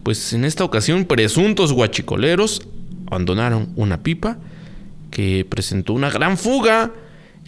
Pues 0.03 0.33
en 0.33 0.43
esta 0.43 0.63
ocasión 0.63 1.05
presuntos 1.05 1.71
guachicoleros 1.71 2.67
abandonaron 3.07 3.69
una 3.75 4.03
pipa 4.03 4.37
que 5.11 5.45
presentó 5.47 5.93
una 5.93 6.09
gran 6.09 6.37
fuga 6.37 6.91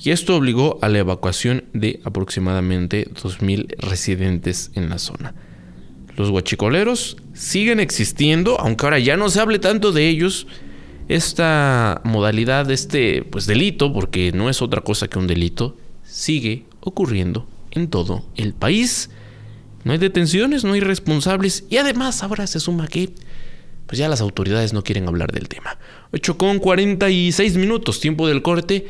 y 0.02 0.12
esto 0.12 0.36
obligó 0.36 0.78
a 0.82 0.90
la 0.90 1.00
evacuación 1.00 1.66
de 1.74 2.00
aproximadamente 2.04 3.08
2.000 3.10 3.78
residentes 3.80 4.72
en 4.76 4.90
la 4.90 5.00
zona. 5.00 5.34
Los 6.16 6.32
guachicoleros 6.32 7.18
siguen 7.34 7.80
existiendo, 7.80 8.60
aunque 8.60 8.86
ahora 8.86 9.00
ya 9.00 9.18
no 9.18 9.30
se 9.30 9.40
hable 9.40 9.60
tanto 9.60 9.92
de 9.92 10.08
ellos. 10.08 10.48
Esta 11.08 12.02
modalidad, 12.04 12.70
este 12.72 13.24
pues 13.24 13.46
delito, 13.46 13.94
porque 13.94 14.32
no 14.32 14.50
es 14.50 14.62
otra 14.62 14.82
cosa 14.82 15.08
que 15.08 15.20
un 15.20 15.28
delito, 15.28 15.78
sigue 16.04 16.66
ocurriendo 16.80 17.48
en 17.72 17.90
todo 17.90 18.26
el 18.36 18.54
país. 18.54 19.10
No 19.84 19.92
hay 19.92 20.00
detenciones, 20.00 20.64
no 20.64 20.74
hay 20.74 20.80
responsables 20.80 21.66
y 21.70 21.78
además 21.78 22.24
ahora 22.24 22.48
se 22.48 22.60
suma 22.60 22.88
que 22.88 23.14
pues 23.86 24.00
ya 24.00 24.10
las 24.10 24.22
autoridades 24.22 24.74
no 24.74 24.84
quieren 24.84 25.08
hablar 25.08 25.32
del 25.32 25.48
tema. 25.48 25.78
8 26.12 26.38
con 26.38 26.60
46 26.60 27.58
minutos, 27.58 28.00
tiempo 28.00 28.28
del 28.28 28.42
corte. 28.42 28.88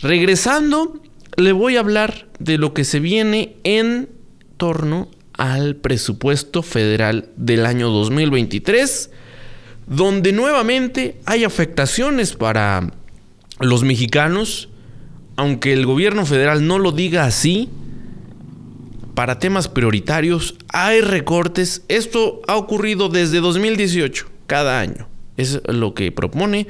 Regresando, 0.00 1.00
le 1.36 1.52
voy 1.52 1.76
a 1.76 1.80
hablar 1.80 2.28
de 2.38 2.58
lo 2.58 2.74
que 2.74 2.84
se 2.84 2.98
viene 2.98 3.56
en 3.62 4.08
torno 4.56 5.08
al 5.34 5.76
presupuesto 5.76 6.62
federal 6.62 7.30
del 7.36 7.66
año 7.66 7.88
2023, 7.90 9.10
donde 9.92 10.32
nuevamente 10.32 11.20
hay 11.26 11.44
afectaciones 11.44 12.34
para 12.34 12.92
los 13.60 13.84
mexicanos, 13.84 14.70
aunque 15.36 15.72
el 15.72 15.84
gobierno 15.84 16.24
federal 16.24 16.66
no 16.66 16.78
lo 16.78 16.92
diga 16.92 17.24
así, 17.24 17.68
para 19.14 19.38
temas 19.38 19.68
prioritarios 19.68 20.54
hay 20.68 21.02
recortes. 21.02 21.84
Esto 21.88 22.40
ha 22.48 22.56
ocurrido 22.56 23.10
desde 23.10 23.40
2018, 23.40 24.26
cada 24.46 24.80
año. 24.80 25.08
Es 25.36 25.60
lo 25.66 25.92
que 25.92 26.10
propone 26.10 26.66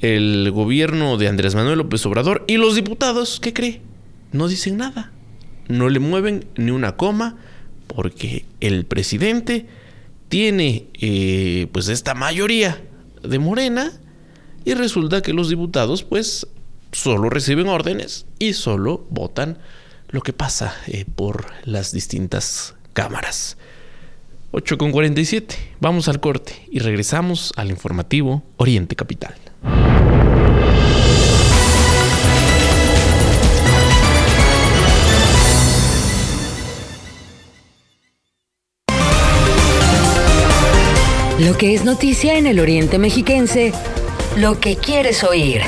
el 0.00 0.50
gobierno 0.52 1.16
de 1.16 1.26
Andrés 1.26 1.56
Manuel 1.56 1.78
López 1.78 2.06
Obrador 2.06 2.44
y 2.46 2.56
los 2.56 2.76
diputados, 2.76 3.40
¿qué 3.40 3.52
cree? 3.52 3.80
No 4.32 4.46
dicen 4.46 4.76
nada. 4.76 5.10
No 5.66 5.88
le 5.88 5.98
mueven 5.98 6.46
ni 6.56 6.70
una 6.70 6.96
coma 6.96 7.36
porque 7.88 8.44
el 8.60 8.84
presidente 8.84 9.66
tiene 10.28 10.86
eh, 10.94 11.68
pues 11.72 11.88
esta 11.88 12.14
mayoría 12.14 12.82
de 13.22 13.38
Morena 13.38 13.92
y 14.64 14.74
resulta 14.74 15.22
que 15.22 15.32
los 15.32 15.48
diputados 15.48 16.02
pues 16.02 16.46
solo 16.92 17.30
reciben 17.30 17.68
órdenes 17.68 18.26
y 18.38 18.52
solo 18.52 19.06
votan 19.10 19.58
lo 20.08 20.20
que 20.22 20.32
pasa 20.32 20.74
eh, 20.86 21.04
por 21.14 21.46
las 21.64 21.92
distintas 21.92 22.74
cámaras. 22.92 23.56
8 24.50 24.78
con 24.78 24.92
47. 24.92 25.54
Vamos 25.80 26.08
al 26.08 26.20
corte 26.20 26.66
y 26.70 26.78
regresamos 26.78 27.52
al 27.56 27.70
informativo 27.70 28.42
Oriente 28.56 28.96
Capital. 28.96 29.34
Lo 41.38 41.56
que 41.56 41.72
es 41.72 41.84
noticia 41.84 42.36
en 42.36 42.48
el 42.48 42.58
Oriente 42.58 42.98
Mexiquense, 42.98 43.72
lo 44.36 44.58
que 44.58 44.76
quieres 44.76 45.22
oír. 45.22 45.62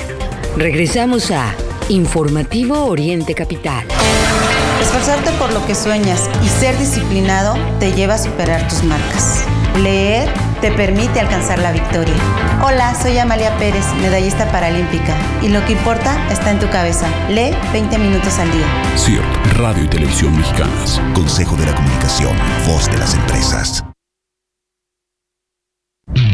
Regresamos 0.57 1.31
a 1.31 1.55
Informativo 1.89 2.87
Oriente 2.87 3.35
Capital. 3.35 3.87
Esforzarte 4.83 5.31
por 5.39 5.53
lo 5.53 5.65
que 5.67 5.77
sueñas 5.77 6.29
y 6.45 6.49
ser 6.49 6.77
disciplinado 6.77 7.55
te 7.79 7.93
lleva 7.93 8.15
a 8.15 8.19
superar 8.19 8.67
tus 8.67 8.83
marcas. 8.83 9.45
Leer 9.79 10.29
te 10.61 10.73
permite 10.73 11.21
alcanzar 11.21 11.61
la 11.61 11.71
victoria. 11.71 12.15
Hola, 12.65 13.01
soy 13.01 13.17
Amalia 13.19 13.57
Pérez, 13.59 13.85
medallista 14.01 14.51
paralímpica, 14.51 15.17
y 15.41 15.51
lo 15.51 15.65
que 15.67 15.73
importa 15.73 16.29
está 16.33 16.51
en 16.51 16.59
tu 16.59 16.69
cabeza. 16.69 17.07
Lee 17.29 17.55
20 17.73 17.97
minutos 17.97 18.41
al 18.41 18.51
día. 18.51 18.67
CIRT, 18.97 19.57
Radio 19.57 19.85
y 19.85 19.89
Televisión 19.89 20.37
Mexicanas. 20.37 21.01
Consejo 21.15 21.55
de 21.55 21.67
la 21.67 21.77
Comunicación, 21.77 22.37
voz 22.67 22.91
de 22.91 22.99
las 22.99 23.15
empresas. 23.15 23.85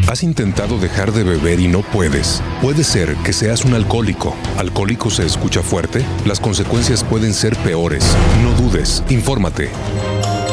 ¿Has 0.09 0.23
intentado 0.23 0.79
dejar 0.79 1.11
de 1.11 1.25
beber 1.25 1.59
y 1.59 1.67
no 1.67 1.83
puedes? 1.83 2.41
Puede 2.63 2.85
ser 2.85 3.17
que 3.25 3.33
seas 3.33 3.65
un 3.65 3.75
alcohólico. 3.75 4.37
¿Alcohólico 4.57 5.11
se 5.11 5.27
escucha 5.27 5.63
fuerte? 5.63 6.07
Las 6.25 6.39
consecuencias 6.39 7.03
pueden 7.03 7.35
ser 7.35 7.57
peores. 7.57 8.05
No 8.41 8.53
dudes, 8.53 9.03
infórmate. 9.09 9.69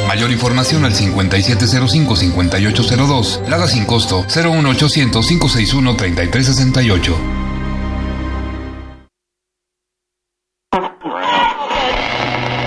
Mayor 0.08 0.32
información 0.32 0.86
al 0.86 0.96
5705-5802. 0.96 3.48
Lada 3.48 3.68
sin 3.68 3.86
costo 3.86 4.24
01800-561-3368. 4.24 7.14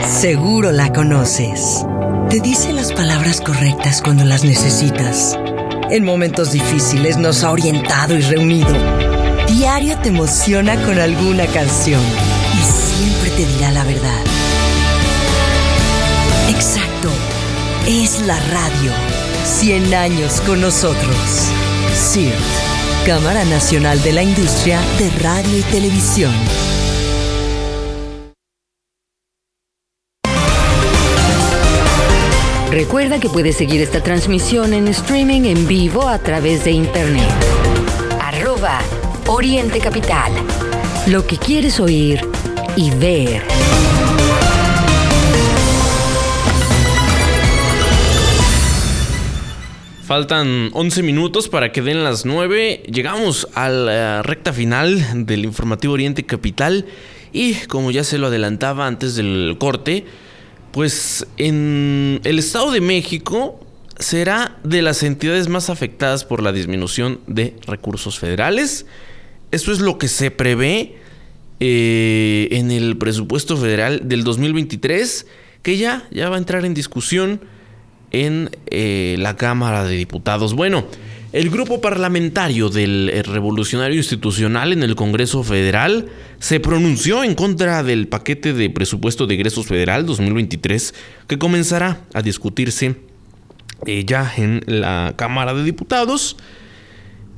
Seguro 0.04 0.70
la 0.70 0.92
conoces. 0.92 1.84
Te 2.30 2.38
dice 2.40 2.72
las 2.72 2.92
palabras 2.92 3.40
correctas 3.40 4.02
cuando 4.02 4.24
las 4.24 4.44
necesitas 4.44 5.36
en 5.90 6.04
momentos 6.04 6.52
difíciles 6.52 7.16
nos 7.16 7.44
ha 7.44 7.50
orientado 7.50 8.16
y 8.16 8.20
reunido. 8.20 8.74
Diario 9.48 9.96
te 9.98 10.08
emociona 10.08 10.76
con 10.84 10.98
alguna 10.98 11.46
canción 11.46 12.02
y 12.54 12.64
siempre 12.64 13.30
te 13.30 13.46
dirá 13.46 13.70
la 13.70 13.84
verdad. 13.84 14.24
Exacto, 16.48 17.10
es 17.86 18.20
la 18.22 18.38
radio. 18.50 18.92
100 19.44 19.94
años 19.94 20.40
con 20.40 20.60
nosotros. 20.60 21.16
CIRT, 21.94 22.34
Cámara 23.06 23.44
Nacional 23.44 24.02
de 24.02 24.12
la 24.12 24.22
Industria 24.22 24.80
de 24.98 25.10
Radio 25.20 25.58
y 25.58 25.62
Televisión. 25.62 26.34
Recuerda 32.76 33.18
que 33.18 33.30
puedes 33.30 33.56
seguir 33.56 33.80
esta 33.80 34.02
transmisión 34.02 34.74
en 34.74 34.86
streaming 34.88 35.44
en 35.44 35.66
vivo 35.66 36.06
a 36.06 36.18
través 36.18 36.62
de 36.64 36.72
internet. 36.72 37.24
Arroba 38.20 38.80
Oriente 39.28 39.78
Capital. 39.80 40.30
Lo 41.06 41.26
que 41.26 41.38
quieres 41.38 41.80
oír 41.80 42.20
y 42.76 42.90
ver. 42.90 43.40
Faltan 50.04 50.68
11 50.74 51.02
minutos 51.02 51.48
para 51.48 51.72
que 51.72 51.80
den 51.80 52.04
las 52.04 52.26
9. 52.26 52.82
Llegamos 52.92 53.48
a 53.54 53.70
la 53.70 54.22
recta 54.22 54.52
final 54.52 55.24
del 55.24 55.46
informativo 55.46 55.94
Oriente 55.94 56.26
Capital. 56.26 56.84
Y 57.32 57.54
como 57.68 57.90
ya 57.90 58.04
se 58.04 58.18
lo 58.18 58.26
adelantaba 58.26 58.86
antes 58.86 59.16
del 59.16 59.56
corte, 59.58 60.04
pues 60.76 61.26
en 61.38 62.20
el 62.24 62.38
Estado 62.38 62.70
de 62.70 62.82
México 62.82 63.58
será 63.98 64.58
de 64.62 64.82
las 64.82 65.02
entidades 65.02 65.48
más 65.48 65.70
afectadas 65.70 66.26
por 66.26 66.42
la 66.42 66.52
disminución 66.52 67.18
de 67.26 67.56
recursos 67.66 68.18
federales. 68.18 68.84
Esto 69.52 69.72
es 69.72 69.80
lo 69.80 69.96
que 69.96 70.08
se 70.08 70.30
prevé 70.30 70.96
eh, 71.60 72.48
en 72.50 72.70
el 72.70 72.98
presupuesto 72.98 73.56
federal 73.56 74.02
del 74.06 74.22
2023, 74.22 75.26
que 75.62 75.78
ya, 75.78 76.06
ya 76.10 76.28
va 76.28 76.36
a 76.36 76.38
entrar 76.38 76.66
en 76.66 76.74
discusión 76.74 77.40
en 78.10 78.50
eh, 78.66 79.16
la 79.18 79.34
Cámara 79.34 79.82
de 79.82 79.96
Diputados. 79.96 80.52
Bueno, 80.52 80.84
el 81.36 81.50
grupo 81.50 81.82
parlamentario 81.82 82.70
del 82.70 83.10
eh, 83.12 83.22
Revolucionario 83.22 83.98
Institucional 83.98 84.72
en 84.72 84.82
el 84.82 84.96
Congreso 84.96 85.42
Federal 85.42 86.06
se 86.38 86.60
pronunció 86.60 87.24
en 87.24 87.34
contra 87.34 87.82
del 87.82 88.08
paquete 88.08 88.54
de 88.54 88.70
presupuesto 88.70 89.26
de 89.26 89.34
egresos 89.34 89.66
federal 89.66 90.06
2023 90.06 90.94
que 91.26 91.38
comenzará 91.38 92.00
a 92.14 92.22
discutirse 92.22 92.96
eh, 93.84 94.04
ya 94.06 94.32
en 94.38 94.62
la 94.66 95.12
Cámara 95.18 95.52
de 95.52 95.62
Diputados. 95.62 96.38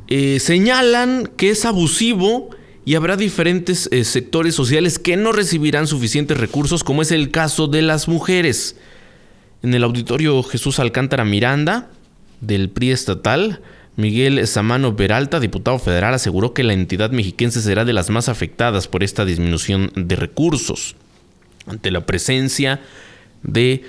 Eh, 0.06 0.38
señalan 0.38 1.28
que 1.36 1.50
es 1.50 1.64
abusivo 1.64 2.50
y 2.84 2.94
habrá 2.94 3.16
diferentes 3.16 3.90
sectores 4.04 4.54
sociales 4.54 5.00
que 5.00 5.16
no 5.16 5.32
recibirán 5.32 5.88
suficientes 5.88 6.38
recursos, 6.38 6.84
como 6.84 7.02
es 7.02 7.10
el 7.10 7.32
caso 7.32 7.66
de 7.66 7.82
las 7.82 8.06
mujeres. 8.06 8.76
en 9.64 9.74
el 9.74 9.82
auditorio 9.82 10.40
Jesús 10.44 10.78
Alcántara 10.78 11.24
Miranda 11.24 11.90
del 12.40 12.70
PRI 12.70 12.92
estatal, 12.92 13.60
Miguel 13.98 14.46
Samano 14.46 14.94
Peralta, 14.94 15.40
diputado 15.40 15.80
federal, 15.80 16.14
aseguró 16.14 16.54
que 16.54 16.62
la 16.62 16.72
entidad 16.72 17.10
mexiquense 17.10 17.60
será 17.60 17.84
de 17.84 17.92
las 17.92 18.10
más 18.10 18.28
afectadas 18.28 18.86
por 18.86 19.02
esta 19.02 19.24
disminución 19.24 19.90
de 19.96 20.14
recursos. 20.14 20.94
Ante 21.66 21.90
la 21.90 22.06
presencia 22.06 22.80
de 23.42 23.82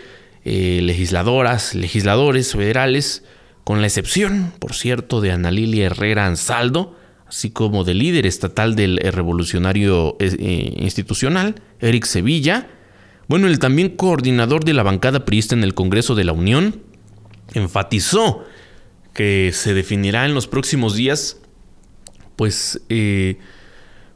eh, 0.45 0.79
legisladoras, 0.81 1.75
legisladores 1.75 2.53
federales, 2.53 3.23
con 3.63 3.81
la 3.81 3.87
excepción, 3.87 4.51
por 4.57 4.73
cierto, 4.73 5.21
de 5.21 5.31
Ana 5.31 5.51
Lilia 5.51 5.85
Herrera 5.85 6.25
Ansaldo, 6.25 6.97
así 7.27 7.51
como 7.51 7.83
del 7.83 7.99
líder 7.99 8.25
estatal 8.25 8.75
del 8.75 8.97
revolucionario 8.97 10.17
eh, 10.19 10.73
institucional, 10.77 11.61
Eric 11.81 12.05
Sevilla, 12.05 12.67
bueno, 13.27 13.45
el 13.45 13.59
también 13.59 13.89
coordinador 13.89 14.65
de 14.65 14.73
la 14.73 14.81
bancada 14.81 15.23
priista 15.23 15.53
en 15.53 15.63
el 15.63 15.75
Congreso 15.75 16.15
de 16.15 16.23
la 16.23 16.33
Unión, 16.33 16.81
enfatizó 17.53 18.43
que 19.13 19.51
se 19.53 19.73
definirá 19.73 20.25
en 20.25 20.33
los 20.33 20.47
próximos 20.47 20.95
días, 20.95 21.37
pues, 22.35 22.81
eh, 22.89 23.37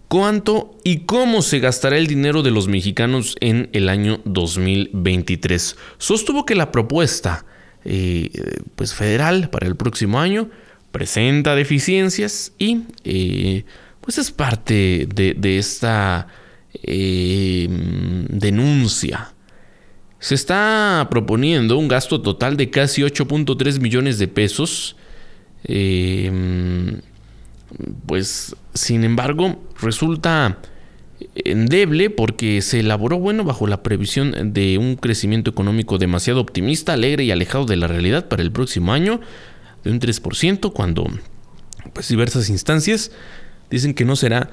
cuánto 0.08 0.78
y 0.84 1.00
cómo 1.00 1.42
se 1.42 1.60
gastará 1.60 1.98
el 1.98 2.08
dinero 2.08 2.44
de 2.44 2.52
los 2.52 2.68
mexicanos 2.68 3.36
en 3.42 3.70
el 3.74 3.90
año 3.90 4.22
2023. 4.26 5.76
Sostuvo 5.98 6.46
que 6.46 6.56
la 6.56 6.72
propuesta 6.72 7.46
eh, 7.86 8.30
pues 8.76 8.94
federal 8.94 9.50
para 9.50 9.68
el 9.68 9.76
próximo 9.76 10.20
año 10.20 10.50
presenta 10.92 11.56
deficiencias 11.56 12.54
y 12.58 12.84
eh, 13.04 13.66
pues 14.00 14.18
es 14.20 14.32
parte 14.32 15.08
de, 15.14 15.58
esta 15.58 16.28
denuncia 18.30 19.33
se 20.24 20.36
está 20.36 21.06
proponiendo 21.12 21.78
un 21.78 21.90
gasto 21.90 22.22
total 22.22 22.56
de 22.56 22.70
casi 22.70 23.02
8.3 23.02 23.82
millones 23.82 24.20
de 24.20 24.30
pesos. 24.30 24.96
Em, 25.66 27.02
pues, 28.06 28.56
sin 28.74 29.04
embargo, 29.04 29.62
resulta 29.82 30.60
endeble 31.36 32.10
porque 32.10 32.62
se 32.62 32.80
elaboró, 32.80 33.20
bueno, 33.20 33.44
bajo 33.44 33.68
la 33.68 33.84
previsión 33.84 34.54
de 34.54 34.78
un 34.78 34.96
crecimiento 34.96 35.52
económico 35.52 35.98
demasiado 35.98 36.40
optimista, 36.40 36.94
alegre 36.94 37.26
y 37.26 37.32
alejado 37.32 37.66
de 37.66 37.76
la 37.76 37.88
realidad 37.88 38.30
para 38.30 38.44
el 38.44 38.52
próximo 38.54 38.94
año, 38.94 39.20
de 39.84 39.92
un 39.92 40.00
3%, 40.00 40.72
cuando, 40.72 41.06
pues, 41.92 42.08
diversas 42.08 42.48
instancias 42.48 43.12
dicen 43.70 43.94
que 43.94 44.06
no 44.06 44.16
será 44.16 44.52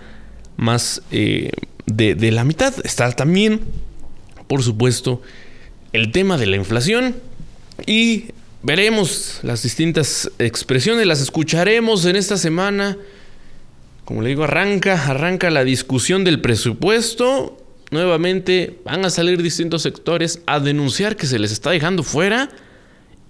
más 0.57 1.01
eh, 1.13 1.53
de, 1.87 2.17
de 2.17 2.33
la 2.33 2.43
mitad. 2.43 2.75
Está 2.83 3.13
también, 3.13 3.61
por 4.49 4.65
supuesto, 4.65 5.23
el 5.93 6.13
tema 6.13 6.39
de 6.39 6.47
la 6.47 6.57
inflación 6.57 7.17
y 7.87 8.27
veremos 8.63 9.41
las 9.43 9.63
distintas 9.63 10.31
expresiones, 10.39 11.07
las 11.07 11.21
escucharemos 11.21 12.05
en 12.05 12.17
esta 12.17 12.37
semana. 12.37 12.97
Como 14.05 14.23
le 14.23 14.31
digo, 14.31 14.45
arranca, 14.45 15.07
arranca 15.07 15.51
la 15.51 15.65
discusión 15.65 16.25
del 16.25 16.41
presupuesto. 16.41 17.57
Nuevamente 17.91 18.79
van 18.85 19.05
a 19.05 19.11
salir 19.11 19.43
distintos 19.43 19.83
sectores 19.83 20.43
a 20.47 20.61
denunciar 20.61 21.17
que 21.17 21.27
se 21.27 21.39
les 21.39 21.53
está 21.53 21.71
dejando 21.71 22.03
fuera 22.03 22.51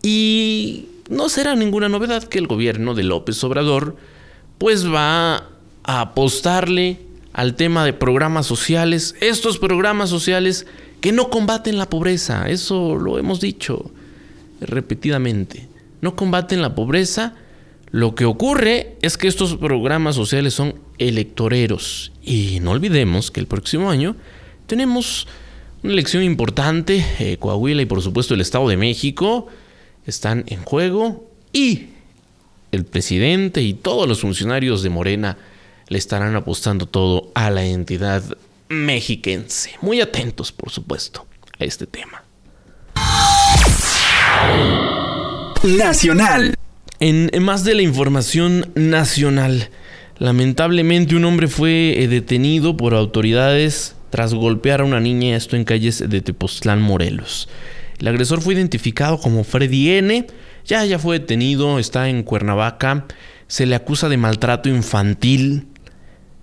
y 0.02 0.86
no 1.08 1.28
será 1.28 1.54
ninguna 1.54 1.88
novedad 1.88 2.24
que 2.24 2.38
el 2.38 2.46
gobierno 2.46 2.94
de 2.94 3.04
López 3.04 3.42
Obrador 3.44 3.96
pues 4.58 4.86
va 4.86 5.48
a 5.84 6.00
apostarle 6.00 6.98
al 7.32 7.54
tema 7.56 7.84
de 7.84 7.92
programas 7.92 8.46
sociales, 8.46 9.14
estos 9.20 9.58
programas 9.58 10.10
sociales 10.10 10.66
que 11.00 11.12
no 11.12 11.30
combaten 11.30 11.78
la 11.78 11.88
pobreza, 11.88 12.48
eso 12.48 12.96
lo 12.96 13.18
hemos 13.18 13.40
dicho 13.40 13.90
repetidamente, 14.60 15.68
no 16.00 16.16
combaten 16.16 16.62
la 16.62 16.74
pobreza, 16.74 17.34
lo 17.90 18.14
que 18.14 18.24
ocurre 18.24 18.96
es 19.02 19.16
que 19.16 19.26
estos 19.26 19.56
programas 19.56 20.14
sociales 20.14 20.54
son 20.54 20.74
electoreros. 20.98 22.12
Y 22.22 22.60
no 22.60 22.70
olvidemos 22.70 23.30
que 23.30 23.40
el 23.40 23.46
próximo 23.46 23.90
año 23.90 24.14
tenemos 24.66 25.26
una 25.82 25.94
elección 25.94 26.22
importante, 26.22 27.04
eh, 27.18 27.36
Coahuila 27.38 27.82
y 27.82 27.86
por 27.86 28.02
supuesto 28.02 28.34
el 28.34 28.42
Estado 28.42 28.68
de 28.68 28.76
México 28.76 29.48
están 30.06 30.44
en 30.46 30.62
juego 30.62 31.28
y 31.52 31.86
el 32.70 32.84
presidente 32.84 33.62
y 33.62 33.74
todos 33.74 34.06
los 34.06 34.20
funcionarios 34.20 34.82
de 34.82 34.90
Morena 34.90 35.38
le 35.88 35.98
estarán 35.98 36.36
apostando 36.36 36.86
todo 36.86 37.30
a 37.34 37.50
la 37.50 37.64
entidad 37.64 38.22
mexiquense. 38.70 39.72
Muy 39.82 40.00
atentos, 40.00 40.52
por 40.52 40.70
supuesto, 40.70 41.26
a 41.58 41.64
este 41.64 41.86
tema. 41.86 42.24
Nacional. 45.62 46.54
En, 47.00 47.30
más 47.42 47.64
de 47.64 47.74
la 47.74 47.82
información 47.82 48.70
nacional, 48.74 49.68
lamentablemente 50.18 51.16
un 51.16 51.24
hombre 51.24 51.48
fue 51.48 52.02
eh, 52.02 52.08
detenido 52.08 52.76
por 52.76 52.94
autoridades 52.94 53.96
tras 54.10 54.34
golpear 54.34 54.80
a 54.80 54.84
una 54.84 55.00
niña, 55.00 55.36
esto 55.36 55.56
en 55.56 55.64
calles 55.64 56.08
de 56.08 56.20
Tepoztlán, 56.20 56.80
Morelos. 56.80 57.48
El 57.98 58.08
agresor 58.08 58.40
fue 58.40 58.54
identificado 58.54 59.18
como 59.18 59.44
Freddy 59.44 59.90
N. 59.90 60.26
Ya, 60.64 60.84
ya 60.84 60.98
fue 60.98 61.18
detenido, 61.18 61.78
está 61.78 62.08
en 62.08 62.22
Cuernavaca. 62.22 63.06
Se 63.46 63.66
le 63.66 63.74
acusa 63.74 64.08
de 64.08 64.16
maltrato 64.16 64.68
infantil, 64.68 65.66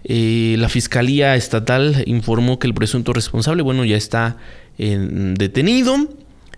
eh, 0.10 0.55
la 0.58 0.70
Fiscalía 0.70 1.36
Estatal 1.36 2.03
informó 2.05 2.60
que 2.60 2.68
el 2.68 2.74
presunto 2.74 3.12
responsable, 3.12 3.62
bueno, 3.62 3.84
ya 3.84 3.97
está 3.97 4.38
detenido. 4.78 6.08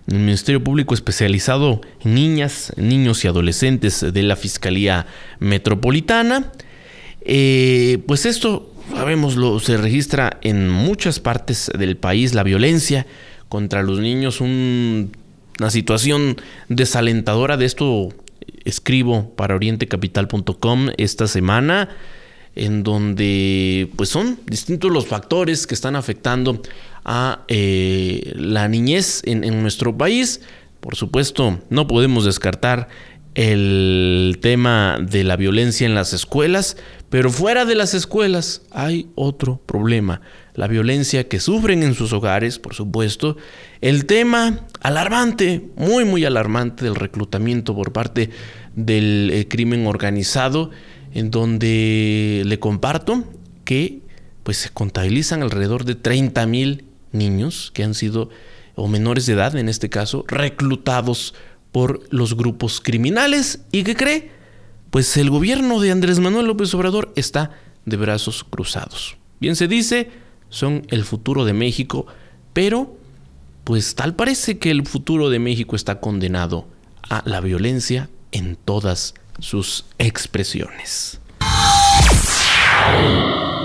El 0.06 0.18
Ministerio 0.18 0.62
Público 0.62 0.94
especializado 0.94 1.80
en 2.00 2.14
niñas, 2.14 2.72
niños 2.76 3.24
y 3.24 3.28
adolescentes 3.28 4.04
de 4.12 4.22
la 4.22 4.36
Fiscalía 4.36 5.06
Metropolitana. 5.40 6.52
Eh, 7.22 7.98
pues 8.06 8.24
esto, 8.24 8.72
sabemos, 8.94 9.34
lo, 9.36 9.58
se 9.58 9.76
registra 9.76 10.38
en 10.42 10.68
muchas 10.68 11.18
partes 11.18 11.72
del 11.76 11.96
país, 11.96 12.34
la 12.34 12.44
violencia 12.44 13.06
contra 13.48 13.82
los 13.82 13.98
niños, 13.98 14.40
una 14.40 15.70
situación 15.70 16.36
desalentadora. 16.68 17.56
De 17.56 17.66
esto 17.66 18.10
escribo 18.64 19.30
para 19.34 19.56
orientecapital.com 19.56 20.90
esta 20.98 21.26
semana 21.26 21.88
en 22.60 22.82
donde 22.82 23.90
pues 23.96 24.10
son 24.10 24.38
distintos 24.46 24.92
los 24.92 25.06
factores 25.06 25.66
que 25.66 25.72
están 25.74 25.96
afectando 25.96 26.60
a 27.06 27.40
eh, 27.48 28.32
la 28.36 28.68
niñez 28.68 29.22
en, 29.24 29.62
nuestro 29.62 29.96
país. 29.96 30.42
Por 30.80 30.94
supuesto, 30.94 31.58
no 31.70 31.86
podemos 31.86 32.26
descartar 32.26 32.88
el 33.34 34.38
tema 34.42 34.98
de 35.00 35.24
la 35.24 35.36
violencia 35.36 35.86
en 35.86 35.94
las 35.94 36.12
escuelas, 36.12 36.76
pero 37.08 37.30
fuera 37.30 37.64
de 37.64 37.76
las 37.76 37.94
escuelas 37.94 38.60
hay 38.70 39.08
otro 39.14 39.58
problema, 39.64 40.20
la 40.54 40.66
violencia 40.66 41.28
que 41.28 41.40
sufren 41.40 41.82
en 41.82 41.94
sus 41.94 42.12
hogares, 42.12 42.58
por 42.58 42.74
supuesto, 42.74 43.38
el 43.80 44.04
tema 44.04 44.66
alarmante, 44.82 45.70
muy 45.76 46.04
muy 46.04 46.26
alarmante 46.26 46.84
del 46.84 46.96
reclutamiento 46.96 47.74
por 47.74 47.92
parte 47.92 48.28
del 48.76 49.30
eh, 49.32 49.48
crimen 49.48 49.86
organizado 49.86 50.70
en 51.12 51.30
donde 51.30 52.42
le 52.44 52.58
comparto 52.58 53.24
que 53.64 54.00
pues 54.42 54.56
se 54.56 54.70
contabilizan 54.70 55.42
alrededor 55.42 55.84
de 55.84 55.94
30 55.94 56.46
mil 56.46 56.84
niños 57.12 57.70
que 57.74 57.84
han 57.84 57.94
sido, 57.94 58.30
o 58.74 58.88
menores 58.88 59.26
de 59.26 59.34
edad 59.34 59.56
en 59.56 59.68
este 59.68 59.88
caso, 59.88 60.24
reclutados 60.28 61.34
por 61.72 62.02
los 62.10 62.36
grupos 62.36 62.80
criminales. 62.80 63.60
¿Y 63.72 63.82
qué 63.84 63.94
cree? 63.94 64.30
Pues 64.90 65.16
el 65.16 65.30
gobierno 65.30 65.80
de 65.80 65.90
Andrés 65.90 66.18
Manuel 66.18 66.46
López 66.46 66.74
Obrador 66.74 67.12
está 67.16 67.52
de 67.84 67.96
brazos 67.96 68.44
cruzados. 68.44 69.16
Bien 69.40 69.56
se 69.56 69.68
dice, 69.68 70.10
son 70.48 70.86
el 70.88 71.04
futuro 71.04 71.44
de 71.44 71.52
México, 71.52 72.06
pero 72.52 72.96
pues 73.64 73.94
tal 73.94 74.16
parece 74.16 74.58
que 74.58 74.70
el 74.70 74.86
futuro 74.86 75.30
de 75.30 75.38
México 75.38 75.76
está 75.76 76.00
condenado 76.00 76.66
a 77.08 77.22
la 77.24 77.40
violencia 77.40 78.10
en 78.32 78.56
todas 78.56 79.14
sus 79.38 79.86
expresiones. 79.98 81.20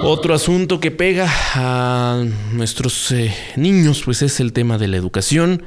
Otro 0.03 0.35
asunto 0.35 0.79
que 0.79 0.91
pega 0.91 1.27
a 1.55 2.23
nuestros 2.53 3.11
eh, 3.11 3.33
niños 3.55 4.03
pues 4.05 4.21
es 4.21 4.39
el 4.39 4.53
tema 4.53 4.77
de 4.77 4.87
la 4.87 4.97
educación. 4.97 5.63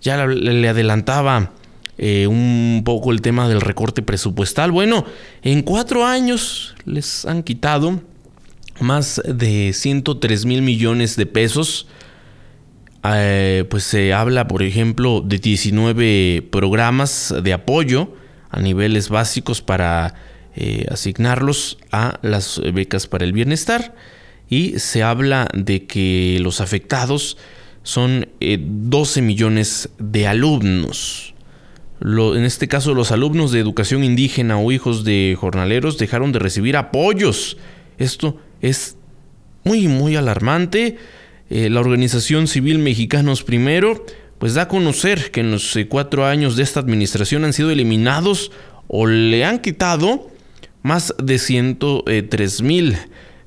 Ya 0.00 0.24
le 0.26 0.68
adelantaba 0.68 1.52
eh, 1.98 2.26
un 2.26 2.82
poco 2.84 3.12
el 3.12 3.20
tema 3.20 3.48
del 3.48 3.60
recorte 3.60 4.02
presupuestal. 4.02 4.70
Bueno, 4.70 5.04
en 5.42 5.62
cuatro 5.62 6.06
años 6.06 6.74
les 6.84 7.24
han 7.26 7.42
quitado 7.42 8.00
más 8.80 9.20
de 9.24 9.72
103 9.72 10.44
mil 10.46 10.62
millones 10.62 11.16
de 11.16 11.26
pesos. 11.26 11.86
Eh, 13.04 13.64
pues 13.68 13.84
se 13.84 14.12
habla, 14.12 14.46
por 14.46 14.62
ejemplo, 14.62 15.22
de 15.22 15.38
19 15.38 16.48
programas 16.50 17.34
de 17.42 17.52
apoyo 17.52 18.14
a 18.52 18.60
niveles 18.60 19.08
básicos 19.08 19.62
para 19.62 20.14
eh, 20.54 20.86
asignarlos 20.90 21.78
a 21.90 22.20
las 22.22 22.60
becas 22.72 23.08
para 23.08 23.24
el 23.24 23.32
bienestar 23.32 23.94
y 24.48 24.78
se 24.78 25.02
habla 25.02 25.48
de 25.54 25.86
que 25.86 26.38
los 26.40 26.60
afectados 26.60 27.38
son 27.82 28.28
12 28.40 29.20
eh, 29.20 29.22
millones 29.22 29.88
de 29.98 30.26
alumnos. 30.26 31.34
en 32.00 32.44
este 32.44 32.68
caso, 32.68 32.94
los 32.94 33.12
alumnos 33.12 33.50
de 33.50 33.60
educación 33.60 34.04
indígena 34.04 34.58
o 34.58 34.70
hijos 34.70 35.04
de 35.04 35.36
jornaleros 35.40 35.96
dejaron 35.96 36.32
de 36.32 36.38
recibir 36.38 36.76
apoyos. 36.76 37.56
Esto 37.96 38.38
es 38.60 38.96
muy, 39.64 39.88
muy 39.88 40.16
alarmante. 40.16 40.98
Eh, 41.48 41.70
la 41.70 41.80
organización 41.80 42.46
civil 42.46 42.78
Mexicanos 42.78 43.42
Primero, 43.42 44.04
pues 44.42 44.54
da 44.54 44.62
a 44.62 44.66
conocer 44.66 45.30
que 45.30 45.38
en 45.38 45.52
los 45.52 45.76
eh, 45.76 45.86
cuatro 45.86 46.26
años 46.26 46.56
de 46.56 46.64
esta 46.64 46.80
administración 46.80 47.44
han 47.44 47.52
sido 47.52 47.70
eliminados 47.70 48.50
o 48.88 49.06
le 49.06 49.44
han 49.44 49.60
quitado 49.60 50.32
más 50.82 51.14
de 51.22 51.38
103 51.38 52.60
mil 52.62 52.96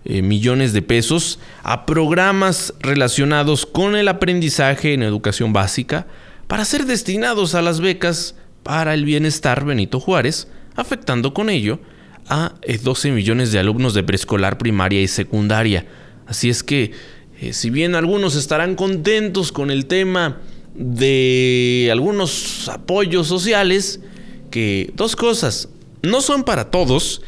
eh, 0.06 0.22
millones 0.22 0.72
de 0.72 0.82
pesos 0.82 1.38
a 1.64 1.86
programas 1.86 2.74
relacionados 2.80 3.66
con 3.66 3.98
el 3.98 4.08
aprendizaje 4.08 4.94
en 4.94 5.04
educación 5.04 5.52
básica 5.52 6.08
para 6.48 6.64
ser 6.64 6.86
destinados 6.86 7.56
a 7.56 7.62
las 7.62 7.82
becas 7.82 8.36
para 8.64 8.94
el 8.94 9.04
bienestar 9.04 9.66
Benito 9.66 10.00
Juárez, 10.00 10.48
afectando 10.78 11.34
con 11.34 11.50
ello 11.50 11.82
a 12.30 12.54
12 12.84 13.10
eh, 13.10 13.12
millones 13.12 13.52
de 13.52 13.60
alumnos 13.60 13.96
de 13.96 14.04
preescolar, 14.04 14.58
primaria 14.58 15.02
y 15.02 15.10
secundaria. 15.10 15.88
Así 16.26 16.50
es 16.50 16.64
que, 16.64 16.94
eh, 17.42 17.52
si 17.52 17.70
bien 17.70 17.96
algunos 17.96 18.38
estarán 18.38 18.76
contentos 18.76 19.52
con 19.52 19.72
el 19.72 19.88
tema 19.88 20.40
de 20.76 21.90
algunos 21.92 22.68
apoyos 22.70 23.28
sociales, 23.28 24.00
que 24.52 24.92
dos 24.96 25.16
cosas, 25.16 25.70
no 26.02 26.22
son 26.22 26.44
para 26.44 26.70
todos, 26.70 27.22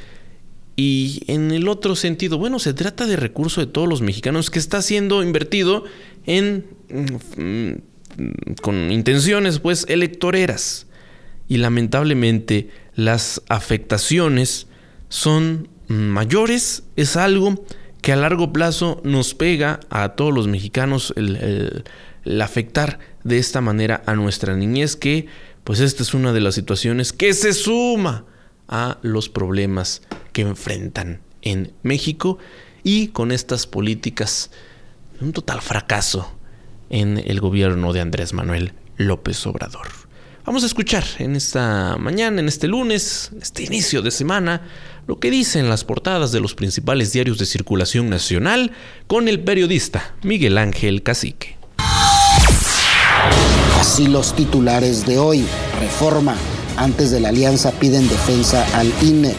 y 0.75 1.23
en 1.27 1.51
el 1.51 1.67
otro 1.67 1.95
sentido, 1.95 2.37
bueno, 2.37 2.59
se 2.59 2.73
trata 2.73 3.07
de 3.07 3.15
recurso 3.15 3.61
de 3.61 3.67
todos 3.67 3.89
los 3.89 4.01
mexicanos 4.01 4.51
que 4.51 4.59
está 4.59 4.81
siendo 4.83 5.23
invertido 5.23 5.85
en 6.25 6.65
mm, 6.89 7.71
con 8.61 8.91
intenciones 8.91 9.59
pues 9.59 9.85
electoreras. 9.89 10.87
Y 11.47 11.57
lamentablemente 11.57 12.69
las 12.95 13.41
afectaciones 13.47 14.67
son 15.09 15.69
mayores, 15.87 16.83
es 16.95 17.15
algo 17.15 17.63
que 18.01 18.11
a 18.11 18.15
largo 18.15 18.51
plazo 18.51 19.01
nos 19.03 19.33
pega 19.33 19.79
a 19.89 20.09
todos 20.09 20.33
los 20.33 20.47
mexicanos 20.47 21.13
el, 21.15 21.83
afectar 22.41 22.99
de 23.23 23.38
esta 23.38 23.61
manera 23.61 24.03
a 24.05 24.15
nuestra 24.15 24.55
niñez 24.55 24.95
que 24.95 25.28
pues 25.63 25.80
esta 25.80 26.03
es 26.03 26.13
una 26.13 26.34
de 26.34 26.41
las 26.41 26.55
situaciones 26.55 27.11
que 27.13 27.34
se 27.34 27.53
suma 27.53 28.25
a 28.67 28.97
los 29.01 29.30
problemas 29.30 30.01
que 30.34 30.41
enfrentan 30.41 31.21
en 31.41 31.73
México 31.84 32.38
y 32.84 33.09
con 33.09 33.32
estas 33.32 33.67
políticas 33.67 34.51
un 35.19 35.34
total 35.34 35.61
fracaso 35.61 36.32
en 36.89 37.17
el 37.17 37.39
gobierno 37.39 37.93
de 37.93 38.01
Andrés 38.01 38.34
Manuel 38.34 38.73
López 38.97 39.45
Obrador. 39.45 39.88
Vamos 40.45 40.63
a 40.63 40.67
escuchar 40.67 41.03
en 41.19 41.36
esta 41.36 41.97
mañana, 41.97 42.39
en 42.39 42.47
este 42.47 42.69
lunes, 42.69 43.32
este 43.41 43.63
inicio 43.63 44.01
de 44.01 44.11
semana, 44.11 44.61
lo 45.05 45.19
que 45.19 45.30
dicen 45.30 45.67
las 45.67 45.84
portadas 45.84 46.32
de 46.32 46.39
los 46.39 46.55
principales 46.55 47.11
diarios 47.11 47.38
de 47.38 47.45
circulación 47.45 48.09
nacional 48.09 48.71
con 49.07 49.28
el 49.28 49.41
periodista 49.41 50.15
Miguel 50.23 50.57
Ángel 50.57 51.03
Cacique. 51.03 51.57
Así 53.80 54.07
los 54.07 54.34
titulares 54.36 55.05
de 55.05 55.19
hoy. 55.19 55.45
Reforma 55.80 56.36
antes 56.78 57.11
de 57.11 57.19
la 57.19 57.30
alianza 57.30 57.71
piden 57.71 58.07
defensa 58.07 58.65
al 58.75 58.91
INE. 59.01 59.36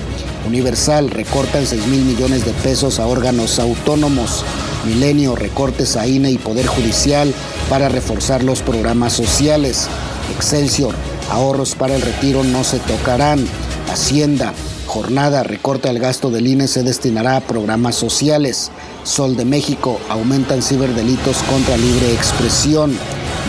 Universal 0.47 1.11
recortan 1.11 1.67
6 1.67 1.87
mil 1.87 2.05
millones 2.05 2.45
de 2.45 2.53
pesos 2.53 2.99
a 2.99 3.07
órganos 3.07 3.59
autónomos. 3.59 4.45
Milenio 4.87 5.37
recortes 5.37 5.97
a 5.97 6.07
INE 6.07 6.31
y 6.31 6.39
Poder 6.39 6.67
Judicial 6.67 7.35
para 7.69 7.89
reforzar 7.89 8.43
los 8.43 8.63
programas 8.63 9.13
sociales. 9.13 9.89
Excelsior, 10.35 10.95
ahorros 11.31 11.75
para 11.75 11.95
el 11.95 12.03
retiro 12.03 12.45
no 12.45 12.65
se 12.65 12.79
tocarán. 12.79 13.47
Hacienda, 13.91 14.53
jornada 14.87 15.43
recorta 15.43 15.91
el 15.91 15.99
gasto 15.99 16.31
del 16.31 16.47
INE 16.47 16.69
se 16.69 16.83
destinará 16.83 17.37
a 17.37 17.41
programas 17.41 17.97
sociales. 17.97 18.71
Sol 19.05 19.37
de 19.37 19.45
México, 19.45 19.99
aumentan 20.09 20.63
ciberdelitos 20.63 21.39
contra 21.45 21.77
libre 21.77 22.13
expresión. 22.13 22.97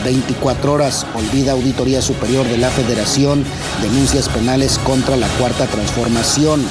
24 0.03 0.73
horas, 0.73 1.05
olvida 1.13 1.53
Auditoría 1.53 2.01
Superior 2.01 2.47
de 2.47 2.57
la 2.57 2.69
Federación, 2.69 3.43
denuncias 3.81 4.29
penales 4.29 4.79
contra 4.79 5.17
la 5.17 5.27
Cuarta 5.37 5.65
Transformación. 5.67 6.63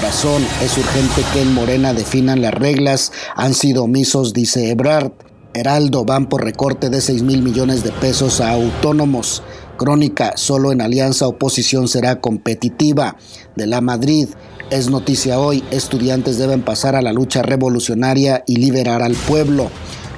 Razón, 0.00 0.44
es 0.62 0.76
urgente 0.76 1.22
que 1.32 1.42
en 1.42 1.54
Morena 1.54 1.94
definan 1.94 2.42
las 2.42 2.54
reglas, 2.54 3.12
han 3.36 3.54
sido 3.54 3.84
omisos, 3.84 4.32
dice 4.32 4.70
Ebrard. 4.70 5.12
Heraldo 5.54 6.04
van 6.04 6.28
por 6.28 6.44
recorte 6.44 6.88
de 6.88 7.00
6 7.00 7.22
mil 7.22 7.42
millones 7.42 7.84
de 7.84 7.92
pesos 7.92 8.40
a 8.40 8.52
autónomos. 8.52 9.42
Crónica, 9.76 10.32
solo 10.36 10.72
en 10.72 10.80
alianza 10.80 11.26
oposición 11.26 11.88
será 11.88 12.20
competitiva. 12.20 13.16
De 13.54 13.66
la 13.66 13.80
Madrid, 13.80 14.28
es 14.70 14.88
noticia 14.88 15.38
hoy, 15.38 15.62
estudiantes 15.70 16.38
deben 16.38 16.62
pasar 16.62 16.96
a 16.96 17.02
la 17.02 17.12
lucha 17.12 17.42
revolucionaria 17.42 18.42
y 18.46 18.56
liberar 18.56 19.02
al 19.02 19.14
pueblo 19.14 19.70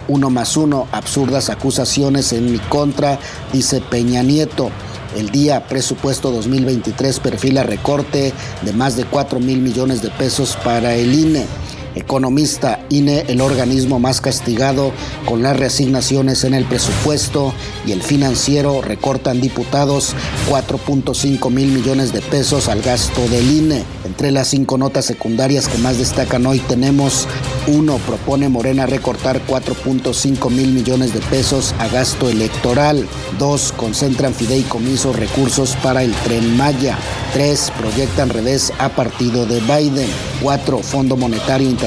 uno 0.08 0.30
más 0.30 0.56
uno, 0.56 0.86
absurdas 0.92 1.50
acusaciones 1.50 2.32
en 2.32 2.52
mi 2.52 2.58
contra, 2.58 3.18
dice 3.52 3.80
Peña 3.80 4.22
Nieto. 4.22 4.70
El 5.16 5.30
día 5.30 5.66
presupuesto 5.68 6.32
2023 6.32 7.20
perfila 7.20 7.62
recorte 7.62 8.32
de 8.62 8.72
más 8.72 8.96
de 8.96 9.04
4 9.04 9.38
mil 9.38 9.60
millones 9.60 10.02
de 10.02 10.10
pesos 10.10 10.58
para 10.64 10.94
el 10.94 11.14
INE. 11.14 11.46
Economista, 11.94 12.84
INE, 12.90 13.24
el 13.28 13.40
organismo 13.40 14.00
más 14.00 14.20
castigado 14.20 14.92
con 15.26 15.42
las 15.42 15.56
reasignaciones 15.56 16.42
en 16.42 16.54
el 16.54 16.64
presupuesto 16.64 17.54
y 17.86 17.92
el 17.92 18.02
financiero 18.02 18.82
recortan 18.82 19.40
diputados 19.40 20.16
4.5 20.50 21.50
mil 21.50 21.70
millones 21.70 22.12
de 22.12 22.20
pesos 22.20 22.68
al 22.68 22.82
gasto 22.82 23.26
del 23.28 23.48
INE. 23.50 23.84
Entre 24.04 24.32
las 24.32 24.48
cinco 24.48 24.76
notas 24.76 25.04
secundarias 25.04 25.68
que 25.68 25.78
más 25.78 25.98
destacan 25.98 26.46
hoy 26.46 26.58
tenemos 26.58 27.28
1. 27.68 27.96
Propone 27.98 28.48
Morena 28.48 28.86
recortar 28.86 29.40
4.5 29.46 30.50
mil 30.50 30.72
millones 30.72 31.14
de 31.14 31.20
pesos 31.20 31.74
a 31.78 31.88
gasto 31.88 32.28
electoral. 32.28 33.06
2. 33.38 33.72
Concentran 33.76 34.34
fideicomisos 34.34 35.16
recursos 35.16 35.76
para 35.82 36.02
el 36.02 36.12
tren 36.12 36.56
Maya. 36.56 36.98
3. 37.32 37.72
Proyectan 37.78 38.28
revés 38.28 38.72
a 38.78 38.88
partido 38.88 39.46
de 39.46 39.60
Biden. 39.60 40.08
4. 40.42 40.78
Fondo 40.78 41.16
Monetario 41.16 41.68
Internacional 41.68 41.83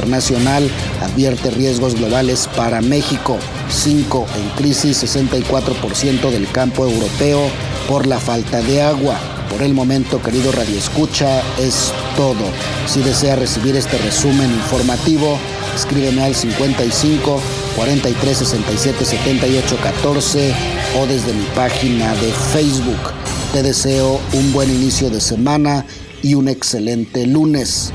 advierte 1.01 1.51
riesgos 1.51 1.95
globales 1.95 2.47
para 2.55 2.81
México. 2.81 3.37
5. 3.69 4.25
En 4.37 4.49
crisis 4.51 5.03
64% 5.03 6.29
del 6.29 6.49
campo 6.51 6.85
europeo 6.85 7.41
por 7.87 8.05
la 8.05 8.19
falta 8.19 8.61
de 8.61 8.81
agua. 8.81 9.19
Por 9.49 9.61
el 9.61 9.73
momento, 9.73 10.21
querido 10.21 10.51
Radio 10.51 10.77
Escucha, 10.77 11.41
es 11.57 11.91
todo. 12.15 12.45
Si 12.85 13.01
desea 13.01 13.35
recibir 13.35 13.75
este 13.75 13.97
resumen 13.97 14.51
informativo, 14.51 15.39
escríbeme 15.75 16.23
al 16.23 16.35
55 16.35 17.41
43 17.75 18.37
67 18.37 19.05
78 19.05 19.77
14 19.81 20.53
o 20.99 21.05
desde 21.07 21.33
mi 21.33 21.45
página 21.55 22.13
de 22.15 22.31
Facebook. 22.53 23.13
Te 23.53 23.63
deseo 23.63 24.19
un 24.33 24.51
buen 24.51 24.69
inicio 24.69 25.09
de 25.09 25.21
semana 25.21 25.85
y 26.21 26.35
un 26.35 26.49
excelente 26.49 27.25
lunes. 27.25 27.93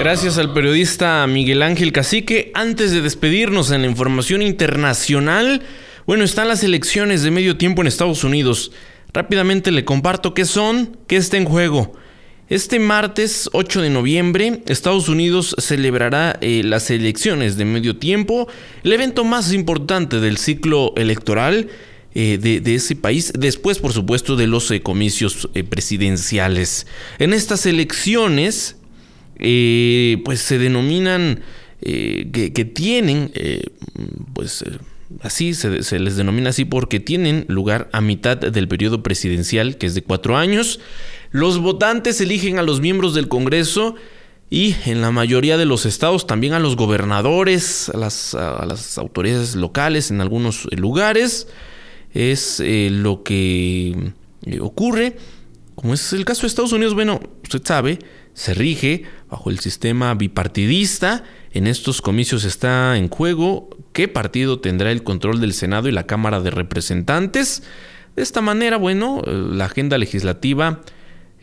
Gracias 0.00 0.38
al 0.38 0.54
periodista 0.54 1.26
Miguel 1.26 1.60
Ángel 1.60 1.92
Cacique. 1.92 2.52
Antes 2.54 2.90
de 2.90 3.02
despedirnos 3.02 3.70
en 3.70 3.82
la 3.82 3.86
información 3.86 4.40
internacional, 4.40 5.60
bueno, 6.06 6.24
están 6.24 6.48
las 6.48 6.64
elecciones 6.64 7.22
de 7.22 7.30
medio 7.30 7.58
tiempo 7.58 7.82
en 7.82 7.86
Estados 7.86 8.24
Unidos. 8.24 8.72
Rápidamente 9.12 9.70
le 9.70 9.84
comparto 9.84 10.32
qué 10.32 10.46
son, 10.46 10.96
qué 11.06 11.16
está 11.16 11.36
en 11.36 11.44
juego. 11.44 11.92
Este 12.48 12.78
martes 12.78 13.50
8 13.52 13.82
de 13.82 13.90
noviembre, 13.90 14.62
Estados 14.64 15.10
Unidos 15.10 15.54
celebrará 15.58 16.38
eh, 16.40 16.62
las 16.64 16.90
elecciones 16.90 17.58
de 17.58 17.66
medio 17.66 17.98
tiempo, 17.98 18.48
el 18.82 18.94
evento 18.94 19.24
más 19.24 19.52
importante 19.52 20.18
del 20.18 20.38
ciclo 20.38 20.94
electoral 20.96 21.68
eh, 22.14 22.38
de, 22.38 22.74
ese 22.74 22.96
país, 22.96 23.34
después 23.38 23.78
por 23.78 23.92
supuesto 23.92 24.34
de 24.34 24.46
los 24.46 24.70
eh, 24.70 24.80
comicios 24.80 25.50
presidenciales. 25.68 26.86
En 27.18 27.34
estas 27.34 27.66
elecciones, 27.66 28.79
pues 29.40 30.40
se 30.40 30.58
denominan 30.58 31.40
que, 31.80 32.52
que, 32.54 32.64
tienen, 32.64 33.32
pues 34.34 34.62
así 35.22 35.54
se, 35.54 35.98
les 35.98 36.16
denomina 36.16 36.50
así 36.50 36.64
porque 36.64 37.00
tienen 37.00 37.44
lugar 37.48 37.88
a 37.92 38.00
mitad 38.00 38.36
del 38.36 38.68
periodo 38.68 39.02
presidencial, 39.02 39.76
que 39.76 39.86
es 39.86 39.94
de 39.94 40.02
cuatro 40.02 40.36
años. 40.36 40.80
Los 41.30 41.58
votantes 41.58 42.20
eligen 42.20 42.58
a 42.58 42.62
los 42.62 42.80
miembros 42.80 43.14
del 43.14 43.28
Congreso 43.28 43.96
y 44.48 44.74
en 44.86 45.00
la 45.00 45.10
mayoría 45.10 45.56
de 45.56 45.64
los 45.64 45.86
estados 45.86 46.26
también 46.26 46.54
a 46.54 46.60
los 46.60 46.76
gobernadores, 46.76 47.88
a 47.88 47.96
las, 47.96 48.98
autoridades 48.98 49.54
locales 49.54 50.10
en 50.10 50.20
algunos 50.20 50.66
lugares. 50.76 51.48
Es 52.12 52.60
eh, 52.60 52.88
lo 52.90 53.22
que 53.22 54.12
eh, 54.46 54.60
ocurre. 54.60 55.16
Como 55.76 55.94
es 55.94 56.12
el 56.12 56.24
caso 56.24 56.42
de 56.42 56.48
Estados 56.48 56.72
Unidos, 56.72 56.94
bueno, 56.94 57.20
usted 57.42 57.62
sabe, 57.64 58.00
se 58.34 58.54
rige 58.54 59.04
bajo 59.30 59.50
el 59.50 59.60
sistema 59.60 60.14
bipartidista. 60.14 61.24
En 61.52 61.66
estos 61.66 62.02
comicios 62.02 62.44
está 62.44 62.96
en 62.96 63.08
juego 63.08 63.70
qué 63.92 64.08
partido 64.08 64.60
tendrá 64.60 64.90
el 64.90 65.02
control 65.02 65.40
del 65.40 65.52
Senado 65.52 65.88
y 65.88 65.92
la 65.92 66.06
Cámara 66.06 66.40
de 66.40 66.50
Representantes. 66.50 67.62
De 68.16 68.22
esta 68.22 68.40
manera, 68.40 68.76
bueno, 68.76 69.22
la 69.24 69.66
agenda 69.66 69.98
legislativa 69.98 70.80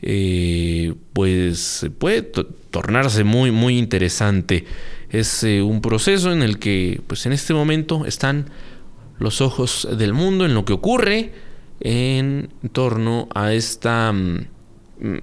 eh, 0.02 0.94
pues 1.14 1.88
puede 1.98 2.22
tornarse 2.22 3.24
muy, 3.24 3.52
muy 3.52 3.78
interesante. 3.78 4.66
Es 5.10 5.44
eh, 5.44 5.62
un 5.62 5.82
proceso 5.82 6.32
en 6.32 6.42
el 6.42 6.60
que, 6.60 7.02
pues 7.08 7.26
en 7.26 7.32
este 7.32 7.54
momento 7.54 8.06
están 8.06 8.50
los 9.20 9.42
ojos 9.42 9.88
del 9.98 10.14
mundo 10.14 10.46
en 10.46 10.54
lo 10.54 10.66
que 10.66 10.74
ocurre 10.74 11.32
en 11.80 12.50
torno 12.72 13.28
a 13.34 13.54
esta 13.54 14.12
mm, 14.12 14.48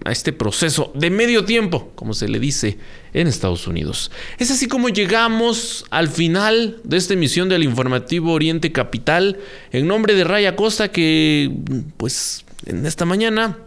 a 0.04 0.12
este 0.12 0.32
proceso 0.32 0.92
de 0.94 1.10
medio 1.10 1.44
tiempo, 1.44 1.90
como 1.94 2.14
se 2.14 2.28
le 2.28 2.38
dice 2.38 2.78
en 3.12 3.26
Estados 3.26 3.66
Unidos. 3.66 4.10
Es 4.38 4.50
así 4.50 4.68
como 4.68 4.88
llegamos 4.88 5.84
al 5.90 6.08
final 6.08 6.80
de 6.84 6.96
esta 6.96 7.14
emisión 7.14 7.48
del 7.48 7.64
informativo 7.64 8.32
Oriente 8.32 8.72
Capital 8.72 9.38
en 9.72 9.86
nombre 9.86 10.14
de 10.14 10.24
Raya 10.24 10.56
Costa 10.56 10.90
que 10.90 11.50
pues 11.96 12.44
en 12.66 12.86
esta 12.86 13.04
mañana 13.04 13.58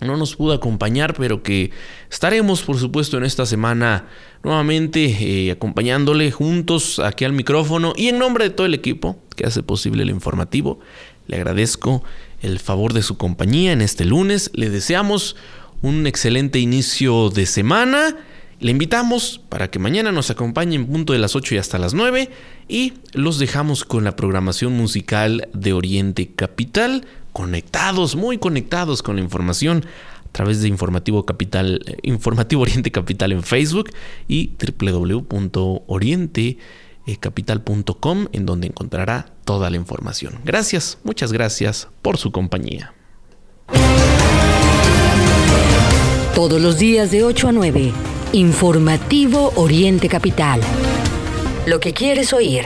no 0.00 0.16
nos 0.16 0.36
pudo 0.36 0.52
acompañar, 0.52 1.14
pero 1.14 1.42
que 1.42 1.70
estaremos, 2.10 2.62
por 2.62 2.78
supuesto, 2.78 3.16
en 3.16 3.24
esta 3.24 3.46
semana 3.46 4.08
nuevamente 4.42 5.04
eh, 5.04 5.52
acompañándole 5.52 6.30
juntos 6.32 6.98
aquí 6.98 7.24
al 7.24 7.32
micrófono 7.32 7.92
y 7.96 8.08
en 8.08 8.18
nombre 8.18 8.44
de 8.44 8.50
todo 8.50 8.66
el 8.66 8.74
equipo 8.74 9.16
que 9.36 9.46
hace 9.46 9.62
posible 9.62 10.02
el 10.02 10.10
informativo. 10.10 10.80
Le 11.28 11.36
agradezco 11.36 12.02
el 12.42 12.58
favor 12.58 12.92
de 12.92 13.02
su 13.02 13.16
compañía 13.16 13.72
en 13.72 13.80
este 13.80 14.04
lunes. 14.04 14.50
Le 14.54 14.68
deseamos 14.68 15.36
un 15.80 16.06
excelente 16.06 16.58
inicio 16.58 17.30
de 17.30 17.46
semana. 17.46 18.16
Le 18.60 18.70
invitamos 18.70 19.40
para 19.48 19.70
que 19.70 19.78
mañana 19.78 20.12
nos 20.12 20.30
acompañe 20.30 20.76
en 20.76 20.86
punto 20.86 21.12
de 21.12 21.18
las 21.18 21.34
8 21.34 21.54
y 21.54 21.58
hasta 21.58 21.78
las 21.78 21.94
9 21.94 22.30
y 22.68 22.92
los 23.12 23.38
dejamos 23.38 23.84
con 23.84 24.04
la 24.04 24.14
programación 24.14 24.72
musical 24.74 25.48
de 25.52 25.72
Oriente 25.72 26.30
Capital 26.34 27.06
conectados, 27.32 28.14
muy 28.14 28.38
conectados 28.38 29.02
con 29.02 29.16
la 29.16 29.22
información 29.22 29.84
a 30.26 30.32
través 30.32 30.62
de 30.62 30.68
Informativo 30.68 31.26
Capital, 31.26 31.82
eh, 31.86 31.96
Informativo 32.02 32.62
Oriente 32.62 32.90
Capital 32.90 33.32
en 33.32 33.42
Facebook 33.42 33.90
y 34.28 34.48
www.orientecapital.com 37.06 38.28
en 38.32 38.46
donde 38.46 38.66
encontrará 38.68 39.26
toda 39.44 39.70
la 39.70 39.76
información. 39.76 40.40
Gracias, 40.44 40.98
muchas 41.04 41.32
gracias 41.32 41.88
por 42.02 42.18
su 42.18 42.32
compañía. 42.32 42.94
Todos 46.34 46.60
los 46.60 46.78
días 46.78 47.10
de 47.10 47.24
8 47.24 47.48
a 47.48 47.52
9, 47.52 47.92
Informativo 48.32 49.52
Oriente 49.56 50.08
Capital. 50.08 50.60
Lo 51.66 51.78
que 51.78 51.92
quieres 51.92 52.32
oír. 52.32 52.64